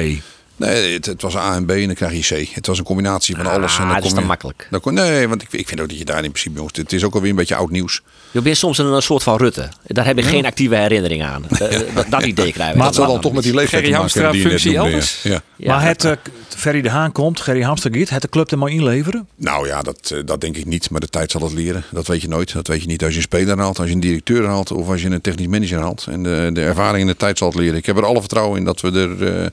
Nee, 0.58 0.94
het, 0.94 1.06
het 1.06 1.22
was 1.22 1.36
A 1.36 1.56
en 1.56 1.66
B 1.66 1.70
en 1.72 1.86
dan 1.86 1.94
krijg 1.96 2.28
je 2.30 2.46
C. 2.46 2.48
Het 2.56 2.68
was 2.68 2.78
een 2.78 2.84
combinatie 2.84 3.36
van 3.36 3.46
alles. 3.48 3.78
en 3.78 3.82
Ah, 3.84 3.86
dan 3.88 3.96
dat 3.96 4.06
is 4.06 4.12
dan 4.14 4.22
je- 4.22 4.28
makkelijk. 4.28 4.68
dan 4.72 4.94
nee, 4.94 5.28
want 5.28 5.42
ik, 5.42 5.48
ik 5.52 5.68
vind 5.68 5.80
ook 5.82 5.90
dat 5.90 5.98
je 5.98 6.06
daar 6.06 6.24
in 6.24 6.30
principe, 6.32 6.56
jongens, 6.56 6.78
het 6.78 6.94
is 6.94 7.04
ook 7.04 7.14
alweer 7.14 7.30
een 7.30 7.36
beetje 7.36 7.56
oud 7.56 7.70
nieuws. 7.72 8.02
Je 8.32 8.42
bent 8.42 8.58
soms 8.58 8.78
een, 8.78 8.86
een 8.86 9.02
soort 9.02 9.24
van 9.24 9.38
Rutte. 9.38 9.70
Daar 9.86 10.06
heb 10.06 10.18
je 10.18 10.24
geen 10.24 10.46
actieve 10.46 10.76
herinnering 10.76 11.24
aan. 11.24 11.44
Dat, 11.94 12.06
dat 12.10 12.24
idee 12.24 12.52
krijgen 12.52 12.72
we. 12.72 12.78
Maar 12.78 12.88
dat 12.88 12.96
zal 12.96 13.08
dan 13.08 13.22
toch 13.22 13.34
met 13.34 13.44
die 13.44 13.54
leeftijd 13.54 13.84
te 13.84 13.88
Gerry 13.90 14.00
Hamstra, 14.00 14.34
functie 14.34 14.72
ja. 14.72 15.42
Ja. 15.56 15.68
maar 15.68 15.84
het, 15.86 16.04
uh, 16.04 16.12
Ferry 16.48 16.82
de 16.82 16.90
Haan 16.90 17.12
komt, 17.12 17.40
Gerry 17.42 17.62
Hamster 17.62 17.96
gaat, 17.96 18.10
het 18.10 18.22
de 18.22 18.30
club 18.30 18.52
er 18.52 18.58
maar 18.58 18.70
inleveren? 18.72 19.28
Nou 19.36 19.68
ja, 19.68 19.82
dat, 19.82 20.12
eh, 20.14 20.20
dat 20.26 20.42
denk 20.42 20.58
ik 20.58 20.66
niet. 20.66 20.90
Maar 20.90 21.00
de 21.00 21.08
tijd 21.08 21.32
zal 21.32 21.42
het 21.42 21.54
leren. 21.54 21.84
Dat 21.92 22.08
weet 22.08 22.22
je 22.22 22.28
nooit. 22.28 22.54
Dat 22.54 22.68
weet 22.68 22.82
je 22.82 22.88
niet 22.88 23.02
als 23.04 23.12
je 23.12 23.18
een 23.18 23.24
speler 23.24 23.58
haalt, 23.58 23.80
als 23.80 23.88
je 23.88 23.94
een 23.94 24.00
directeur 24.00 24.46
haalt 24.46 24.72
of 24.72 24.88
als 24.90 25.02
je 25.02 25.10
een 25.10 25.22
technisch 25.22 25.48
manager 25.48 25.80
haalt. 25.80 26.06
En 26.10 26.24
de, 26.24 26.50
de 26.54 26.62
ervaring 26.62 27.02
in 27.02 27.08
de 27.08 27.16
tijd 27.16 27.38
zal 27.38 27.48
het 27.48 27.58
leren. 27.58 27.76
Ik 27.78 27.86
heb 27.86 27.98
er 27.98 28.06
alle 28.06 28.20
vertrouwen 28.20 28.58
in 28.60 28.66
dat 28.66 28.82
we 28.82 28.92
er 28.92 29.42
eh, 29.42 29.46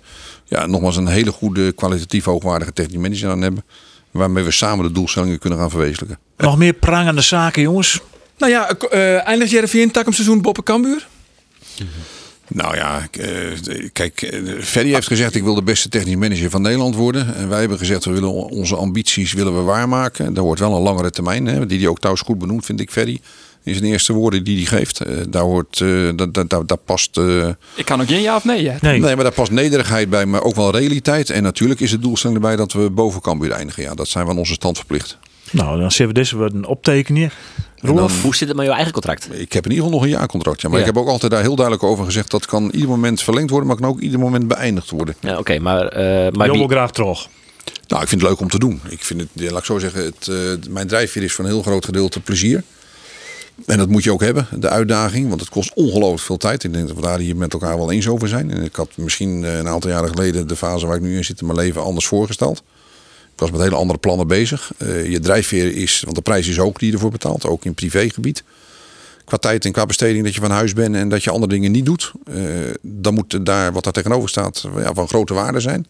ja, 0.55 0.67
nogmaals 0.67 0.97
een 0.97 1.07
hele 1.07 1.33
goede, 1.33 1.73
kwalitatief 1.73 2.25
hoogwaardige 2.25 2.73
technisch 2.73 2.97
manager 2.97 3.31
aan 3.31 3.41
hebben. 3.41 3.65
Waarmee 4.11 4.45
we 4.45 4.51
samen 4.51 4.87
de 4.87 4.93
doelstellingen 4.93 5.39
kunnen 5.39 5.59
gaan 5.59 5.71
verwezenlijken. 5.71 6.19
Nog 6.37 6.59
meer 6.59 6.73
prangende 6.73 7.21
zaken, 7.21 7.63
jongens? 7.63 8.01
Nou 8.39 8.53
ja, 8.53 8.77
uh, 8.93 9.29
eindigt 9.29 9.93
tak 9.93 10.05
hem 10.05 10.13
seizoen 10.13 10.43
Boppen 10.43 10.63
Kambuur? 10.63 11.07
Nou 12.49 12.77
ja, 12.77 13.09
eh, 13.11 13.89
kijk, 13.93 14.23
eh, 14.23 14.41
Ferry 14.61 14.93
heeft 14.93 15.07
gezegd 15.07 15.35
ik 15.35 15.43
wil 15.43 15.55
de 15.55 15.63
beste 15.63 15.89
technisch 15.89 16.17
manager 16.17 16.51
van 16.51 16.63
Nederland 16.63 16.95
worden. 16.95 17.35
En 17.35 17.49
wij 17.49 17.61
hebben 17.61 17.79
gezegd 17.79 18.05
we 18.05 18.11
willen 18.11 18.33
onze 18.33 18.77
ambities 18.77 19.33
willen 19.33 19.57
we 19.57 19.61
waarmaken. 19.61 20.35
Daar 20.35 20.45
hoort 20.45 20.59
wel 20.59 20.75
een 20.75 20.83
langere 20.83 21.11
termijn, 21.11 21.47
hè, 21.47 21.67
die 21.67 21.79
hij 21.79 21.89
ook 21.89 21.99
trouwens 21.99 22.27
goed 22.27 22.39
benoemt, 22.39 22.65
vind 22.65 22.81
ik 22.81 22.91
Ferry. 22.91 23.21
In 23.65 23.75
zijn 23.75 23.85
eerste 23.85 24.13
woorden 24.13 24.45
die 24.45 24.57
hij 24.57 24.79
geeft. 24.79 25.07
Uh, 25.07 25.17
daar, 25.29 25.43
hoort, 25.43 25.81
uh, 25.81 26.11
dat, 26.17 26.35
dat, 26.35 26.51
dat, 26.51 26.69
dat 26.69 26.85
past. 26.85 27.17
Uh, 27.17 27.49
ik 27.75 27.85
kan 27.85 28.01
ook 28.01 28.07
geen 28.07 28.21
ja 28.21 28.37
of 28.37 28.45
nee. 28.45 28.69
Hè? 28.69 28.77
Nee. 28.81 29.01
nee, 29.01 29.15
maar 29.15 29.25
daar 29.25 29.33
past 29.33 29.51
nederigheid 29.51 30.11
bij, 30.11 30.27
maar 30.27 30.43
ook 30.43 30.55
wel 30.55 30.71
realiteit. 30.71 31.31
En 31.31 31.43
natuurlijk 31.43 31.81
is 31.81 31.91
het 31.91 32.03
doelstelling 32.03 32.39
erbij 32.39 32.57
dat 32.57 32.73
we 32.73 32.91
boven 32.91 33.21
Cambuur 33.21 33.51
eindigen. 33.51 33.83
Ja, 33.83 33.95
dat 33.95 34.09
zijn 34.09 34.25
we 34.25 34.31
aan 34.31 34.39
onze 34.39 34.53
stand 34.53 34.77
verplicht. 34.77 35.19
Nou, 35.51 35.81
dan 35.81 35.91
zullen 35.91 36.15
we 36.15 36.21
deze 36.21 36.37
wat 36.37 36.53
een 36.53 36.67
optekenen. 36.67 37.31
Dan, 37.81 38.11
Hoe 38.23 38.35
zit 38.35 38.49
het 38.49 38.57
met 38.57 38.67
jouw 38.67 38.75
eigen 38.75 38.93
contract? 38.93 39.29
Ik 39.33 39.53
heb 39.53 39.65
in 39.65 39.71
ieder 39.71 39.85
geval 39.85 39.91
nog 39.91 40.03
een 40.03 40.17
jaarcontract. 40.19 40.61
Ja, 40.61 40.69
maar 40.69 40.79
ja. 40.79 40.87
ik 40.87 40.93
heb 40.95 41.03
ook 41.03 41.09
altijd 41.09 41.33
daar 41.33 41.43
heel 41.43 41.57
duidelijk 41.57 41.85
over 41.87 42.05
gezegd. 42.05 42.31
Dat 42.31 42.47
kan 42.47 42.71
ieder 42.71 42.89
moment 42.89 43.23
verlengd 43.23 43.51
worden, 43.51 43.69
maar 43.69 43.77
kan 43.77 43.89
ook 43.89 44.01
ieder 44.01 44.19
moment 44.19 44.49
beëindigd 44.49 44.91
worden. 44.91 45.15
Ja, 45.21 45.31
oké, 45.31 45.41
okay, 45.41 45.59
maar. 45.59 45.85
Uh, 45.85 46.31
maar 46.31 46.51
wie... 46.51 46.69
graag 46.69 46.91
terug. 46.91 47.29
Nou, 47.87 48.03
ik 48.03 48.09
vind 48.09 48.21
het 48.21 48.31
leuk 48.31 48.41
om 48.41 48.49
te 48.49 48.59
doen. 48.59 48.81
Ik 48.89 49.05
vind 49.05 49.21
het, 49.21 49.29
ja, 49.33 49.51
laat 49.51 49.59
ik 49.59 49.65
zo 49.65 49.79
zeggen, 49.79 50.05
het, 50.05 50.27
uh, 50.31 50.37
mijn 50.69 50.87
drijfveer 50.87 51.23
is 51.23 51.35
van 51.35 51.45
een 51.45 51.51
heel 51.51 51.63
groot 51.63 51.85
gedeelte 51.85 52.21
plezier. 52.21 52.63
En 53.67 53.79
dat 53.79 53.89
moet 53.89 54.05
je 54.05 54.13
ook 54.13 54.21
hebben, 54.21 54.47
de 54.59 54.69
uitdaging. 54.69 55.29
Want 55.29 55.41
het 55.41 55.51
kost 55.51 55.75
ongelooflijk 55.75 56.23
veel 56.23 56.37
tijd. 56.37 56.65
Ik 56.65 56.73
denk 56.73 56.87
dat 56.87 56.97
we 56.97 57.03
daar 57.03 57.19
hier 57.19 57.37
met 57.37 57.53
elkaar 57.53 57.77
wel 57.77 57.91
eens 57.91 58.09
over 58.09 58.29
zijn. 58.29 58.51
Ik 58.51 58.77
had 58.77 58.91
misschien 58.97 59.43
een 59.43 59.69
aantal 59.69 59.91
jaren 59.91 60.09
geleden 60.09 60.49
de 60.49 60.57
fase 60.57 60.87
waar 60.87 60.97
ik 60.97 61.03
nu 61.03 61.17
in 61.17 61.25
zit 61.25 61.41
in 61.41 61.47
mijn 61.47 61.59
leven 61.59 61.83
anders 61.83 62.07
voorgesteld. 62.07 62.63
Ik 63.35 63.41
was 63.41 63.51
met 63.51 63.61
hele 63.61 63.77
andere 63.77 63.99
plannen 63.99 64.27
bezig. 64.27 64.73
Uh, 64.79 65.11
je 65.11 65.21
drijfveer 65.21 65.77
is, 65.77 66.03
want 66.05 66.17
de 66.17 66.23
prijs 66.23 66.49
is 66.49 66.59
ook 66.59 66.79
die 66.79 66.89
je 66.89 66.95
ervoor 66.95 67.11
betaalt, 67.11 67.47
ook 67.47 67.65
in 67.65 67.75
privégebied. 67.75 68.45
Qua 69.25 69.37
tijd 69.37 69.65
en 69.65 69.73
qua 69.73 69.87
besteding 69.87 70.25
dat 70.25 70.35
je 70.35 70.41
van 70.41 70.51
huis 70.51 70.73
bent 70.73 70.95
en 70.95 71.09
dat 71.09 71.25
je 71.25 71.31
andere 71.31 71.53
dingen 71.53 71.73
niet 71.73 71.85
doet. 71.85 72.13
Uh, 72.29 72.45
dan 72.81 73.15
moet 73.15 73.47
daar, 73.47 73.73
wat 73.73 73.85
daar 73.85 73.93
tegenover 73.93 74.29
staat, 74.29 74.65
ja, 74.77 74.95
van 74.95 75.09
grote 75.09 75.35
waarde 75.35 75.61
zijn. 75.61 75.87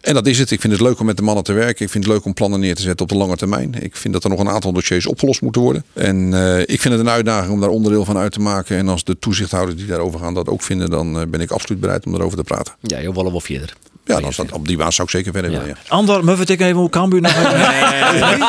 En 0.00 0.14
dat 0.14 0.26
is 0.26 0.38
het. 0.38 0.50
Ik 0.50 0.60
vind 0.60 0.72
het 0.72 0.82
leuk 0.82 1.00
om 1.00 1.06
met 1.06 1.16
de 1.16 1.22
mannen 1.22 1.44
te 1.44 1.52
werken. 1.52 1.84
Ik 1.84 1.90
vind 1.90 2.04
het 2.04 2.12
leuk 2.12 2.24
om 2.24 2.34
plannen 2.34 2.60
neer 2.60 2.74
te 2.74 2.82
zetten 2.82 3.06
op 3.06 3.12
de 3.12 3.18
lange 3.18 3.36
termijn. 3.36 3.82
Ik 3.82 3.96
vind 3.96 4.14
dat 4.14 4.24
er 4.24 4.30
nog 4.30 4.38
een 4.38 4.48
aantal 4.48 4.72
dossiers 4.72 5.06
opgelost 5.06 5.42
moeten 5.42 5.62
worden. 5.62 5.84
En 5.92 6.32
uh, 6.32 6.58
ik 6.58 6.80
vind 6.80 6.94
het 6.94 7.02
een 7.02 7.08
uitdaging 7.08 7.52
om 7.52 7.60
daar 7.60 7.70
onderdeel 7.70 8.04
van 8.04 8.16
uit 8.16 8.32
te 8.32 8.40
maken. 8.40 8.76
En 8.76 8.88
als 8.88 9.04
de 9.04 9.18
toezichthouders 9.18 9.76
die 9.76 9.86
daarover 9.86 10.20
gaan 10.20 10.34
dat 10.34 10.48
ook 10.48 10.62
vinden, 10.62 10.90
dan 10.90 11.20
uh, 11.20 11.26
ben 11.28 11.40
ik 11.40 11.50
absoluut 11.50 11.80
bereid 11.80 12.06
om 12.06 12.12
daarover 12.12 12.38
te 12.38 12.44
praten. 12.44 12.74
Ja, 12.80 12.98
je 12.98 13.12
wil 13.12 13.30
wel 13.30 13.40
verder. 13.40 13.72
Ja, 14.04 14.20
dan 14.20 14.32
staat, 14.32 14.52
op 14.52 14.68
die 14.68 14.76
baas 14.76 14.94
zou 14.94 15.08
ik 15.08 15.14
zeker 15.14 15.32
verder 15.32 15.50
ja. 15.50 15.58
willen. 15.58 15.76
Ja. 15.82 15.90
Ander, 15.90 16.24
moet 16.24 16.48
ik 16.48 16.60
even 16.60 16.76
hoe 16.76 16.90
Cambuur 16.90 17.20
nog 17.20 17.32
even... 17.32 17.58
nee, 17.58 18.10
nee, 18.10 18.20
nee. 18.20 18.42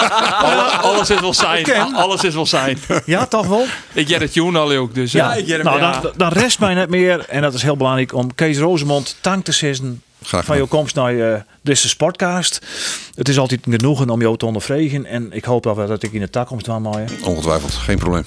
alles 0.81 1.09
is 1.09 1.19
wel 1.19 1.33
zijn. 1.33 1.93
Alles 1.93 2.23
is 2.23 2.33
wel 2.33 2.45
zijn. 2.45 2.77
Ja, 3.05 3.25
toch 3.25 3.47
wel? 3.47 3.65
Ik 3.93 4.07
jij 4.07 4.17
het 4.17 4.33
Joen 4.33 4.55
al 4.55 4.71
ook. 4.71 4.93
Dus, 4.93 5.11
ja, 5.11 5.33
ja, 5.33 5.57
nou, 5.57 5.79
dan, 5.79 6.11
dan 6.17 6.31
rest 6.31 6.59
mij 6.59 6.73
net 6.73 6.89
meer, 6.89 7.25
en 7.27 7.41
dat 7.41 7.53
is 7.53 7.61
heel 7.61 7.77
belangrijk, 7.77 8.13
om 8.13 8.35
Kees 8.35 8.57
Rosemond 8.57 9.15
dank 9.21 9.45
te 9.45 9.51
zeggen 10.21 10.43
van 10.43 10.57
je 10.57 10.65
komst 10.65 10.95
naar 10.95 11.13
uh, 11.13 11.35
deze 11.61 11.89
sportcast. 11.89 12.65
Het 13.15 13.29
is 13.29 13.39
altijd 13.39 13.59
genoegen 13.63 14.09
om 14.09 14.21
jou 14.21 14.37
te 14.37 14.45
ondervregen. 14.45 15.05
En 15.05 15.31
ik 15.31 15.45
hoop 15.45 15.63
dat, 15.63 15.75
we, 15.75 15.85
dat 15.85 16.03
ik 16.03 16.13
in 16.13 16.19
de 16.19 16.29
toekomst 16.29 16.67
wel 16.67 16.79
mooi. 16.79 17.05
Ongetwijfeld, 17.23 17.73
geen 17.73 17.97
probleem. 17.97 18.23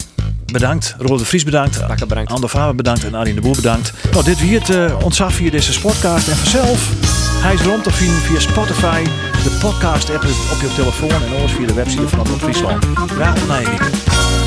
Bedankt. 0.53 0.95
Robert 0.99 1.19
de 1.19 1.25
Vries 1.25 1.45
bedankt. 1.45 1.87
Bakker 1.87 2.07
bedankt. 2.07 2.33
Ander 2.33 2.49
Faber 2.49 2.75
bedankt. 2.75 3.05
En 3.05 3.15
Arjen 3.15 3.35
de 3.35 3.41
Boer 3.41 3.57
bedankt. 3.57 3.93
Nou, 4.13 4.25
dit 4.25 4.41
wie 4.41 4.59
het 4.59 4.69
uh, 4.69 4.99
ontzag 5.05 5.33
via 5.33 5.51
deze 5.51 5.73
sportcast. 5.73 6.29
En 6.29 6.37
vanzelf, 6.37 6.91
hij 7.43 7.55
is 7.55 7.63
rond 7.63 7.85
te 7.85 7.93
vinden 7.93 8.21
via 8.21 8.41
Spotify. 8.41 9.05
De 9.43 9.59
podcast 9.61 10.11
app 10.11 10.25
op 10.25 10.61
je 10.61 10.73
telefoon. 10.75 11.23
En 11.23 11.37
alles 11.39 11.53
via 11.53 11.67
de 11.67 11.75
website 11.75 12.09
van 12.09 12.27
Friesland. 12.27 12.85
Graag 13.07 13.39
tot 13.39 13.49
na 13.49 14.42